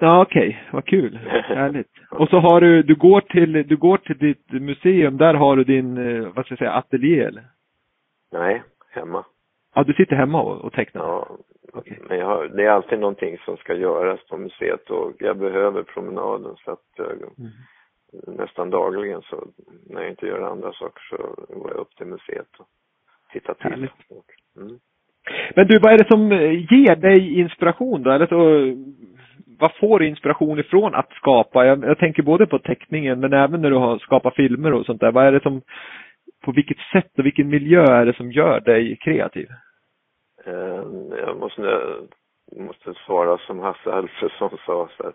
Ja 0.00 0.22
okej, 0.22 0.48
okay. 0.48 0.72
vad 0.72 0.84
kul. 0.84 1.16
Härligt. 1.44 1.90
Och 2.10 2.28
så 2.28 2.38
har 2.38 2.60
du, 2.60 2.82
du 2.82 2.94
går 2.94 3.20
till, 3.20 3.52
du 3.52 3.76
går 3.76 3.96
till 3.96 4.18
ditt 4.18 4.52
museum, 4.52 5.16
där 5.16 5.34
har 5.34 5.56
du 5.56 5.64
din, 5.64 5.98
eh, 5.98 6.28
vad 6.34 6.44
ska 6.44 6.52
jag 6.52 6.58
säga, 6.58 6.72
ateljé 6.72 7.20
eller? 7.20 7.44
Nej, 8.32 8.62
hemma. 8.90 9.24
Ja, 9.74 9.84
du 9.84 9.92
sitter 9.92 10.16
hemma 10.16 10.42
och, 10.42 10.60
och 10.64 10.72
tecknar? 10.72 11.02
Ja, 11.02 11.28
okay. 11.72 11.98
men 12.08 12.18
jag 12.18 12.26
har, 12.26 12.48
det 12.48 12.64
är 12.64 12.70
alltid 12.70 12.98
någonting 12.98 13.38
som 13.38 13.56
ska 13.56 13.74
göras 13.74 14.20
på 14.28 14.36
museet 14.36 14.90
och 14.90 15.12
jag 15.18 15.38
behöver 15.38 15.82
promenaden 15.82 16.56
så 16.64 16.70
att 16.70 16.98
mm. 16.98 17.50
nästan 18.26 18.70
dagligen 18.70 19.22
så 19.22 19.44
när 19.86 20.00
jag 20.00 20.10
inte 20.10 20.26
gör 20.26 20.40
andra 20.40 20.72
saker 20.72 21.02
så 21.10 21.16
går 21.54 21.70
jag 21.70 21.80
upp 21.80 21.96
till 21.96 22.06
museet 22.06 22.48
och 22.58 22.68
tittar 23.32 23.54
till. 23.54 23.70
Härligt. 23.70 23.92
Mm. 24.56 24.78
Men 25.56 25.66
du, 25.66 25.78
vad 25.78 25.92
är 25.92 25.98
det 25.98 26.08
som 26.08 26.30
ger 26.70 26.96
dig 26.96 27.40
inspiration 27.40 28.02
då? 28.02 28.10
Eller 28.10 28.26
så, 28.26 28.38
vad 29.58 29.76
får 29.76 29.98
du 29.98 30.08
inspiration 30.08 30.58
ifrån 30.58 30.94
att 30.94 31.12
skapa? 31.12 31.66
Jag, 31.66 31.84
jag, 31.84 31.98
tänker 31.98 32.22
både 32.22 32.46
på 32.46 32.58
teckningen 32.58 33.20
men 33.20 33.32
även 33.32 33.62
när 33.62 33.70
du 33.70 33.76
har 33.76 33.98
skapat 33.98 34.34
filmer 34.34 34.72
och 34.72 34.86
sånt 34.86 35.00
där. 35.00 35.12
Vad 35.12 35.26
är 35.26 35.32
det 35.32 35.42
som, 35.42 35.62
på 36.44 36.52
vilket 36.52 36.78
sätt 36.92 37.18
och 37.18 37.26
vilken 37.26 37.48
miljö 37.48 37.82
är 37.82 38.06
det 38.06 38.16
som 38.16 38.32
gör 38.32 38.60
dig 38.60 38.96
kreativ? 38.96 39.48
Eh, 40.44 40.82
jag 41.26 41.38
måste, 41.38 41.80
måste 42.56 42.94
svara 43.06 43.38
som 43.38 43.58
Hasse 43.58 43.92
Alfredsson 43.92 44.58
sa 44.66 44.88
så 44.96 45.02
här. 45.02 45.12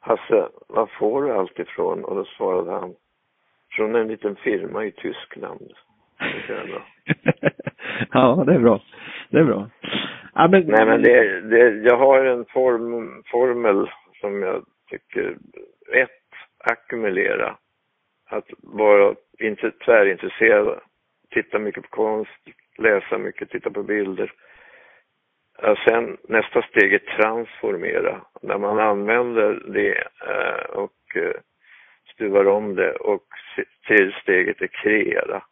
Hasse, 0.00 0.48
var 0.68 0.86
får 0.86 1.22
du 1.22 1.32
allt 1.32 1.58
ifrån? 1.58 2.04
Och 2.04 2.16
då 2.16 2.24
svarade 2.24 2.72
han, 2.72 2.94
från 3.70 3.94
en 3.94 4.08
liten 4.08 4.36
firma 4.36 4.84
i 4.84 4.92
Tyskland. 4.92 5.72
Det 6.46 6.52
är 6.52 6.66
bra. 6.66 6.82
ja, 8.12 8.44
det 8.46 8.54
är 8.54 8.58
bra. 8.58 8.80
Det 9.30 9.38
är 9.38 9.44
bra. 9.44 9.68
Ja, 10.34 10.48
men... 10.48 10.66
Nej 10.66 10.86
men 10.86 11.02
det, 11.02 11.40
det, 11.40 11.88
jag 11.88 11.96
har 11.96 12.24
en 12.24 12.44
form, 12.44 13.22
formel 13.26 13.90
som 14.20 14.42
jag 14.42 14.64
tycker, 14.90 15.36
ett, 15.92 16.10
ackumulera. 16.58 17.56
Att 18.26 18.48
vara 18.58 19.14
inte 19.38 19.70
tvärintresserad, 19.70 20.80
titta 21.30 21.58
mycket 21.58 21.82
på 21.82 21.88
konst, 21.88 22.40
läsa 22.78 23.18
mycket, 23.18 23.50
titta 23.50 23.70
på 23.70 23.82
bilder. 23.82 24.32
Sen 25.88 26.16
nästa 26.28 26.62
steg 26.62 26.94
är 26.94 26.98
transformera. 26.98 28.20
När 28.42 28.58
man 28.58 28.78
använder 28.78 29.62
det 29.66 30.04
eh, 30.28 30.64
och 30.70 31.16
eh, 31.16 31.40
stuvar 32.14 32.46
om 32.46 32.74
det 32.74 32.92
och 32.92 33.26
till 33.86 34.12
steget 34.22 34.62
är 34.62 34.66
kreera. 34.66 35.42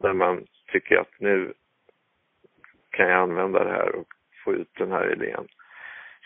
När 0.00 0.12
man 0.12 0.46
tycker 0.72 0.96
att 0.96 1.20
nu 1.20 1.52
kan 2.90 3.08
jag 3.08 3.18
använda 3.18 3.64
det 3.64 3.70
här 3.70 3.94
och 3.94 4.13
få 4.44 4.54
ut 4.54 4.70
den 4.78 4.92
här 4.92 5.12
idén. 5.12 5.46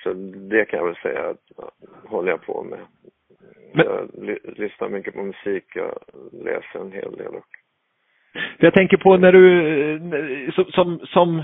så 0.03 0.13
det 0.51 0.65
kan 0.65 0.79
jag 0.79 0.87
väl 0.87 0.97
säga 0.97 1.29
att 1.29 1.43
håller 2.11 2.31
jag 2.31 2.43
på 2.43 2.63
med. 2.63 2.79
Men... 3.75 3.87
Jag 3.87 4.09
lyssnar 4.59 4.89
mycket 4.89 5.15
på 5.15 5.23
musik, 5.23 5.65
jag 5.75 5.99
läser 6.33 6.81
en 6.81 6.93
hel 6.93 7.17
del 7.17 7.35
och 7.35 7.47
jag 8.59 8.75
tänker 8.75 8.97
på 8.97 9.17
när 9.17 9.33
du, 9.33 10.53
som, 10.53 10.65
som, 10.65 10.99
som 11.07 11.43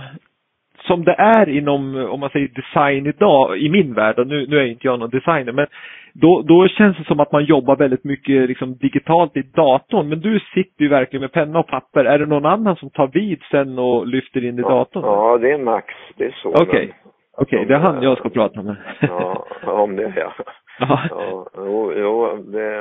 det 0.89 1.14
är 1.18 1.49
inom, 1.49 1.97
om 1.97 2.20
man 2.20 2.30
säger 2.30 2.49
design 2.49 3.07
idag, 3.07 3.59
i 3.59 3.68
min 3.68 3.95
värld, 3.95 4.18
och 4.18 4.26
nu, 4.26 4.47
nu 4.47 4.59
är 4.59 4.64
inte 4.64 4.87
jag 4.87 4.99
någon 4.99 5.11
designer, 5.11 5.53
men 5.53 5.66
då, 6.12 6.43
då 6.43 6.68
känns 6.68 6.97
det 6.97 7.05
som 7.05 7.20
att 7.20 7.32
man 7.32 7.45
jobbar 7.45 7.76
väldigt 7.76 8.05
mycket 8.05 8.49
liksom 8.49 8.76
digitalt 8.76 9.37
i 9.37 9.43
datorn. 9.43 10.09
Men 10.09 10.20
du 10.20 10.41
sitter 10.55 10.82
ju 10.82 10.89
verkligen 10.89 11.20
med 11.20 11.32
penna 11.32 11.59
och 11.59 11.66
papper. 11.66 12.05
Är 12.05 12.18
det 12.18 12.26
någon 12.26 12.47
annan 12.47 12.76
som 12.76 12.91
tar 12.91 13.07
vid 13.07 13.43
sen 13.51 13.78
och 13.78 14.07
lyfter 14.07 14.45
in 14.45 14.59
i 14.59 14.62
datorn? 14.62 15.05
Ja, 15.05 15.39
det 15.39 15.51
är 15.51 15.59
Max. 15.59 15.95
Det 16.16 16.24
är 16.24 16.37
så. 16.43 16.49
Okej. 16.49 16.62
Okay. 16.64 16.93
Okej, 17.37 17.57
okay, 17.57 17.64
det 17.64 17.74
är 17.74 17.78
han 17.78 18.03
jag 18.03 18.18
ska 18.18 18.28
prata 18.28 18.62
med. 18.62 18.76
ja, 19.01 19.47
om 19.62 19.97
det 19.97 20.12
ja. 20.16 20.32
ja. 20.78 21.01
ja 21.11 21.47
jo, 21.57 21.93
jo, 21.97 22.37
det, 22.37 22.80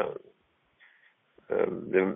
eh, 1.50 1.68
det 1.92 2.14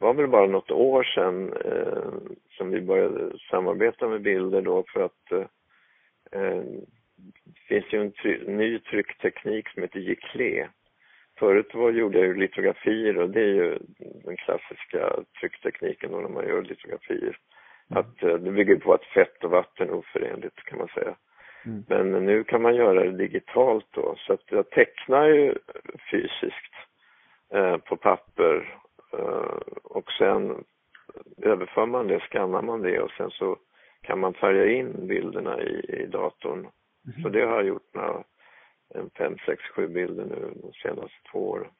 var 0.00 0.14
väl 0.14 0.28
bara 0.28 0.46
något 0.46 0.70
år 0.70 1.02
sedan 1.02 1.52
eh, 1.64 2.12
som 2.50 2.70
vi 2.70 2.80
började 2.80 3.38
samarbeta 3.50 4.08
med 4.08 4.22
bilder 4.22 4.62
då 4.62 4.84
för 4.92 5.04
att 5.04 5.32
eh, 5.32 5.46
eh 6.40 6.62
det 7.44 7.60
finns 7.68 7.92
ju 7.92 8.00
en 8.00 8.12
try 8.12 8.46
ny 8.46 8.78
tryckteknik 8.78 9.68
som 9.68 9.82
heter 9.82 10.00
Giclé. 10.00 10.68
Förut 11.38 11.74
var, 11.74 11.90
gjorde 11.90 12.18
jag 12.18 12.26
ju 12.26 12.34
litografier 12.34 13.18
och 13.18 13.30
det 13.30 13.40
är 13.40 13.54
ju 13.54 13.78
den 14.24 14.36
klassiska 14.36 15.24
trycktekniken 15.40 16.10
då 16.12 16.18
när 16.18 16.28
man 16.28 16.48
gör 16.48 16.62
litografier. 16.62 17.36
Mm. 17.90 18.00
Att 18.00 18.22
eh, 18.22 18.34
det 18.34 18.50
bygger 18.50 18.76
på 18.76 18.92
att 18.94 19.04
fett 19.04 19.44
och 19.44 19.50
vatten 19.50 19.88
är 19.88 19.94
oförenligt 19.94 20.64
kan 20.64 20.78
man 20.78 20.88
säga. 20.88 21.14
Mm. 21.66 21.84
Men 21.88 22.26
nu 22.26 22.44
kan 22.44 22.62
man 22.62 22.74
göra 22.74 23.04
det 23.04 23.16
digitalt 23.16 23.86
då 23.90 24.14
så 24.18 24.32
att 24.32 24.44
jag 24.50 24.70
tecknar 24.70 25.26
ju 25.26 25.54
fysiskt 26.10 26.74
eh, 27.54 27.76
på 27.76 27.96
papper 27.96 28.80
sen 30.20 30.64
överför 31.42 31.86
man 31.86 32.06
det, 32.06 32.20
skannar 32.20 32.62
man 32.62 32.82
det 32.82 33.00
och 33.00 33.10
sen 33.10 33.30
så 33.30 33.56
kan 34.02 34.20
man 34.20 34.34
färga 34.34 34.72
in 34.72 35.06
bilderna 35.06 35.62
i, 35.62 36.02
i 36.02 36.06
datorn. 36.06 36.58
Mm. 36.58 37.22
Så 37.22 37.28
det 37.28 37.40
har 37.40 37.54
jag 37.54 37.66
gjort 37.66 37.94
några, 37.94 38.22
en 38.94 39.10
fem, 39.18 39.36
sex, 39.46 39.62
sju 39.62 39.88
bilder 39.88 40.24
nu 40.24 40.52
de 40.62 40.72
senaste 40.72 41.18
två 41.32 41.38
åren. 41.38 41.70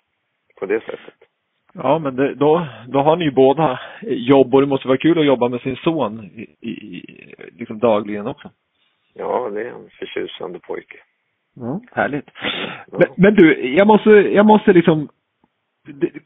På 0.58 0.66
det 0.66 0.80
sättet. 0.80 1.18
Ja, 1.74 1.98
men 1.98 2.16
det, 2.16 2.34
då, 2.34 2.66
då 2.88 2.98
har 3.00 3.16
ni 3.16 3.24
ju 3.24 3.30
båda 3.30 3.80
jobb 4.02 4.54
och 4.54 4.60
det 4.60 4.66
måste 4.66 4.88
vara 4.88 4.98
kul 4.98 5.18
att 5.18 5.26
jobba 5.26 5.48
med 5.48 5.60
sin 5.60 5.76
son 5.76 6.24
i, 6.24 6.68
i, 6.70 7.04
liksom 7.58 7.78
dagligen 7.78 8.26
också. 8.26 8.50
Ja, 9.14 9.50
det 9.50 9.60
är 9.62 9.70
en 9.70 9.90
förtjusande 9.98 10.58
pojke. 10.58 10.98
Ja, 11.56 11.80
härligt. 11.92 12.28
Men, 12.86 13.08
men, 13.16 13.34
du, 13.34 13.74
jag 13.76 13.86
måste, 13.86 14.10
jag 14.10 14.46
måste 14.46 14.72
liksom 14.72 15.08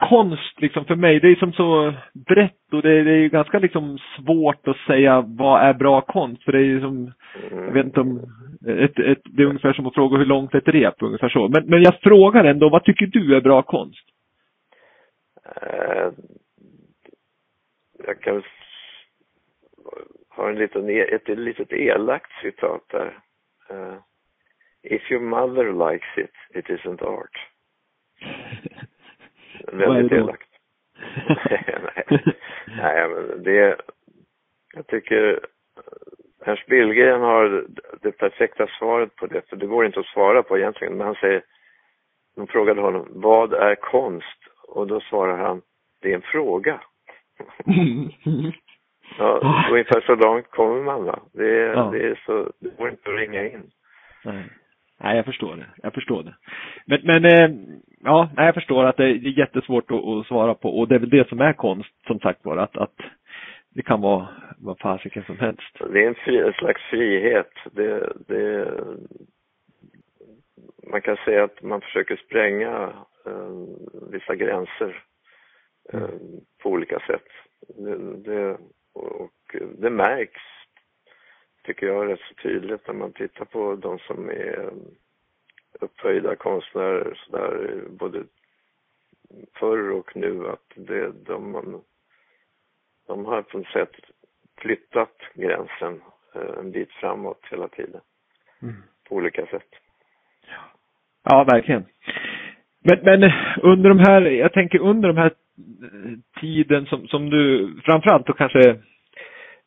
konst 0.08 0.60
liksom 0.60 0.84
för 0.84 0.96
mig, 0.96 1.20
det 1.20 1.28
är 1.28 1.34
som 1.34 1.52
så 1.52 1.94
brett 2.28 2.72
och 2.72 2.82
det, 2.82 3.02
det 3.02 3.10
är 3.10 3.16
ju 3.16 3.28
ganska 3.28 3.58
liksom 3.58 3.98
svårt 4.16 4.68
att 4.68 4.76
säga 4.76 5.24
vad 5.26 5.62
är 5.62 5.74
bra 5.74 6.00
konst 6.00 6.42
för 6.42 6.52
det 6.52 6.58
är 6.58 6.62
ju 6.62 6.80
som, 6.80 7.12
jag 7.50 7.72
vet 7.72 7.86
inte 7.86 8.00
om, 8.00 8.18
ett, 8.68 8.98
ett, 8.98 9.22
det 9.24 9.42
är 9.42 9.46
ungefär 9.46 9.72
som 9.72 9.86
att 9.86 9.94
fråga 9.94 10.18
hur 10.18 10.26
långt 10.26 10.54
ett 10.54 10.68
rep, 10.68 10.94
ungefär 11.02 11.28
så. 11.28 11.48
Men, 11.48 11.66
men 11.66 11.82
jag 11.82 12.00
frågar 12.00 12.44
ändå, 12.44 12.68
vad 12.68 12.84
tycker 12.84 13.06
du 13.06 13.36
är 13.36 13.40
bra 13.40 13.62
konst? 13.62 14.06
Uh, 15.62 16.12
jag 18.06 18.20
kan 18.20 18.42
ha 20.28 20.48
en 20.48 20.58
liten, 20.58 20.90
e, 20.90 21.00
ett, 21.00 21.38
litet 21.38 21.72
elakt 21.72 22.30
citat 22.42 22.82
där. 22.90 23.18
Uh, 23.70 23.94
If 24.86 25.00
your 25.10 25.20
mother 25.20 25.72
likes 25.72 26.08
it, 26.18 26.30
it 26.54 26.66
isn't 26.68 27.02
art. 27.02 27.36
Väldigt 29.72 30.12
elakt. 30.12 30.48
nej, 31.50 32.04
nej, 32.66 33.08
men 33.08 33.42
det, 33.42 33.76
jag 34.74 34.86
tycker 34.86 35.40
Ernst 36.46 36.66
Billgren 36.66 37.20
har 37.20 37.66
det 38.02 38.12
perfekta 38.12 38.66
svaret 38.66 39.16
på 39.16 39.26
det, 39.26 39.48
för 39.48 39.56
det 39.56 39.66
går 39.66 39.86
inte 39.86 40.00
att 40.00 40.06
svara 40.06 40.42
på 40.42 40.58
egentligen, 40.58 40.96
men 40.96 41.06
han 41.06 41.14
säger, 41.14 41.42
de 42.36 42.46
frågade 42.46 42.80
honom, 42.80 43.08
vad 43.10 43.52
är 43.52 43.74
konst? 43.74 44.38
Och 44.68 44.86
då 44.86 45.00
svarar 45.00 45.36
han, 45.36 45.62
det 46.00 46.10
är 46.10 46.14
en 46.14 46.22
fråga. 46.22 46.80
ja, 49.18 49.66
ungefär 49.70 50.00
så 50.00 50.14
långt 50.14 50.50
kommer 50.50 50.82
man 50.82 51.04
va. 51.04 51.18
Det, 51.32 51.56
ja. 51.56 51.90
det 51.92 51.98
är 51.98 52.22
så, 52.26 52.52
det 52.60 52.76
går 52.76 52.90
inte 52.90 53.10
att 53.10 53.18
ringa 53.18 53.44
in. 53.44 53.70
Nej. 54.24 54.44
Nej, 55.04 55.16
jag 55.16 55.24
förstår 55.24 55.56
det. 55.56 55.66
Jag 55.82 55.94
förstår 55.94 56.22
det. 56.22 56.34
Men, 56.86 57.00
men 57.04 57.24
eh, 57.24 57.50
ja, 58.04 58.30
nej, 58.36 58.46
jag 58.46 58.54
förstår 58.54 58.84
att 58.84 58.96
det 58.96 59.04
är 59.04 59.38
jättesvårt 59.38 59.90
att, 59.90 60.04
att, 60.04 60.26
svara 60.26 60.54
på 60.54 60.78
och 60.78 60.88
det 60.88 60.94
är 60.94 60.98
väl 60.98 61.10
det 61.10 61.28
som 61.28 61.40
är 61.40 61.52
konst, 61.52 62.06
som 62.06 62.20
sagt 62.20 62.44
var, 62.44 62.56
att, 62.56 62.76
att 62.76 62.96
det 63.74 63.82
kan 63.82 64.00
vara 64.00 64.28
vad 64.58 64.78
fasiken 64.78 65.24
som 65.24 65.38
helst. 65.38 65.78
Det 65.92 66.04
är 66.04 66.08
en, 66.08 66.14
fri, 66.14 66.38
en 66.38 66.52
slags 66.52 66.82
frihet. 66.82 67.52
Det, 67.72 68.12
det, 68.28 68.70
man 70.90 71.00
kan 71.02 71.16
säga 71.24 71.44
att 71.44 71.62
man 71.62 71.80
försöker 71.80 72.16
spränga 72.16 72.92
eh, 73.26 73.50
vissa 74.12 74.34
gränser 74.34 75.02
eh, 75.92 76.08
på 76.62 76.70
olika 76.70 76.98
sätt. 76.98 77.28
Det, 77.76 77.96
det, 78.16 78.56
och 78.94 79.56
det 79.78 79.90
märks 79.90 80.53
tycker 81.64 81.86
jag 81.86 82.08
rätt 82.08 82.20
så 82.20 82.34
tydligt 82.34 82.86
när 82.86 82.94
man 82.94 83.12
tittar 83.12 83.44
på 83.44 83.76
de 83.76 83.98
som 83.98 84.28
är 84.28 84.70
upphöjda 85.80 86.36
konstnärer 86.36 87.14
sådär 87.14 87.82
både 87.90 88.24
förr 89.54 89.90
och 89.90 90.16
nu 90.16 90.48
att 90.48 90.72
det, 90.74 91.12
de, 91.26 91.82
de 93.06 93.24
har 93.24 93.42
på 93.42 93.58
något 93.58 93.66
sätt 93.66 93.92
flyttat 94.58 95.16
gränsen 95.34 96.00
eh, 96.34 96.58
en 96.58 96.72
bit 96.72 96.92
framåt 96.92 97.40
hela 97.50 97.68
tiden. 97.68 98.00
Mm. 98.62 98.74
På 99.08 99.14
olika 99.14 99.46
sätt. 99.46 99.68
Ja, 101.22 101.44
verkligen. 101.44 101.84
Men, 102.80 102.98
men 103.02 103.32
under 103.62 103.88
de 103.88 103.98
här, 103.98 104.20
jag 104.20 104.52
tänker 104.52 104.78
under 104.78 105.08
de 105.08 105.16
här 105.16 105.32
tiden 106.40 106.86
som, 106.86 107.08
som 107.08 107.30
du, 107.30 107.74
framförallt 107.84 108.26
då 108.26 108.32
kanske 108.32 108.80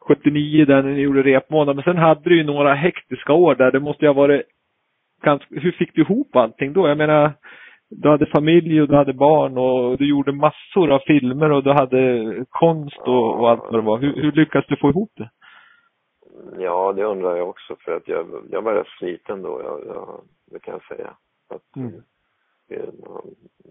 79 0.07 0.65
där 0.65 0.83
ni 0.83 1.01
gjorde 1.01 1.23
repmånad. 1.23 1.75
Men 1.75 1.83
sen 1.83 1.97
hade 1.97 2.29
du 2.29 2.37
ju 2.37 2.43
några 2.43 2.73
hektiska 2.73 3.33
år 3.33 3.55
där. 3.55 3.71
Det 3.71 3.79
måste 3.79 4.05
ju 4.05 4.09
ha 4.09 4.13
varit 4.13 4.41
ganska, 5.23 5.47
hur 5.49 5.71
fick 5.71 5.93
du 5.93 6.01
ihop 6.01 6.35
allting 6.35 6.73
då? 6.73 6.87
Jag 6.87 6.97
menar, 6.97 7.31
du 7.89 8.09
hade 8.09 8.25
familj 8.25 8.81
och 8.81 8.87
du 8.87 8.95
hade 8.95 9.13
barn 9.13 9.57
och 9.57 9.97
du 9.97 10.09
gjorde 10.09 10.31
massor 10.31 10.91
av 10.91 10.99
filmer 10.99 11.51
och 11.51 11.63
du 11.63 11.71
hade 11.71 12.45
konst 12.49 12.99
och, 12.99 13.39
och 13.39 13.49
allt 13.49 13.63
vad 13.63 13.73
det 13.73 13.81
var. 13.81 13.97
Hur, 13.97 14.15
hur 14.15 14.31
lyckades 14.31 14.67
du 14.67 14.77
få 14.77 14.89
ihop 14.89 15.11
det? 15.15 15.29
Ja, 16.57 16.93
det 16.93 17.03
undrar 17.03 17.35
jag 17.35 17.49
också 17.49 17.75
för 17.79 17.91
att 17.91 18.07
jag, 18.07 18.27
jag 18.49 18.61
var 18.61 18.73
rätt 18.73 18.87
sliten 18.87 19.41
då, 19.41 19.61
jag, 19.63 19.95
jag, 19.95 20.21
det 20.51 20.59
kan 20.59 20.73
jag 20.73 20.97
säga. 20.97 21.13
Att, 21.49 21.75
mm. 21.75 22.01
jag, 22.67 22.87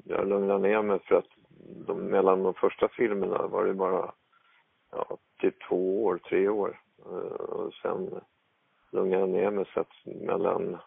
jag 0.05 0.29
lugnade 0.29 0.69
ner 0.69 0.83
mig 0.83 0.99
för 1.05 1.15
att 1.15 1.31
de, 1.87 1.99
mellan 1.99 2.43
de 2.43 2.55
första 2.55 2.89
filmerna 2.89 3.47
var 3.47 3.65
det 3.65 3.75
bara 3.75 4.13
ja, 4.97 5.17
till 5.41 5.53
två 5.69 6.05
år, 6.05 6.19
tre 6.19 6.49
år. 6.49 6.79
Eh, 7.07 7.41
och 7.41 7.75
sen 7.75 8.21
lugnade 8.93 9.21
jag 9.21 9.29
ner 9.29 9.51
mig 9.51 9.65
så 9.75 9.81
att 9.81 9.93
mellan 10.05 10.79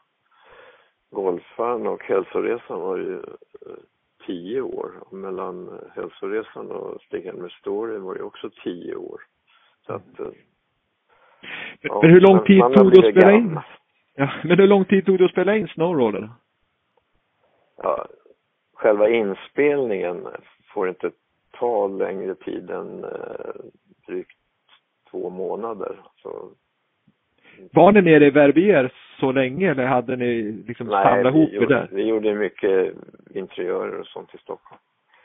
golfaren 1.12 1.88
och 1.88 2.04
hälsoresan 2.04 2.80
var 2.80 2.98
ju 2.98 3.14
eh, 3.14 3.78
tio 4.26 4.62
år. 4.62 4.92
Och 5.02 5.14
mellan 5.14 5.80
hälsoresan 5.96 6.72
och 6.72 7.02
Stig-Helmer 7.02 7.50
Story 7.50 7.98
var 7.98 8.16
det 8.16 8.24
också 8.24 8.50
tio 8.64 8.96
år. 8.96 9.22
Så 9.86 9.94
att, 9.94 10.20
eh, 10.20 10.32
ja, 11.82 12.00
men 12.02 12.12
hur 12.12 12.22
lång 12.22 12.46
tid 12.46 12.62
tog 12.62 12.92
det 12.92 13.08
att 13.08 13.14
spela 13.14 13.32
in? 13.32 13.60
Ja, 14.16 14.30
men 14.44 14.60
hur 14.60 14.68
lång 14.68 14.86
tid 14.86 15.06
tog 15.06 15.18
det 15.18 15.26
att 15.26 15.32
spela 15.32 15.56
in 15.56 15.68
Snowroller? 15.68 16.30
Ja, 17.78 18.06
själva 18.74 19.10
inspelningen 19.10 20.28
får 20.74 20.90
inte 20.90 21.12
ta 21.52 21.88
längre 21.88 22.36
tid 22.36 22.70
än 22.70 23.06
drygt 24.10 24.38
två 25.12 25.30
månader. 25.30 25.96
Så... 26.22 26.50
Var 27.74 27.92
ni 27.92 28.02
nere 28.02 28.26
i 28.26 28.30
Verbier 28.30 28.92
så 29.20 29.32
länge 29.32 29.72
eller 29.72 29.86
hade 29.86 30.16
ni 30.16 30.42
liksom 30.68 30.88
Nej, 30.88 31.04
samlat 31.04 31.34
ihop 31.34 31.54
er 31.54 31.66
där? 31.66 31.90
vi 31.92 32.04
gjorde 32.04 32.36
mycket 32.36 32.94
interiörer 33.36 34.00
och 34.00 34.08
sånt 34.08 34.36
i 34.36 34.38
Stockholm. 34.38 34.82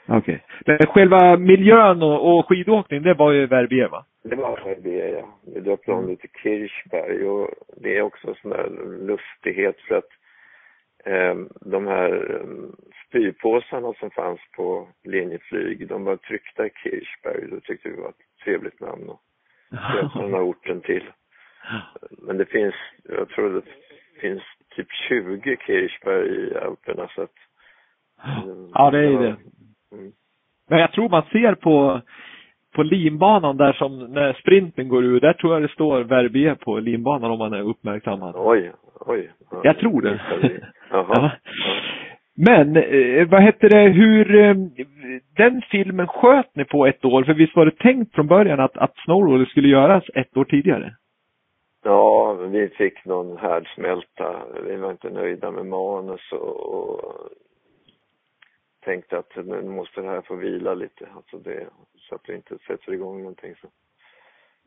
Okej. 0.09 0.19
Okay. 0.19 0.77
Men 0.79 0.87
själva 0.87 1.37
miljön 1.37 2.03
och, 2.03 2.39
och 2.39 2.49
skidåkning, 2.49 3.03
det 3.03 3.15
var 3.15 3.33
ju 3.33 3.47
Verbier 3.47 3.89
va? 3.89 4.05
Det 4.23 4.37
var 4.37 4.61
Verbier 4.65 5.09
ja. 5.09 5.29
Vi 5.55 5.61
döpte 5.61 5.93
om 5.93 6.07
det 6.07 6.17
till 6.17 6.31
Kirchberg 6.43 7.29
och 7.29 7.51
det 7.77 7.97
är 7.97 8.03
också 8.03 8.29
en 8.29 8.35
sån 8.35 8.51
där 8.51 8.69
lustighet 9.07 9.81
för 9.81 9.95
att 9.95 10.09
de 11.61 11.87
här 11.87 12.41
eh, 12.41 12.47
spypåsarna 13.09 13.93
som 13.93 14.11
fanns 14.11 14.41
på 14.57 14.89
Linjeflyg, 15.05 15.89
de 15.89 16.05
var 16.05 16.17
tryckta 16.17 16.67
i 16.67 16.71
Kirchberg. 16.71 17.51
Det 17.51 17.61
tyckte 17.61 17.89
vi 17.89 18.01
var 18.01 18.09
ett 18.09 18.45
trevligt 18.45 18.81
namn 18.81 19.09
och 19.09 19.21
döpte 19.71 20.19
den 20.19 20.35
här 20.35 20.43
orten 20.51 20.81
till. 20.81 21.05
Men 22.11 22.37
det 22.39 22.47
finns, 22.47 22.75
jag 23.05 23.29
tror 23.29 23.53
det 23.53 23.63
finns 24.21 24.43
typ 24.77 24.93
20 25.09 25.57
Kirchberg 25.67 26.29
i 26.29 26.57
Alperna 26.57 27.09
så 27.15 27.23
att 27.23 27.35
Ja, 28.75 28.91
det 28.91 28.99
är 28.99 29.11
ju 29.11 29.19
det. 29.19 29.37
Mm. 29.93 30.13
Men 30.69 30.79
jag 30.79 30.93
tror 30.93 31.09
man 31.09 31.23
ser 31.33 31.55
på 31.55 32.01
på 32.75 32.83
linbanan 32.83 33.57
där 33.57 33.73
som 33.73 33.99
när 33.99 34.33
sprinten 34.33 34.89
går 34.89 35.05
ur, 35.05 35.21
där 35.21 35.33
tror 35.33 35.53
jag 35.53 35.63
det 35.63 35.69
står 35.69 36.01
Verbier 36.01 36.55
på 36.55 36.79
linbanan 36.79 37.31
om 37.31 37.39
man 37.39 37.53
är 37.53 37.63
uppmärksammad. 37.63 38.35
Oj, 38.37 38.73
oj. 39.01 39.33
Ja, 39.51 39.61
jag 39.65 39.79
tror 39.79 40.03
det. 40.03 40.21
Ja. 40.95 41.31
Men 42.37 42.77
eh, 42.77 43.29
vad 43.29 43.43
hette 43.43 43.69
det, 43.69 43.89
hur, 43.89 44.35
eh, 44.35 44.55
den 45.37 45.63
filmen 45.71 46.07
sköt 46.07 46.57
ni 46.57 46.65
på 46.65 46.87
ett 46.87 47.05
år? 47.05 47.25
För 47.25 47.35
visst 47.35 47.57
var 47.57 47.65
det 47.65 47.79
tänkt 47.79 48.15
från 48.15 48.27
början 48.27 48.61
att, 48.61 48.77
att 48.77 48.97
Snowroller 48.97 49.45
skulle 49.45 49.69
göras 49.69 50.05
ett 50.15 50.37
år 50.37 50.45
tidigare? 50.45 50.97
Ja, 51.85 52.33
vi 52.33 52.69
fick 52.69 53.05
någon 53.05 53.37
härdsmälta. 53.37 54.43
Vi 54.67 54.77
var 54.77 54.91
inte 54.91 55.11
nöjda 55.11 55.51
med 55.51 55.67
manus 55.67 56.33
och, 56.33 56.75
och 56.75 57.29
tänkte 58.85 59.19
att 59.19 59.37
nu 59.37 59.63
måste 59.63 60.01
det 60.01 60.09
här 60.09 60.21
få 60.21 60.35
vila 60.35 60.75
lite, 60.75 61.09
alltså 61.17 61.39
det, 61.39 61.67
så 61.97 62.15
att 62.15 62.25
det 62.25 62.35
inte 62.35 62.59
sätter 62.67 62.93
igång 62.93 63.19
någonting 63.19 63.55
så. 63.61 63.69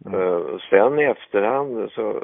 Mm. 0.05 0.19
Uh, 0.19 0.59
sen 0.69 0.99
i 0.99 1.03
efterhand 1.03 1.91
så 1.91 2.23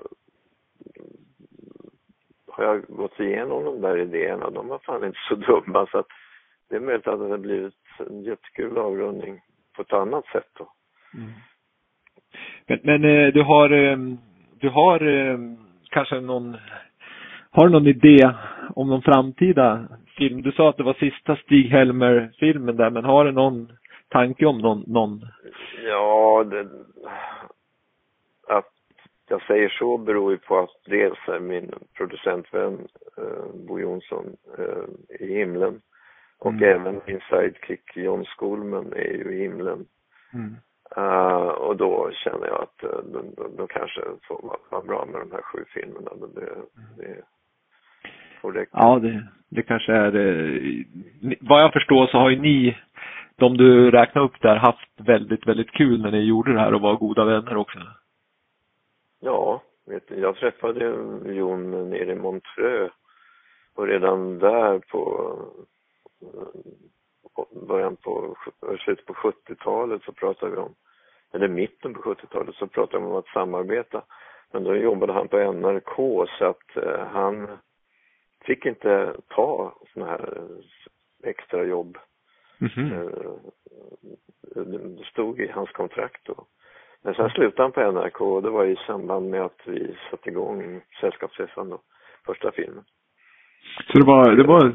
har 2.56 2.64
jag 2.64 2.82
gått 2.88 3.20
igenom 3.20 3.66
de 3.66 3.82
där 3.82 3.97
idéerna. 3.97 4.49
De 4.49 4.68
var 4.68 4.80
fan 4.80 5.04
inte 5.04 5.20
så 5.30 5.36
dumma 5.36 5.88
så 5.91 5.97
att 5.97 6.08
det 6.70 6.76
är 6.76 6.80
möjligt 6.80 7.08
att 7.08 7.20
det 7.20 7.28
har 7.28 7.38
blivit 7.38 7.74
en 8.10 8.24
jättekul 8.24 8.78
avrundning 8.78 9.41
på 9.76 9.82
ett 9.82 9.93
annat 9.93 10.26
sätt 10.26 10.49
då. 10.58 10.68
Mm. 11.14 11.32
Men, 12.68 12.80
men 12.84 13.06
eh, 13.06 13.34
du 13.34 13.41
har, 13.41 13.70
eh, 13.72 13.97
du 14.60 14.70
har 14.70 14.99
kanske 15.89 16.20
någon, 16.20 16.58
har 17.51 17.68
du 17.68 17.72
någon 17.72 17.88
idé 17.88 18.32
om 18.76 18.89
någon 18.89 19.01
framtida 19.01 19.88
film? 20.18 20.41
Du 20.41 20.51
sa 20.51 20.70
att 20.70 20.78
det 20.78 20.84
var 20.84 20.93
sista 20.93 21.36
Stig-Helmer-filmen 21.36 22.76
där, 22.76 22.89
men 22.89 23.06
har 23.06 23.26
du 23.26 23.32
någon 23.32 23.72
tanke 24.10 24.45
om 24.45 24.58
någon? 24.58 24.84
någon? 24.88 25.22
Ja, 25.86 26.43
det, 26.43 26.68
jag 29.34 29.41
säger 29.41 29.69
så 29.69 29.97
beror 29.97 30.31
ju 30.31 30.38
på 30.38 30.59
att 30.59 30.69
dels 30.86 31.17
är 31.27 31.39
min 31.39 31.71
producentvän 31.97 32.88
eh, 33.17 33.65
Bo 33.67 33.79
Jonsson 33.79 34.25
eh, 34.57 35.17
i 35.19 35.38
himlen 35.38 35.81
och 36.39 36.51
mm. 36.51 36.63
även 36.63 37.01
min 37.07 37.19
sidekick 37.29 37.97
John 37.97 38.25
Skolman 38.25 38.93
är 38.93 39.13
ju 39.13 39.36
i 39.36 39.41
himlen. 39.41 39.86
Mm. 40.34 40.55
Uh, 40.97 41.47
och 41.47 41.77
då 41.77 42.11
känner 42.13 42.47
jag 42.47 42.61
att 42.61 42.84
uh, 42.84 42.99
då, 43.13 43.47
då, 43.57 43.67
kanske 43.67 44.01
får 44.27 44.57
vara 44.71 44.84
bra 44.84 45.05
med 45.05 45.21
de 45.21 45.31
här 45.31 45.41
sju 45.41 45.63
filmerna. 45.67 46.11
Men 46.19 46.34
det, 46.34 46.55
det 46.97 47.23
får 48.41 48.53
räcka. 48.53 48.71
Ja, 48.71 48.99
det, 48.99 49.27
det 49.49 49.61
kanske 49.61 49.93
är 49.93 50.15
uh, 50.15 50.84
Vad 51.41 51.63
jag 51.63 51.73
förstår 51.73 52.07
så 52.07 52.17
har 52.17 52.29
ju 52.29 52.39
ni, 52.39 52.77
de 53.36 53.57
du 53.57 53.91
räknar 53.91 54.21
upp 54.21 54.41
där, 54.41 54.55
haft 54.55 54.89
väldigt, 54.97 55.47
väldigt 55.47 55.71
kul 55.71 56.01
när 56.01 56.11
ni 56.11 56.19
gjorde 56.19 56.53
det 56.53 56.59
här 56.59 56.73
och 56.73 56.81
var 56.81 56.95
goda 56.95 57.25
vänner 57.25 57.57
också. 57.57 57.79
Ja, 59.24 59.61
vet 59.86 60.07
du, 60.07 60.15
jag 60.15 60.36
träffade 60.36 60.86
Jon 61.34 61.89
nere 61.89 62.11
i 62.11 62.15
Montreux 62.15 62.93
och 63.76 63.88
redan 63.88 64.39
där 64.39 64.80
på 64.80 65.36
början 67.67 67.95
på, 67.95 68.36
slutet 68.80 69.05
på 69.05 69.13
70-talet 69.13 70.03
så 70.03 70.11
pratade 70.11 70.51
vi 70.51 70.57
om, 70.57 70.76
eller 71.34 71.47
mitten 71.47 71.93
på 71.93 72.01
70-talet 72.01 72.55
så 72.55 72.67
pratade 72.67 73.03
vi 73.03 73.09
om 73.09 73.15
att 73.15 73.28
samarbeta. 73.28 74.03
Men 74.51 74.63
då 74.63 74.76
jobbade 74.76 75.13
han 75.13 75.28
på 75.28 75.53
NRK 75.53 75.95
så 76.38 76.45
att 76.45 76.78
eh, 76.78 77.07
han 77.07 77.47
fick 78.45 78.65
inte 78.65 79.15
ta 79.28 79.80
sådana 79.93 80.11
här 80.11 80.47
extra 81.24 81.63
jobb. 81.63 81.97
Mm 82.59 82.71
-hmm. 82.71 83.39
Det 84.97 85.05
stod 85.05 85.39
i 85.39 85.47
hans 85.47 85.69
kontrakt 85.69 86.26
då. 86.26 86.47
Men 87.04 87.14
sen 87.14 87.30
slutade 87.30 87.64
han 87.64 87.72
på 87.72 87.91
NRK 87.91 88.22
och 88.22 88.41
det 88.41 88.49
var 88.49 88.66
i 88.66 88.76
samband 88.88 89.30
med 89.30 89.41
att 89.41 89.62
vi 89.66 89.95
satte 90.12 90.30
igång 90.30 90.82
Sällskapsresan 91.01 91.70
då, 91.70 91.80
första 92.26 92.51
filmen. 92.51 92.84
Så 93.91 93.99
det 93.99 94.06
var, 94.06 94.32
det 94.32 94.43
var 94.43 94.74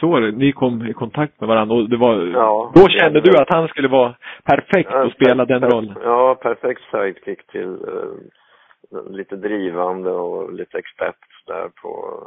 så 0.00 0.18
ni 0.18 0.52
kom 0.52 0.86
i 0.86 0.92
kontakt 0.92 1.40
med 1.40 1.48
varandra 1.48 1.74
och 1.74 1.88
det 1.88 1.96
var, 1.96 2.26
ja, 2.26 2.72
då 2.74 2.88
kände 2.88 3.20
du 3.20 3.38
att 3.38 3.54
han 3.54 3.68
skulle 3.68 3.88
vara 3.88 4.14
perfekt 4.44 4.90
ja, 4.92 5.06
att 5.06 5.12
spela 5.12 5.44
den 5.44 5.70
rollen? 5.70 5.96
Ja, 6.04 6.34
perfekt 6.34 6.80
sidekick 6.90 7.46
till 7.46 7.68
uh, 7.68 9.10
lite 9.10 9.36
drivande 9.36 10.10
och 10.10 10.52
lite 10.52 10.78
expert 10.78 11.16
där 11.46 11.68
på 11.82 12.22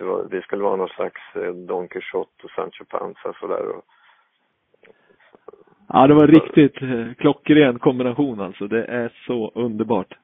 vara, 0.00 0.26
vi 0.30 0.42
skulle 0.42 0.62
vara 0.62 0.76
någon 0.76 0.88
slags 0.88 1.20
eh, 1.34 1.52
Don 1.52 1.88
Quijote 1.88 2.44
och 2.44 2.50
Sancho 2.50 2.84
Panza 2.84 3.32
sådär 3.40 3.68
och 3.68 3.84
Ja, 5.88 6.06
det 6.06 6.14
var 6.14 6.26
riktigt 6.26 6.82
eh, 6.82 7.12
klockren 7.18 7.78
kombination 7.78 8.40
alltså. 8.40 8.68
Det 8.68 8.84
är 8.84 9.12
så 9.26 9.52
underbart. 9.54 10.14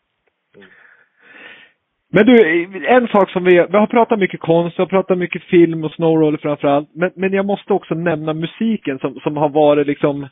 Men 2.13 2.27
du, 2.27 2.65
en 2.87 3.09
sak 3.09 3.31
som 3.31 3.45
vi, 3.45 3.51
vi 3.51 3.77
har 3.77 3.87
pratat 3.87 4.19
mycket 4.19 4.41
konst, 4.41 4.79
vi 4.79 4.83
har 4.83 4.89
pratat 4.89 5.19
mycket 5.19 5.43
film 5.43 5.85
och 5.85 5.93
snowroller 5.93 6.39
framförallt. 6.39 6.89
Men, 6.95 7.11
men 7.17 7.33
jag 7.33 7.47
måste 7.47 7.73
också 7.73 7.95
nämna 7.95 8.35
musiken 8.35 8.99
som, 8.99 9.21
som 9.21 9.37
har 9.37 9.49
varit 9.49 9.87
liksom 9.87 10.29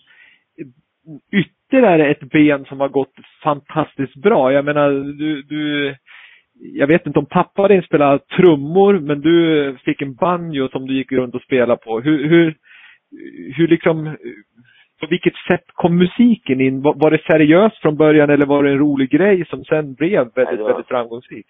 ytterligare 1.32 2.10
ett 2.10 2.20
ben 2.20 2.64
som 2.64 2.80
har 2.80 2.88
gått 2.88 3.14
fantastiskt 3.42 4.16
bra. 4.16 4.52
Jag 4.52 4.64
menar, 4.64 4.90
du, 5.18 5.42
du 5.42 5.94
jag 6.54 6.86
vet 6.86 7.06
inte 7.06 7.18
om 7.18 7.26
pappa 7.26 7.68
din 7.68 7.82
spelade 7.82 8.18
trummor, 8.18 8.98
men 8.98 9.20
du 9.20 9.76
fick 9.84 10.02
en 10.02 10.14
banjo 10.14 10.68
som 10.68 10.86
du 10.86 10.94
gick 10.94 11.12
runt 11.12 11.34
och 11.34 11.42
spelade 11.42 11.80
på. 11.84 12.00
Hur, 12.00 12.28
hur, 12.28 12.54
hur 13.56 13.68
liksom, 13.68 14.16
på 15.02 15.06
vilket 15.06 15.36
sätt 15.36 15.64
kom 15.74 15.98
musiken 15.98 16.60
in? 16.60 16.82
Var, 16.82 16.94
var, 16.94 17.10
det 17.10 17.22
seriöst 17.22 17.80
från 17.82 17.96
början 17.96 18.30
eller 18.30 18.46
var 18.46 18.62
det 18.62 18.70
en 18.70 18.78
rolig 18.78 19.10
grej 19.10 19.46
som 19.46 19.64
sen 19.64 19.94
blev 19.94 20.34
väldigt, 20.34 20.58
Nej, 20.58 20.68
väldigt 20.68 20.88
framgångsrik? 20.88 21.46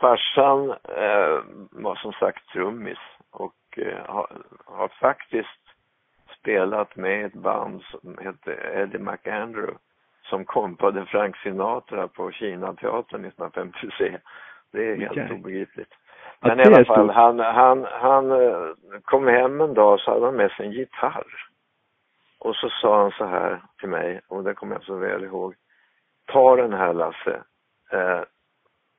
Farsan 0.00 0.70
eh, 0.70 1.38
var 1.70 1.94
som 1.94 2.12
sagt 2.12 2.48
trummis 2.52 2.98
och 3.30 3.60
eh, 3.76 4.06
har, 4.06 4.26
har, 4.66 4.88
faktiskt 4.88 5.62
spelat 6.40 6.96
med 6.96 7.26
ett 7.26 7.34
band 7.34 7.82
som 7.82 8.18
hette 8.22 8.52
Eddie 8.74 8.98
McAndrew 8.98 9.74
som 10.30 10.44
kompade 10.44 11.06
Frank 11.06 11.36
Sinatra 11.36 12.08
på 12.08 12.30
Kinateatern 12.30 13.24
1953. 13.24 14.18
Det 14.72 14.90
är 14.90 14.96
helt 14.96 15.10
okay. 15.10 15.38
obegripligt. 15.38 15.92
Men 16.40 16.60
i 16.60 16.62
alla 16.62 16.84
fall, 16.84 17.10
han, 17.10 17.38
han, 17.38 17.86
han 17.90 18.30
eh, 18.30 18.66
kom 19.04 19.26
hem 19.26 19.60
en 19.60 19.74
dag 19.74 20.00
så 20.00 20.10
hade 20.10 20.24
han 20.24 20.36
med 20.36 20.50
sig 20.50 20.66
en 20.66 20.72
gitarr. 20.72 21.53
Och 22.44 22.56
så 22.56 22.68
sa 22.68 23.02
han 23.02 23.10
så 23.10 23.24
här 23.24 23.62
till 23.80 23.88
mig, 23.88 24.20
och 24.28 24.44
det 24.44 24.54
kommer 24.54 24.74
jag 24.74 24.84
så 24.84 24.94
väl 24.96 25.24
ihåg. 25.24 25.54
Ta 26.26 26.56
den 26.56 26.72
här 26.72 26.94
Lasse. 26.94 27.42
Eh, 27.92 28.22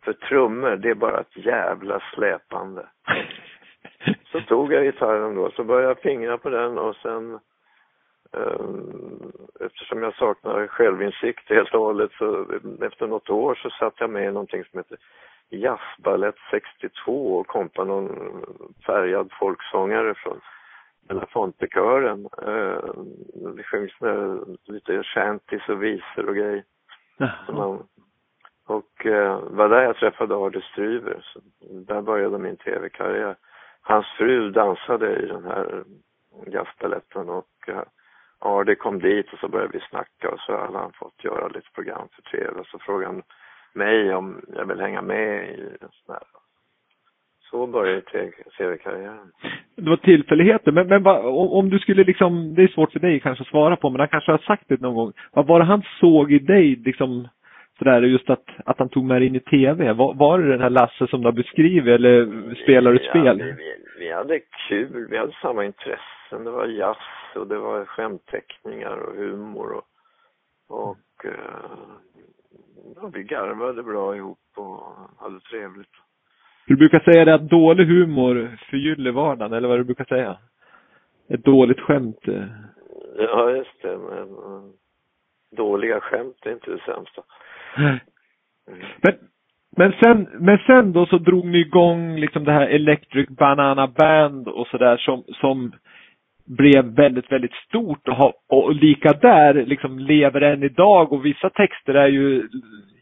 för 0.03 0.13
trummor, 0.13 0.75
det 0.75 0.89
är 0.89 0.95
bara 0.95 1.19
ett 1.19 1.37
jävla 1.37 2.01
släpande. 2.13 2.87
Så 4.31 4.41
tog 4.41 4.73
jag 4.73 4.83
gitarren 4.83 5.35
då, 5.35 5.51
så 5.51 5.63
började 5.63 5.87
jag 5.87 5.99
fingra 5.99 6.37
på 6.37 6.49
den 6.49 6.77
och 6.77 6.95
sen 6.95 7.39
um, 8.31 9.31
eftersom 9.59 10.03
jag 10.03 10.15
saknar 10.15 10.67
självinsikt 10.67 11.49
helt 11.49 11.73
och 11.73 11.81
hållet 11.81 12.11
så 12.11 12.45
efter 12.81 13.07
något 13.07 13.29
år 13.29 13.55
så 13.55 13.69
satt 13.69 13.93
jag 13.99 14.09
med 14.09 14.23
i 14.23 14.31
någonting 14.31 14.63
som 14.63 14.79
heter 14.79 14.97
Jazzbalett 15.49 16.35
62 16.51 17.37
och 17.37 17.47
kompade 17.47 17.87
någon 17.87 18.45
färgad 18.85 19.29
folksångare 19.39 20.13
från 20.15 20.41
Belafontekören. 21.07 22.27
Uh, 22.47 22.79
det 23.55 23.63
sjöngs 23.63 23.93
lite 24.63 25.03
shanties 25.03 25.69
och 25.69 25.83
visor 25.83 26.29
och 26.29 26.35
grejer. 26.35 26.63
Man, 27.49 27.87
och 28.67 29.05
uh, 29.05 29.39
var 29.39 29.69
där 29.69 29.81
jag 29.81 29.95
träffade 29.95 30.35
Ardis 30.35 30.63
Stryver. 30.63 31.19
Så 31.33 31.39
där 31.69 32.01
började 32.01 32.37
min 32.37 32.57
tv-karriär. 32.57 33.35
Hans 33.81 34.05
fru 34.17 34.51
dansade 34.51 35.15
i 35.15 35.25
den 35.25 35.43
här 35.43 35.83
jazzbaletten 36.47 37.29
och 37.29 37.69
uh, 37.69 37.81
Ardi 38.39 38.75
kom 38.75 38.99
dit 38.99 39.33
och 39.33 39.39
så 39.39 39.47
började 39.47 39.77
vi 39.77 39.85
snacka 39.89 40.29
och 40.29 40.39
så 40.39 40.57
hade 40.57 40.77
han 40.77 40.93
fått 40.93 41.23
göra 41.23 41.47
lite 41.47 41.71
program 41.73 42.07
för 42.11 42.21
tv. 42.21 42.63
Så 42.65 42.79
frågade 42.79 43.13
han 43.13 43.23
mig 43.73 44.15
om 44.15 44.41
jag 44.55 44.65
vill 44.65 44.79
hänga 44.79 45.01
med 45.01 45.49
i 45.49 45.61
en 45.81 45.89
sån 45.91 46.15
här 46.15 46.23
så 47.49 47.67
började 47.67 48.01
tv-karriären. 48.57 49.31
Det 49.75 49.89
var 49.89 49.97
tillfälligheter, 49.97 50.71
men, 50.71 50.87
men 50.87 51.03
va, 51.03 51.19
om 51.29 51.69
du 51.69 51.79
skulle 51.79 52.03
liksom, 52.03 52.55
det 52.55 52.63
är 52.63 52.67
svårt 52.67 52.91
för 52.91 52.99
dig 52.99 53.19
kanske 53.19 53.41
att 53.41 53.47
svara 53.47 53.75
på, 53.75 53.89
men 53.89 53.99
han 53.99 54.09
kanske 54.09 54.31
har 54.31 54.37
sagt 54.37 54.63
det 54.67 54.81
någon 54.81 54.95
gång. 54.95 55.13
Vad 55.31 55.47
var 55.47 55.59
det 55.59 55.65
han 55.65 55.83
såg 55.99 56.31
i 56.31 56.39
dig 56.39 56.75
liksom 56.75 57.27
sådär 57.77 58.01
just 58.01 58.29
att, 58.29 58.45
att 58.65 58.79
han 58.79 58.89
tog 58.89 59.05
med 59.05 59.21
dig 59.21 59.27
in 59.27 59.35
i 59.35 59.39
tv? 59.39 59.93
Var, 59.93 60.13
var 60.13 60.39
det 60.39 60.51
den 60.51 60.61
här 60.61 60.69
Lasse 60.69 61.07
som 61.07 61.21
du 61.21 61.27
har 61.27 61.31
beskrivit 61.31 61.93
eller 61.93 62.25
spelar 62.63 62.91
du 62.91 62.97
ett 62.97 63.09
spel? 63.09 63.37
Vi, 63.37 63.51
vi, 63.51 63.75
vi 63.99 64.11
hade 64.11 64.39
kul, 64.69 65.07
vi 65.09 65.17
hade 65.17 65.35
samma 65.41 65.65
intressen. 65.65 66.43
Det 66.43 66.51
var 66.51 66.65
jazz 66.65 66.97
och 67.35 67.47
det 67.47 67.57
var 67.57 67.85
skämtteckningar 67.85 68.97
och 68.97 69.15
humor 69.15 69.71
och, 69.71 69.85
och 70.69 71.25
uh, 71.25 71.31
ja, 72.95 73.09
vi 73.13 73.23
garvade 73.23 73.83
bra 73.83 74.15
ihop 74.15 74.39
och 74.55 74.83
hade 75.17 75.39
trevligt. 75.39 76.04
Du 76.67 76.75
brukar 76.75 76.99
säga 76.99 77.25
det 77.25 77.33
att 77.33 77.49
dålig 77.49 77.85
humor 77.85 78.57
förgyller 78.69 79.11
vardagen, 79.11 79.53
eller 79.53 79.67
vad 79.67 79.79
du 79.79 79.83
brukar 79.83 80.05
säga? 80.05 80.37
Ett 81.29 81.43
dåligt 81.43 81.79
skämt. 81.79 82.27
eh. 82.27 82.43
Ja, 83.17 83.51
just 83.51 83.81
det. 83.81 83.97
Men, 83.97 84.29
eh, 84.29 84.63
dåliga 85.57 85.99
skämt 85.99 86.45
är 86.45 86.51
inte 86.51 86.71
det 86.71 86.81
sämsta. 86.85 87.21
Mm. 87.77 87.97
Men, 89.01 89.13
men 89.77 89.93
sen, 90.03 90.27
men 90.39 90.57
sen 90.57 90.93
då 90.93 91.05
så 91.05 91.17
drog 91.17 91.45
ni 91.45 91.57
igång 91.57 92.15
liksom 92.15 92.43
det 92.43 92.51
här 92.51 92.67
Electric 92.67 93.29
Banana 93.29 93.87
Band 93.87 94.47
och 94.47 94.67
sådär 94.67 94.97
som, 94.97 95.23
som 95.41 95.71
blev 96.45 96.85
väldigt, 96.85 97.31
väldigt 97.31 97.53
stort 97.53 98.07
och, 98.07 98.15
har, 98.15 98.33
och 98.47 98.75
lika 98.75 99.13
där 99.13 99.53
liksom 99.53 99.99
lever 99.99 100.41
än 100.41 100.63
idag 100.63 101.13
och 101.13 101.25
vissa 101.25 101.49
texter 101.49 101.93
är 101.93 102.07
ju, 102.07 102.49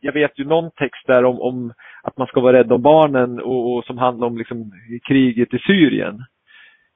jag 0.02 0.14
vet 0.14 0.40
ju 0.40 0.46
någon 0.46 0.72
text 0.72 1.08
där 1.08 1.26
om, 1.26 1.40
om 1.42 1.74
att 2.04 2.18
man 2.18 2.28
ska 2.28 2.42
vara 2.42 2.58
rädd 2.58 2.72
om 2.72 2.82
barnen 2.82 3.42
och, 3.42 3.74
och 3.74 3.86
som 3.86 3.98
handlar 3.98 4.28
om 4.28 4.38
liksom 4.38 4.72
kriget 5.08 5.54
i 5.54 5.60
Syrien. 5.60 6.24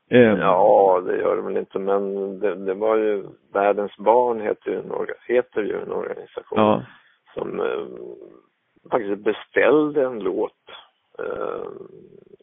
Eh, 0.09 0.39
Ja, 0.39 1.01
det 1.05 1.17
gör 1.17 1.35
det 1.35 1.41
väl 1.41 1.57
inte, 1.57 1.79
men 1.79 2.39
det, 2.39 2.55
det 2.55 2.73
var 2.73 2.97
ju, 2.97 3.23
Världens 3.53 3.97
barn 3.97 4.41
heter 4.41 4.71
ju 4.71 4.79
en, 4.79 4.91
orga, 4.91 5.13
heter 5.27 5.61
ju 5.61 5.81
en 5.81 5.91
organisation 5.91 6.59
ja. 6.59 6.83
som 7.33 7.59
eh, 7.59 7.85
faktiskt 8.91 9.23
beställde 9.23 10.05
en 10.05 10.19
låt 10.19 10.51
eh, 11.19 11.67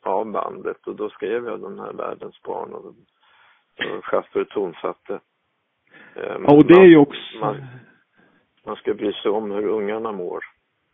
av 0.02 0.30
bandet 0.30 0.86
och 0.86 0.96
då 0.96 1.08
skrev 1.08 1.46
jag 1.46 1.60
den 1.60 1.78
här 1.78 1.92
Världens 1.92 2.42
barn 2.42 2.74
och, 2.74 2.86
och 3.96 4.04
Schaffer 4.04 4.44
tonsatte. 4.44 5.20
Eh, 6.16 6.36
ja, 6.46 6.54
och 6.56 6.64
det 6.66 6.74
är 6.74 6.86
ju 6.86 6.96
också, 6.96 7.38
Man, 7.40 7.66
man 8.66 8.76
ska 8.76 8.94
bry 8.94 9.12
sig 9.12 9.30
om 9.30 9.50
hur 9.50 9.68
ungarna 9.68 10.12
mår. 10.12 10.44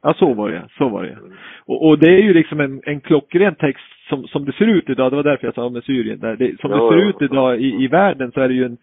Ja 0.02 0.14
så 0.14 0.34
var 0.34 0.50
det, 0.50 0.62
så 0.78 0.88
var 0.88 1.02
det. 1.02 1.18
Och, 1.66 1.86
och 1.86 1.98
det 1.98 2.08
är 2.08 2.22
ju 2.22 2.34
liksom 2.34 2.60
en, 2.60 2.80
en 2.84 3.00
klockren 3.00 3.54
text 3.54 4.08
som, 4.08 4.26
som 4.26 4.44
det 4.44 4.52
ser 4.52 4.66
ut 4.66 4.88
idag, 4.88 5.12
det 5.12 5.16
var 5.16 5.22
därför 5.22 5.46
jag 5.46 5.54
sa 5.54 5.68
med 5.68 5.84
Syrien. 5.84 6.20
Där. 6.20 6.36
Det, 6.36 6.60
som 6.60 6.70
Ja, 6.70 6.76
det 6.76 6.90
ser 6.90 7.08
ut 7.08 7.22
idag 7.22 7.60
i, 7.60 7.84
i 7.84 7.88
världen 7.88 8.32
så 8.32 8.40
är 8.40 8.48
det 8.48 8.54
ju 8.54 8.64
en, 8.64 8.78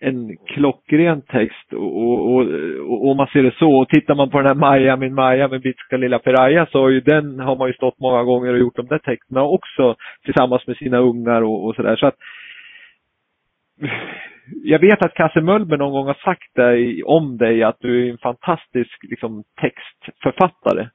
en 0.00 0.36
klockren 0.46 1.22
text 1.22 1.72
och, 1.72 1.96
och, 1.96 2.40
och, 2.90 3.08
och 3.08 3.16
man 3.16 3.26
ser 3.26 3.42
det 3.42 3.54
så. 3.58 3.70
Och 3.80 3.88
tittar 3.88 4.14
man 4.14 4.30
på 4.30 4.38
den 4.38 4.46
här 4.46 4.54
Maja 4.54 4.96
min 4.96 5.14
Maja 5.14 5.48
med 5.48 5.60
bitska 5.60 5.96
lilla 5.96 6.18
Piraya 6.18 6.66
så 6.66 6.80
har 6.80 6.88
ju 6.88 7.00
den 7.00 7.40
har 7.40 7.56
man 7.56 7.68
ju 7.68 7.74
stått 7.74 8.00
många 8.00 8.22
gånger 8.22 8.52
och 8.52 8.58
gjort 8.58 8.76
de 8.76 8.86
där 8.86 8.98
texterna 8.98 9.42
också 9.42 9.94
tillsammans 10.24 10.66
med 10.66 10.76
sina 10.76 10.98
ungar 10.98 11.42
och, 11.42 11.66
och 11.66 11.74
sådär. 11.76 11.96
Så 11.96 12.06
att 12.06 12.16
jag 14.46 14.78
vet 14.78 15.04
att 15.04 15.14
Kasse 15.14 15.40
Möllber 15.40 15.76
någon 15.76 15.92
gång 15.92 16.06
har 16.06 16.14
sagt 16.14 16.54
dig, 16.54 17.04
om 17.04 17.36
dig 17.36 17.62
att 17.62 17.76
du 17.80 18.06
är 18.06 18.10
en 18.12 18.18
fantastisk 18.18 18.98
liksom, 19.02 19.44
textförfattare. 19.60 20.88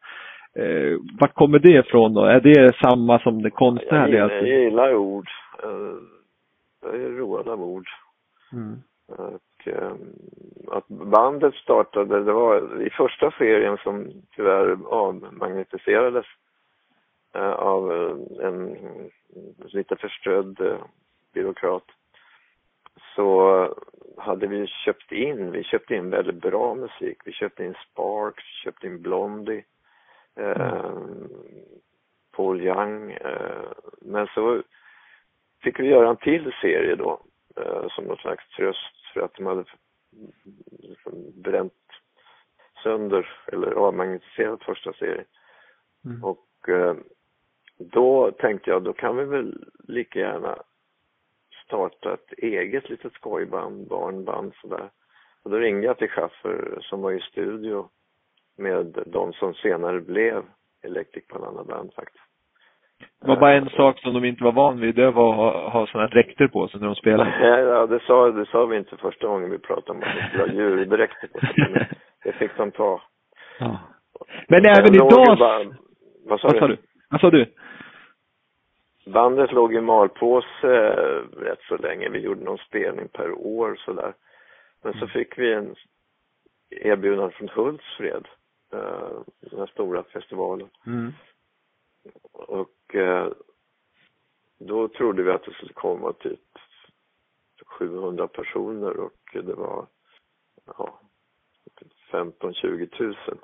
Eh, 0.56 0.98
vart 1.20 1.34
kommer 1.34 1.60
det 1.60 1.80
ifrån 1.80 2.14
då? 2.14 2.24
Är 2.26 2.40
det 2.40 2.76
samma 2.82 3.20
som 3.20 3.42
det 3.42 3.48
Jag 3.48 3.54
konstnärliga? 3.54 4.24
gillar, 4.24 4.48
jag 4.48 4.64
gillar 4.64 4.96
ord. 4.96 5.30
Eh, 5.64 5.96
Jag 6.82 6.96
är 6.96 7.10
road 7.10 7.48
av 7.48 7.64
ord. 7.64 7.88
Mm. 8.54 8.76
Och, 9.08 9.68
eh, 9.68 9.92
att 10.72 10.88
bandet 10.88 11.56
startade, 11.56 12.24
det 12.24 12.32
var 12.32 12.82
i 12.82 12.90
första 12.90 13.32
serien 13.32 13.78
som 13.84 14.08
tyvärr 14.36 14.78
avmagnetiserades 14.88 16.26
eh, 17.36 17.52
av 17.52 17.92
en 18.42 18.78
lite 19.74 19.96
förströdd 19.96 20.80
byråkrat. 21.34 21.84
Så 23.20 23.76
hade 24.18 24.48
vi 24.48 24.68
köpt 24.68 25.12
in, 25.12 25.52
vi 25.52 25.64
köpte 25.64 25.96
in 25.96 26.10
väldigt 26.10 26.42
bra 26.42 26.76
musik. 26.76 27.18
Vi 27.26 27.32
köpte 27.32 27.64
in 27.64 27.74
Sparks, 27.74 28.44
köpte 28.44 28.88
in 28.88 29.02
Blondie, 29.02 29.64
eh, 30.36 30.92
Paul 32.32 32.62
Young. 32.62 33.12
Eh, 33.12 33.72
men 34.02 34.28
så 34.28 34.64
fick 35.64 35.80
vi 35.80 35.88
göra 35.88 36.10
en 36.10 36.18
till 36.18 36.52
serie 36.62 36.96
då 36.96 37.22
eh, 37.56 37.88
som 37.90 38.06
någon 38.06 38.18
slags 38.18 38.50
tröst 38.50 39.14
för 39.14 39.22
att 39.22 39.34
de 39.34 39.46
hade 39.46 39.66
liksom 40.70 41.42
bränt 41.42 41.74
sönder 42.84 43.30
eller 43.48 43.72
avmagnetiserat 43.72 44.64
första 44.64 44.94
serien. 44.94 45.26
Mm. 46.06 46.24
Och 46.24 46.70
eh, 46.70 46.96
då 47.78 48.32
tänkte 48.32 48.70
jag, 48.70 48.84
då 48.84 48.94
kan 48.94 49.18
vi 49.18 49.26
väl 49.26 49.68
lika 49.88 50.20
gärna 50.20 50.64
starta 51.70 52.14
ett 52.14 52.34
eget 52.38 52.90
litet 52.90 53.14
skojband, 53.14 53.88
barnband 53.88 54.54
sådär. 54.62 54.90
Och 55.44 55.52
då 55.52 55.58
ringde 55.58 55.88
jag 55.88 55.98
till 55.98 56.10
Schaffer 56.10 56.78
som 56.82 57.02
var 57.02 57.12
i 57.12 57.20
studio 57.20 57.90
med 58.58 59.04
de 59.06 59.34
som 59.34 59.54
senare 59.54 60.00
blev 60.02 60.44
Electric 60.84 61.28
Banana 61.28 61.64
Band 61.64 61.94
faktiskt. 61.94 62.24
Det 63.22 63.28
var 63.28 63.36
bara 63.40 63.54
en 63.54 63.70
sak 63.70 64.00
som 64.00 64.14
de 64.14 64.26
inte 64.26 64.44
var 64.44 64.52
van 64.52 64.80
vid, 64.80 64.96
det 64.96 65.12
var 65.12 65.30
att 65.32 65.36
ha, 65.54 65.70
ha 65.70 65.88
sådana 65.88 66.08
dräkter 66.10 66.48
på 66.48 66.68
sig 66.68 66.80
när 66.80 66.88
de 66.88 66.96
spelade. 66.96 67.30
Nej, 67.42 67.60
ja, 67.64 67.86
det 67.86 68.00
sa, 68.00 68.32
det 68.32 68.46
sa 68.46 68.66
vi 68.66 68.78
inte 68.78 68.98
första 68.98 69.28
gången 69.28 69.50
vi 69.52 69.58
pratade 69.60 69.92
om 69.92 69.98
att 69.98 70.16
de 70.16 70.28
skulle 70.28 70.44
ha 70.44 70.54
djurdräkter 70.54 71.28
på 71.28 71.40
sig. 71.40 71.54
Men 71.58 71.86
Det 72.24 72.32
fick 72.32 72.58
de 72.58 72.72
ta. 72.72 73.02
Ja. 73.60 73.80
Men 74.48 74.66
även 74.66 74.96
idag... 74.96 75.38
bara- 75.40 75.64
Vad 76.26 76.40
sa 76.40 76.48
Vad 76.48 76.58
sa 76.60 76.68
du? 76.68 76.76
du? 76.76 76.82
Vad 77.10 77.22
sa 77.22 77.30
du? 77.30 77.46
Bandet 79.14 79.52
låg 79.52 79.74
i 79.76 79.82
malpåse 79.82 80.68
eh, 80.68 81.40
rätt 81.40 81.62
så 81.68 81.78
länge. 81.78 82.10
Vi 82.10 82.20
gjorde 82.20 82.44
någon 82.44 82.58
spelning 82.58 83.08
per 83.08 83.32
år 83.32 83.76
sådär. 83.86 84.14
Men 84.82 84.94
så 85.00 85.08
fick 85.08 85.38
vi 85.38 85.54
en 85.54 85.76
erbjudande 86.70 87.36
från 87.36 87.50
Hultsfred, 87.50 88.28
eh, 88.74 89.22
den 89.40 89.60
här 89.60 89.68
stora 89.68 90.04
festivalen. 90.04 90.70
Mm. 90.86 91.14
Och 92.34 92.96
eh, 92.96 93.32
då 94.60 94.88
trodde 94.88 95.24
vi 95.24 95.32
att 95.32 95.44
det 95.44 95.54
skulle 95.54 95.74
komma 95.74 96.14
typ 96.14 96.40
700 97.66 98.28
personer 98.28 98.98
och 98.98 99.20
det 99.34 99.54
var 99.54 99.86
ja, 100.66 101.00
15-20 102.12 102.86
tusen. 102.98 103.38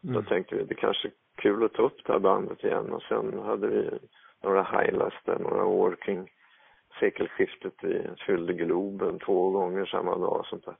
Då 0.00 0.12
Mm. 0.12 0.24
tänkte 0.24 0.54
vi 0.56 0.64
det 0.64 0.74
kanske 0.74 1.08
är 1.08 1.12
kul 1.36 1.64
att 1.64 1.72
ta 1.72 1.82
upp 1.82 2.04
det 2.04 2.12
här 2.12 2.20
bandet 2.20 2.64
igen 2.64 2.92
och 2.92 3.02
sen 3.02 3.38
hade 3.38 3.66
vi 3.66 3.90
några 4.42 4.62
highlights 4.62 5.16
där 5.24 5.38
några 5.38 5.64
år 5.64 5.96
kring 6.00 6.28
sekelskiftet. 7.00 7.74
Vi 7.82 8.02
fyllde 8.26 8.52
Globen 8.52 9.18
två 9.18 9.50
gånger 9.50 9.84
samma 9.84 10.18
dag 10.18 10.40
och 10.40 10.46
sånt 10.46 10.64
där. 10.64 10.76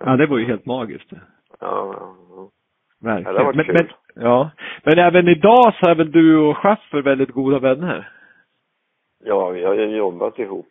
Ja, 0.00 0.16
det 0.16 0.26
var 0.26 0.38
ju 0.38 0.44
helt 0.44 0.66
magiskt. 0.66 1.12
Ja, 1.12 1.16
ja, 1.60 2.16
ja. 2.30 2.50
Verkligen. 3.00 3.34
Ja, 3.36 3.50
det 3.52 3.56
men, 3.56 3.64
kul. 3.66 3.74
men, 3.74 4.22
ja. 4.24 4.50
men 4.84 4.98
även 4.98 5.28
idag 5.28 5.74
så 5.74 5.90
är 5.90 5.94
väl 5.94 6.12
du 6.12 6.36
och 6.38 6.56
Schaffer 6.56 7.02
väldigt 7.02 7.30
goda 7.30 7.58
vänner? 7.58 8.12
ja 9.24 9.48
vi 9.50 9.64
har 9.64 9.74
ju 9.74 9.96
jobbat 9.96 10.38
ihop 10.38 10.66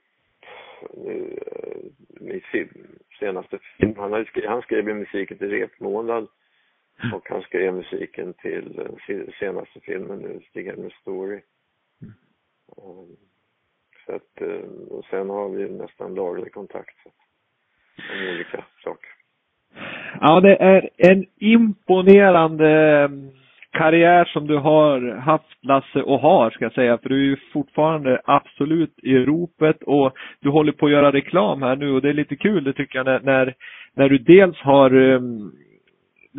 eh, 1.08 2.40
film, 2.52 2.88
senaste 3.20 3.60
film. 3.60 3.94
Han, 3.98 4.20
ju 4.20 4.26
skri- 4.26 4.48
han 4.48 4.62
skrev 4.62 4.88
ju 4.88 4.94
musiken 4.94 5.38
till 5.38 5.50
Repmånad 5.50 6.28
och 7.14 7.30
han 7.30 7.42
skrev 7.42 7.74
musiken 7.74 8.34
till 8.34 8.88
se- 9.08 9.32
senaste 9.40 9.80
filmen 9.80 10.20
nu, 10.20 10.40
Stig 10.50 10.66
Helmer 10.66 10.96
Story. 11.02 11.42
Så 14.06 14.16
att, 14.16 14.42
eh, 14.42 14.70
och 14.90 15.06
sen 15.06 15.30
har 15.30 15.50
vi 15.50 15.70
nästan 15.70 16.16
daglig 16.16 16.54
kontakt 16.54 16.96
så, 17.04 17.10
om 18.14 18.36
olika 18.36 18.66
saker. 18.84 19.10
Ja, 20.22 20.40
det 20.40 20.56
är 20.56 20.90
en 20.98 21.26
imponerande 21.40 23.02
eh, 23.04 23.10
karriär 23.72 24.26
som 24.26 24.48
du 24.48 24.58
har 24.58 25.16
haft 25.16 25.58
Lasse 25.62 26.02
och 26.02 26.20
har 26.20 26.50
ska 26.50 26.66
jag 26.66 26.74
säga. 26.74 26.98
För 26.98 27.10
du 27.10 27.16
är 27.16 27.26
ju 27.26 27.38
fortfarande 27.54 28.22
absolut 28.26 29.00
i 29.04 29.18
ropet 29.18 29.84
och 29.84 30.14
du 30.40 30.50
håller 30.50 30.72
på 30.72 30.86
att 30.86 30.92
göra 30.92 31.12
reklam 31.12 31.62
här 31.62 31.76
nu 31.76 31.92
och 31.92 32.02
det 32.02 32.10
är 32.10 32.14
lite 32.14 32.36
kul 32.36 32.64
det 32.64 32.74
tycker 32.74 33.00
jag 33.00 33.06
när, 33.06 33.20
när, 33.20 33.56
när 33.94 34.10
du 34.10 34.18
dels 34.18 34.58
har 34.58 34.94
um, 34.94 35.52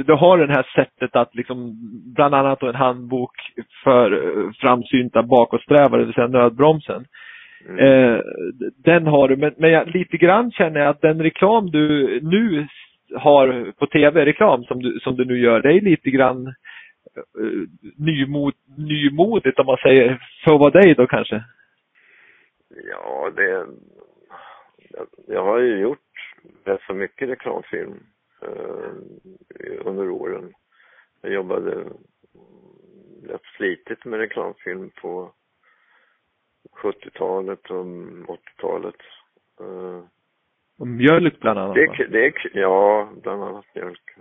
du 0.04 0.12
har 0.12 0.38
det 0.38 0.52
här 0.52 0.66
sättet 0.74 1.16
att 1.16 1.34
liksom, 1.34 1.72
bland 2.14 2.34
annat 2.34 2.62
en 2.62 2.74
handbok 2.74 3.32
för 3.84 4.10
framsynta 4.60 5.22
bakåtsträvare, 5.22 6.00
det 6.00 6.04
vill 6.04 6.14
säga 6.14 6.26
nödbromsen. 6.26 7.04
Mm. 7.68 7.78
Eh, 7.78 8.20
den 8.84 9.06
har 9.06 9.28
du, 9.28 9.36
men, 9.36 9.54
men 9.56 9.70
jag, 9.70 9.88
lite 9.88 10.16
grann 10.16 10.50
känner 10.50 10.80
jag 10.80 10.88
att 10.88 11.00
den 11.00 11.22
reklam 11.22 11.70
du 11.70 12.20
nu 12.22 12.66
har 13.14 13.72
på 13.72 13.86
tv-reklam 13.86 14.64
som 14.64 14.82
du, 14.82 15.00
som 15.00 15.16
du 15.16 15.24
nu 15.24 15.38
gör, 15.38 15.62
det 15.62 15.72
är 15.72 15.80
lite 15.80 16.10
grann 16.10 16.46
eh, 16.46 16.52
nymod, 17.96 18.54
nymodigt 18.76 19.58
om 19.58 19.66
man 19.66 19.76
säger, 19.76 20.18
för 20.44 20.54
att 20.54 20.60
vara 20.60 20.80
dig 20.82 20.94
då 20.94 21.06
kanske? 21.06 21.44
Ja, 22.90 23.30
det... 23.36 23.66
Jag, 24.90 25.06
jag 25.26 25.44
har 25.44 25.58
ju 25.58 25.78
gjort 25.78 25.98
rätt 26.64 26.80
så 26.86 26.94
mycket 26.94 27.28
reklamfilm 27.28 28.00
under 29.80 30.10
åren. 30.10 30.52
Jag 31.20 31.32
jobbade 31.32 31.84
rätt 33.28 33.46
flitigt 33.56 34.04
med 34.04 34.20
reklamfilm 34.20 34.90
på 34.90 35.32
70-talet 36.82 37.70
och 37.70 37.84
80-talet. 37.86 38.96
Eh, 39.60 40.04
Och 40.78 40.86
mjölk 40.86 41.40
bland 41.40 41.58
annat 41.58 41.74
det, 41.74 42.06
det 42.06 42.34
ja, 42.52 43.12
bland 43.22 43.42
annat 43.42 43.74
mjölk. 43.74 44.16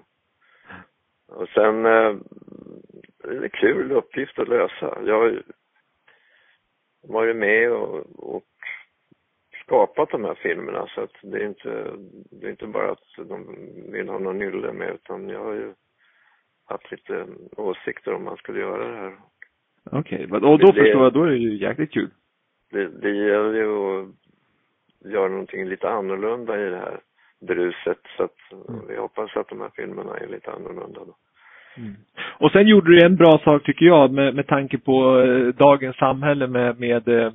Och 1.28 1.50
sen, 1.50 1.86
eh, 1.86 2.16
det 3.18 3.28
är 3.38 3.44
en 3.44 3.50
kul 3.50 3.92
uppgift 3.92 4.40
att 4.40 4.48
lösa. 4.48 4.98
Jag 5.06 5.42
varit 7.02 7.36
med 7.36 7.72
och, 7.72 8.36
och 8.36 8.44
skapat 9.68 10.10
de 10.10 10.24
här 10.24 10.36
filmerna 10.36 10.88
så 10.88 11.02
att 11.02 11.16
det 11.22 11.38
är 11.38 11.48
inte, 11.48 11.92
det 12.32 12.48
är 12.48 12.50
inte 12.50 12.68
bara 12.68 12.92
att 12.92 13.28
de 13.30 13.38
vill 13.92 14.10
ha 14.10 14.20
någon 14.20 14.40
nylle 14.40 14.74
med 14.74 14.90
utan 14.94 15.30
jag 15.30 15.44
har 15.44 15.54
ju 15.54 15.74
haft 16.66 16.92
lite 16.92 17.26
åsikter 17.58 18.14
om 18.14 18.24
man 18.24 18.38
skulle 18.38 18.60
göra 18.60 18.88
det 18.88 18.98
här. 18.98 19.16
Okej, 19.92 20.26
okay. 20.26 20.50
och 20.50 20.60
då 20.60 20.72
det, 20.72 20.84
förstår 20.84 21.04
jag, 21.04 21.14
då 21.14 21.24
är 21.24 21.30
det 21.30 21.38
ju 21.38 21.58
jäkligt 21.58 21.94
kul. 21.94 22.10
Det, 22.72 22.88
det 22.88 23.10
gäller 23.10 23.54
ju 23.54 24.02
att 24.02 24.08
göra 25.12 25.28
någonting 25.28 25.66
lite 25.66 25.90
annorlunda 25.90 26.68
i 26.68 26.70
det 26.70 26.78
här 26.78 27.00
bruset 27.48 28.02
så 28.18 28.24
att 28.24 28.70
mm. 28.70 28.88
vi 28.88 28.96
hoppas 28.96 29.36
att 29.36 29.50
de 29.50 29.62
här 29.62 29.72
filmerna 29.76 30.18
är 30.18 30.28
lite 30.28 30.52
annorlunda 30.52 31.00
då. 31.06 31.16
Mm. 31.78 31.96
Och 32.40 32.52
sen 32.52 32.68
gjorde 32.68 32.92
du 32.92 33.06
en 33.06 33.16
bra 33.16 33.42
sak 33.44 33.64
tycker 33.64 33.86
jag 33.86 34.12
med, 34.12 34.36
med 34.36 34.48
tanke 34.48 34.78
på 34.78 35.20
eh, 35.22 35.48
dagens 35.48 35.96
samhälle 35.98 36.48
med, 36.48 36.80
med 36.80 37.08
eh, 37.08 37.32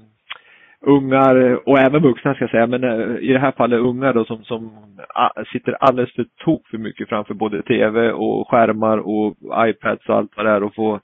ungar 0.82 1.68
och 1.68 1.78
även 1.78 2.02
vuxna 2.02 2.34
ska 2.34 2.44
jag 2.44 2.50
säga, 2.50 2.66
men 2.66 2.84
eh, 2.84 3.16
i 3.16 3.32
det 3.32 3.38
här 3.38 3.52
fallet 3.52 3.80
ungar 3.80 4.12
då 4.12 4.24
som, 4.24 4.44
som 4.44 4.70
sitter 5.52 5.72
alldeles 5.72 6.14
för 6.14 6.26
tok 6.44 6.68
för 6.68 6.78
mycket 6.78 7.08
framför 7.08 7.34
både 7.34 7.62
tv 7.62 8.12
och 8.12 8.48
skärmar 8.48 8.98
och 8.98 9.36
iPads 9.68 10.08
och 10.08 10.16
allt 10.16 10.36
vad 10.36 10.46
det 10.46 10.50
är 10.50 10.62
och 10.62 10.74
får 10.74 11.00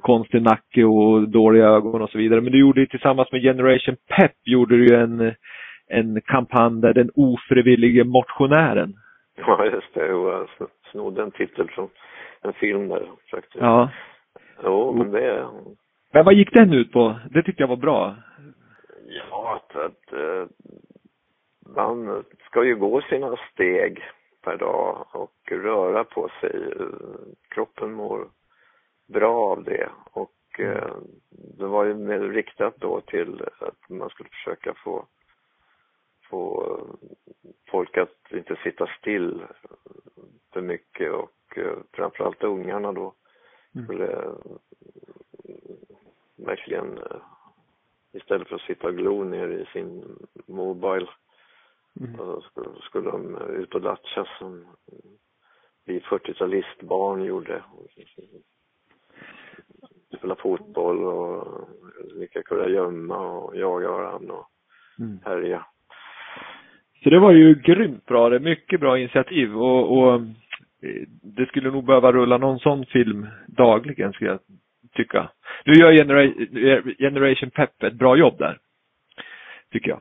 konstig 0.00 0.42
nacke 0.42 0.84
och 0.84 1.28
dåliga 1.28 1.66
ögon 1.66 2.02
och 2.02 2.10
så 2.10 2.18
vidare. 2.18 2.40
Men 2.40 2.52
du 2.52 2.60
gjorde 2.60 2.80
ju 2.80 2.86
tillsammans 2.86 3.32
med 3.32 3.42
Generation 3.42 3.96
Pep 4.08 4.32
gjorde 4.44 4.76
du 4.76 4.96
en, 4.96 5.34
en 5.88 6.20
kampanj 6.20 6.80
där 6.80 6.94
den 6.94 7.10
ofrivillige 7.14 8.04
motionären. 8.04 8.94
Ja, 9.46 9.64
just 9.64 9.94
det. 9.94 10.06
Jag 10.06 10.48
snodde 10.90 11.22
en 11.22 11.30
titel 11.30 11.68
från 11.68 11.88
en 12.42 12.52
film 12.52 12.88
där 12.88 13.02
faktiskt. 13.30 13.56
Ja. 13.60 13.90
Jo, 14.64 14.94
men 14.98 15.10
det... 15.10 15.46
Men 16.12 16.24
vad 16.24 16.34
gick 16.34 16.52
den 16.52 16.72
ut 16.72 16.92
på? 16.92 17.14
Det 17.30 17.42
tyckte 17.42 17.62
jag 17.62 17.68
var 17.68 17.76
bra. 17.76 18.14
Ja, 19.06 19.54
att, 19.56 19.76
att 19.76 20.12
uh, 20.12 20.46
man 21.66 22.24
ska 22.46 22.64
ju 22.64 22.76
gå 22.76 23.00
sina 23.02 23.36
steg 23.52 24.02
per 24.42 24.56
dag 24.56 25.06
och 25.12 25.52
röra 25.52 26.04
på 26.04 26.30
sig. 26.40 26.72
Kroppen 27.48 27.92
mår 27.92 28.28
bra 29.06 29.50
av 29.50 29.64
det 29.64 29.88
och 30.10 30.60
uh, 30.60 30.96
det 31.30 31.66
var 31.66 31.84
ju 31.84 31.94
mer 31.94 32.20
riktat 32.20 32.74
då 32.76 33.00
till 33.00 33.44
att 33.58 33.88
man 33.88 34.10
skulle 34.10 34.28
försöka 34.28 34.74
få 34.74 35.06
få 36.30 36.78
folk 37.70 37.96
att 37.96 38.32
inte 38.32 38.56
sitta 38.56 38.86
still 38.98 39.42
för 40.52 40.60
mycket 40.60 41.12
och 41.12 41.58
framförallt 41.92 42.42
ungarna 42.42 42.92
då 42.92 43.14
mm. 43.74 43.86
skulle 43.86 44.12
mm. 44.12 44.58
verkligen 46.36 46.98
istället 48.14 48.48
för 48.48 48.56
att 48.56 48.62
sitta 48.62 48.88
och 48.88 48.96
glo 48.96 49.24
ner 49.24 49.48
i 49.48 49.66
sin 49.72 50.18
Mobile 50.46 51.06
mm. 52.00 52.16
så 52.16 52.40
skulle, 52.40 52.68
skulle 52.80 53.10
de 53.10 53.36
ut 53.36 53.74
och 53.74 53.80
latcha 53.80 54.26
som 54.38 54.66
vi 55.86 56.00
40-talistbarn 56.00 57.24
gjorde. 57.24 57.62
Spela 60.18 60.36
fotboll 60.36 61.04
och 61.04 61.68
lika 62.14 62.42
kunna 62.42 62.68
gömma 62.68 63.30
och 63.30 63.56
jaga 63.56 63.90
varandra 63.90 64.34
och 64.34 64.50
mm. 64.98 65.18
härja. 65.24 65.66
Så 67.02 67.10
det 67.10 67.18
var 67.18 67.32
ju 67.32 67.54
grymt 67.54 68.06
bra, 68.06 68.28
det 68.28 68.36
är 68.36 68.40
mycket 68.40 68.80
bra 68.80 68.98
initiativ 68.98 69.56
och, 69.56 69.98
och 69.98 70.20
det 71.22 71.46
skulle 71.46 71.70
nog 71.70 71.84
behöva 71.84 72.12
rulla 72.12 72.38
någon 72.38 72.58
sån 72.58 72.86
film 72.86 73.26
dagligen 73.46 74.12
skulle 74.12 74.30
jag 74.30 74.40
tycka. 74.94 75.30
Nu 75.64 75.72
gör 75.72 75.92
Genera 75.92 76.32
Generation 76.98 77.50
Pep 77.50 77.82
ett 77.82 77.94
bra 77.94 78.16
jobb 78.16 78.38
där. 78.38 78.58
Tycker 79.72 79.90
jag. 79.90 80.00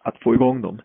Att 0.00 0.18
få 0.22 0.34
igång 0.34 0.62
dem. 0.62 0.80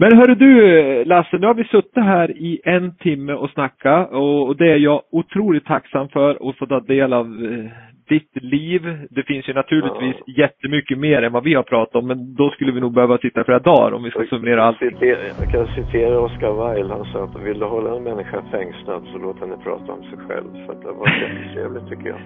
Men 0.00 0.16
hörru 0.16 0.34
du 0.34 1.04
Lasse, 1.04 1.38
nu 1.38 1.46
har 1.46 1.54
vi 1.54 1.64
suttit 1.64 1.96
här 1.96 2.30
i 2.30 2.60
en 2.64 2.96
timme 2.96 3.32
och 3.32 3.50
snackat 3.50 4.10
och 4.12 4.56
det 4.56 4.72
är 4.72 4.76
jag 4.76 5.02
otroligt 5.10 5.64
tacksam 5.64 6.08
för 6.08 6.48
att 6.50 6.56
få 6.56 6.66
ta 6.66 6.80
del 6.80 7.12
av 7.12 7.26
eh, 7.26 7.70
ditt 8.08 8.42
liv. 8.42 8.82
Det 9.10 9.22
finns 9.22 9.48
ju 9.48 9.52
naturligtvis 9.54 10.16
ja. 10.26 10.32
jättemycket 10.42 10.98
mer 10.98 11.22
än 11.22 11.32
vad 11.32 11.44
vi 11.44 11.54
har 11.54 11.62
pratat 11.62 11.96
om, 11.96 12.06
men 12.06 12.34
då 12.34 12.50
skulle 12.50 12.72
vi 12.72 12.80
nog 12.80 12.94
behöva 12.94 13.18
sitta 13.18 13.44
flera 13.44 13.58
dagar 13.58 13.92
om 13.92 14.02
vi 14.02 14.10
ska 14.10 14.24
summera 14.24 14.64
allt. 14.64 14.76
Jag 14.80 15.50
kan 15.52 15.66
citera 15.66 16.20
Oscar 16.20 16.74
Wilde, 16.74 16.94
han 16.94 17.04
sa 17.12 17.24
att 17.24 17.42
vill 17.42 17.58
du 17.58 17.64
hålla 17.64 17.96
en 17.96 18.02
människa 18.02 18.42
fängslad 18.50 19.02
så 19.12 19.18
låt 19.18 19.40
henne 19.40 19.56
prata 19.64 19.92
om 19.92 20.02
sig 20.02 20.18
själv. 20.28 20.50
Så 20.66 20.72
det 20.72 20.92
var 20.92 21.08
jättetrevligt 21.08 21.88
tycker 21.88 22.08
jag. 22.08 22.20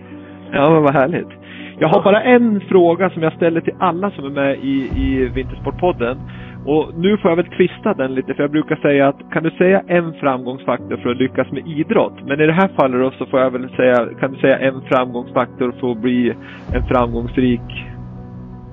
Ja, 0.53 0.70
men 0.70 0.83
vad 0.83 0.95
härligt. 0.95 1.33
Jag 1.78 1.89
har 1.89 2.03
bara 2.03 2.22
en 2.22 2.61
fråga 2.61 3.11
som 3.11 3.22
jag 3.22 3.33
ställer 3.33 3.61
till 3.61 3.74
alla 3.78 4.11
som 4.11 4.24
är 4.24 4.30
med 4.30 4.59
i, 4.59 4.91
i 4.97 5.28
Vintersportpodden. 5.35 6.18
Och 6.65 6.91
nu 6.97 7.17
får 7.17 7.31
jag 7.31 7.37
väl 7.37 7.47
twista 7.47 7.95
den 7.95 8.15
lite 8.15 8.35
för 8.35 8.43
jag 8.43 8.51
brukar 8.51 8.77
säga 8.77 9.09
att 9.09 9.31
kan 9.33 9.43
du 9.43 9.51
säga 9.51 9.83
en 9.87 10.13
framgångsfaktor 10.13 10.97
för 10.97 11.11
att 11.11 11.17
lyckas 11.17 11.53
med 11.53 11.67
idrott? 11.67 12.27
Men 12.27 12.41
i 12.41 12.47
det 12.47 12.53
här 12.53 12.69
fallet 12.69 13.01
då 13.01 13.11
så 13.11 13.27
får 13.27 13.41
jag 13.41 13.51
väl 13.51 13.69
säga, 13.71 14.09
kan 14.21 14.33
du 14.33 14.39
säga 14.39 14.59
en 14.59 14.83
framgångsfaktor 14.83 15.75
för 15.81 15.91
att 15.91 15.99
bli 15.99 16.35
en 16.75 16.83
framgångsrik, 16.83 17.87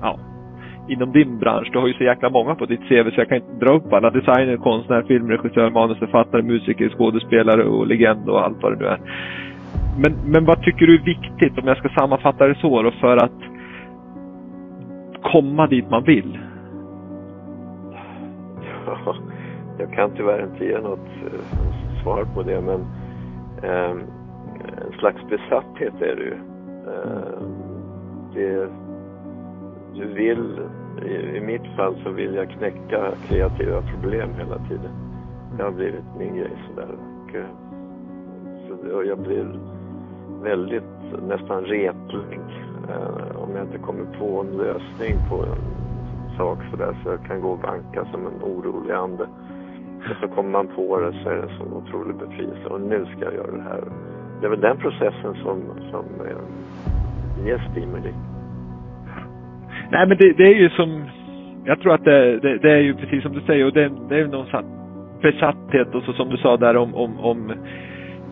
ja, 0.02 0.18
inom 0.88 1.12
din 1.12 1.38
bransch? 1.38 1.68
Du 1.72 1.78
har 1.78 1.86
ju 1.86 1.94
så 1.94 2.04
jäkla 2.04 2.30
många 2.30 2.54
på 2.54 2.66
ditt 2.66 2.88
CV 2.88 3.10
så 3.10 3.20
jag 3.20 3.28
kan 3.28 3.36
inte 3.36 3.64
dra 3.64 3.74
upp 3.74 3.92
alla. 3.92 4.10
Designer, 4.10 4.56
konstnär, 4.56 5.02
filmregissör, 5.02 5.70
manusförfattare, 5.70 6.42
musiker, 6.42 6.88
skådespelare 6.88 7.64
och 7.64 7.86
legend 7.86 8.28
och 8.28 8.44
allt 8.44 8.62
vad 8.62 8.72
det 8.72 8.78
nu 8.78 8.86
är. 8.86 9.00
Men, 9.98 10.12
men 10.32 10.44
vad 10.44 10.62
tycker 10.62 10.86
du 10.86 10.94
är 10.94 11.04
viktigt 11.04 11.58
om 11.58 11.68
jag 11.68 11.76
ska 11.76 11.88
sammanfatta 11.88 12.46
det 12.46 12.54
så 12.54 12.82
då 12.82 12.90
för 12.90 13.16
att 13.16 13.40
komma 15.22 15.66
dit 15.66 15.90
man 15.90 16.04
vill? 16.04 16.38
Jag 19.80 19.92
kan 19.92 20.10
tyvärr 20.16 20.42
inte 20.42 20.64
ge 20.64 20.80
något 20.80 21.08
eh, 21.26 22.02
svar 22.02 22.24
på 22.34 22.42
det 22.42 22.60
men 22.60 22.80
eh, 23.62 23.90
en 24.86 24.98
slags 24.98 25.22
besatthet 25.28 25.94
är 26.00 26.16
det 26.16 26.22
ju. 26.22 26.38
Eh, 26.86 27.42
det, 28.34 28.68
du 29.94 30.06
vill, 30.06 30.60
i, 31.02 31.36
i, 31.36 31.40
mitt 31.40 31.76
fall 31.76 31.96
så 32.04 32.10
vill 32.10 32.34
jag 32.34 32.50
knäcka 32.50 33.12
kreativa 33.28 33.82
problem 33.82 34.30
hela 34.38 34.58
tiden. 34.58 34.90
Det 35.56 35.62
har 35.62 35.70
blivit 35.70 36.04
min 36.18 36.36
grej 36.36 36.52
sådär. 36.68 36.88
Och, 36.90 37.34
eh, 37.34 37.44
så, 38.68 38.96
och 38.96 39.04
jag 39.04 39.18
blir 39.18 39.58
väldigt 40.42 41.22
nästan 41.28 41.64
retlig 41.64 42.40
eh, 42.88 43.42
om 43.42 43.56
jag 43.56 43.64
inte 43.64 43.78
kommer 43.78 44.18
på 44.18 44.40
en 44.40 44.56
lösning 44.56 45.16
på 45.28 45.36
en 45.36 45.80
sak 46.36 46.58
sådär 46.70 46.96
så 47.02 47.10
jag 47.10 47.24
kan 47.24 47.40
gå 47.40 47.50
och 47.50 47.58
banka 47.58 48.04
som 48.12 48.26
en 48.26 48.42
orolig 48.42 48.92
ande. 48.92 49.28
Och 50.10 50.16
så 50.20 50.28
kommer 50.28 50.50
man 50.50 50.66
på 50.66 51.00
det 51.00 51.12
så 51.22 51.28
är 51.28 51.34
det 51.34 51.42
en 51.42 51.58
sån 51.58 51.72
otrolig 51.72 52.16
befrielse 52.16 52.68
och 52.68 52.80
nu 52.80 53.06
ska 53.06 53.24
jag 53.24 53.34
göra 53.34 53.50
det 53.56 53.62
här. 53.62 53.80
Det 54.40 54.46
är 54.46 54.50
väl 54.50 54.60
den 54.60 54.76
processen 54.76 55.34
som, 55.42 55.62
som 55.90 56.04
eh, 56.26 57.46
ger 57.46 57.58
stimuli. 57.70 58.12
Nej 59.90 60.08
men 60.08 60.16
det, 60.16 60.32
det, 60.32 60.44
är 60.44 60.54
ju 60.54 60.70
som, 60.70 61.04
jag 61.64 61.80
tror 61.80 61.94
att 61.94 62.04
det, 62.04 62.40
det, 62.40 62.58
det, 62.58 62.70
är 62.72 62.80
ju 62.80 62.94
precis 62.94 63.22
som 63.22 63.32
du 63.32 63.40
säger 63.40 63.64
och 63.66 63.72
det, 63.72 63.90
det 64.08 64.20
är 64.20 64.26
någon 64.26 64.46
besatthet 65.22 65.94
och 65.94 66.02
så 66.02 66.12
som 66.12 66.28
du 66.28 66.36
sa 66.36 66.56
där 66.56 66.76
om, 66.76 66.94
om, 66.94 67.20
om 67.20 67.52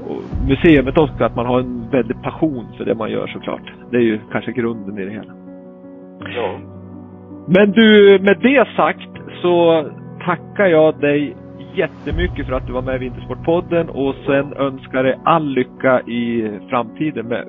och 0.07 0.23
museet 0.49 0.99
också, 0.99 1.25
att 1.25 1.37
man 1.37 1.47
har 1.47 1.61
en 1.61 1.91
väldig 1.91 2.23
passion 2.23 2.67
för 2.77 2.85
det 2.85 2.95
man 2.95 3.11
gör 3.11 3.27
såklart. 3.27 3.73
Det 3.91 3.97
är 3.97 4.01
ju 4.01 4.21
kanske 4.33 4.53
grunden 4.53 4.99
i 4.99 5.05
det 5.05 5.11
hela. 5.11 5.33
Ja. 6.37 6.59
Men 7.47 7.73
du, 7.73 8.19
med 8.23 8.39
det 8.43 8.69
sagt 8.77 9.11
så 9.43 9.85
tackar 10.25 10.67
jag 10.67 11.01
dig 11.01 11.37
jättemycket 11.75 12.47
för 12.47 12.53
att 12.53 12.67
du 12.67 12.73
var 12.73 12.83
med 12.83 12.95
i 12.95 12.99
Vintersportpodden 12.99 13.89
och 13.89 14.15
sen 14.27 14.53
önskar 14.53 15.03
dig 15.03 15.19
all 15.25 15.49
lycka 15.49 16.01
i 16.01 16.51
framtiden. 16.71 17.27
Med, 17.27 17.49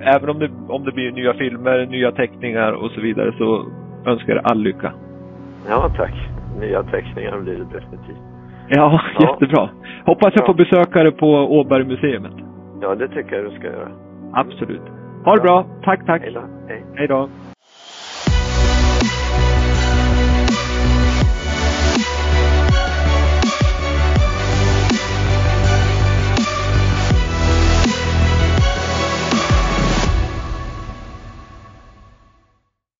även 0.00 0.28
om 0.30 0.38
det, 0.38 0.50
om 0.68 0.84
det 0.84 0.92
blir 0.92 1.12
nya 1.12 1.34
filmer, 1.34 1.86
nya 1.86 2.12
teckningar 2.12 2.72
och 2.72 2.90
så 2.90 3.00
vidare 3.00 3.32
så 3.38 3.66
önskar 4.06 4.34
jag 4.34 4.36
dig 4.36 4.50
all 4.50 4.58
lycka. 4.58 4.92
Ja, 5.68 5.88
tack. 5.96 6.14
Nya 6.60 6.82
teckningar 6.82 7.40
blir 7.40 7.54
det 7.54 7.78
definitivt. 7.78 8.22
Ja, 8.68 9.00
ja. 9.18 9.26
jättebra. 9.30 9.68
Hoppas 10.06 10.32
jag 10.34 10.42
ja. 10.42 10.46
får 10.46 10.54
besöka 10.54 11.02
dig 11.02 11.12
på 11.12 11.28
Åbergmuseet. 11.60 12.22
Ja, 12.80 12.94
det 12.94 13.08
tycker 13.08 13.36
jag 13.36 13.52
du 13.52 13.58
ska 13.58 13.66
göra. 13.66 13.88
Absolut. 14.32 14.82
Ha 15.24 15.36
det 15.36 15.42
bra. 15.42 15.66
Tack, 15.84 16.06
tack. 16.06 16.22
Hej 16.22 16.32
då. 16.32 16.42
Hej 16.94 17.08
då. 17.08 17.28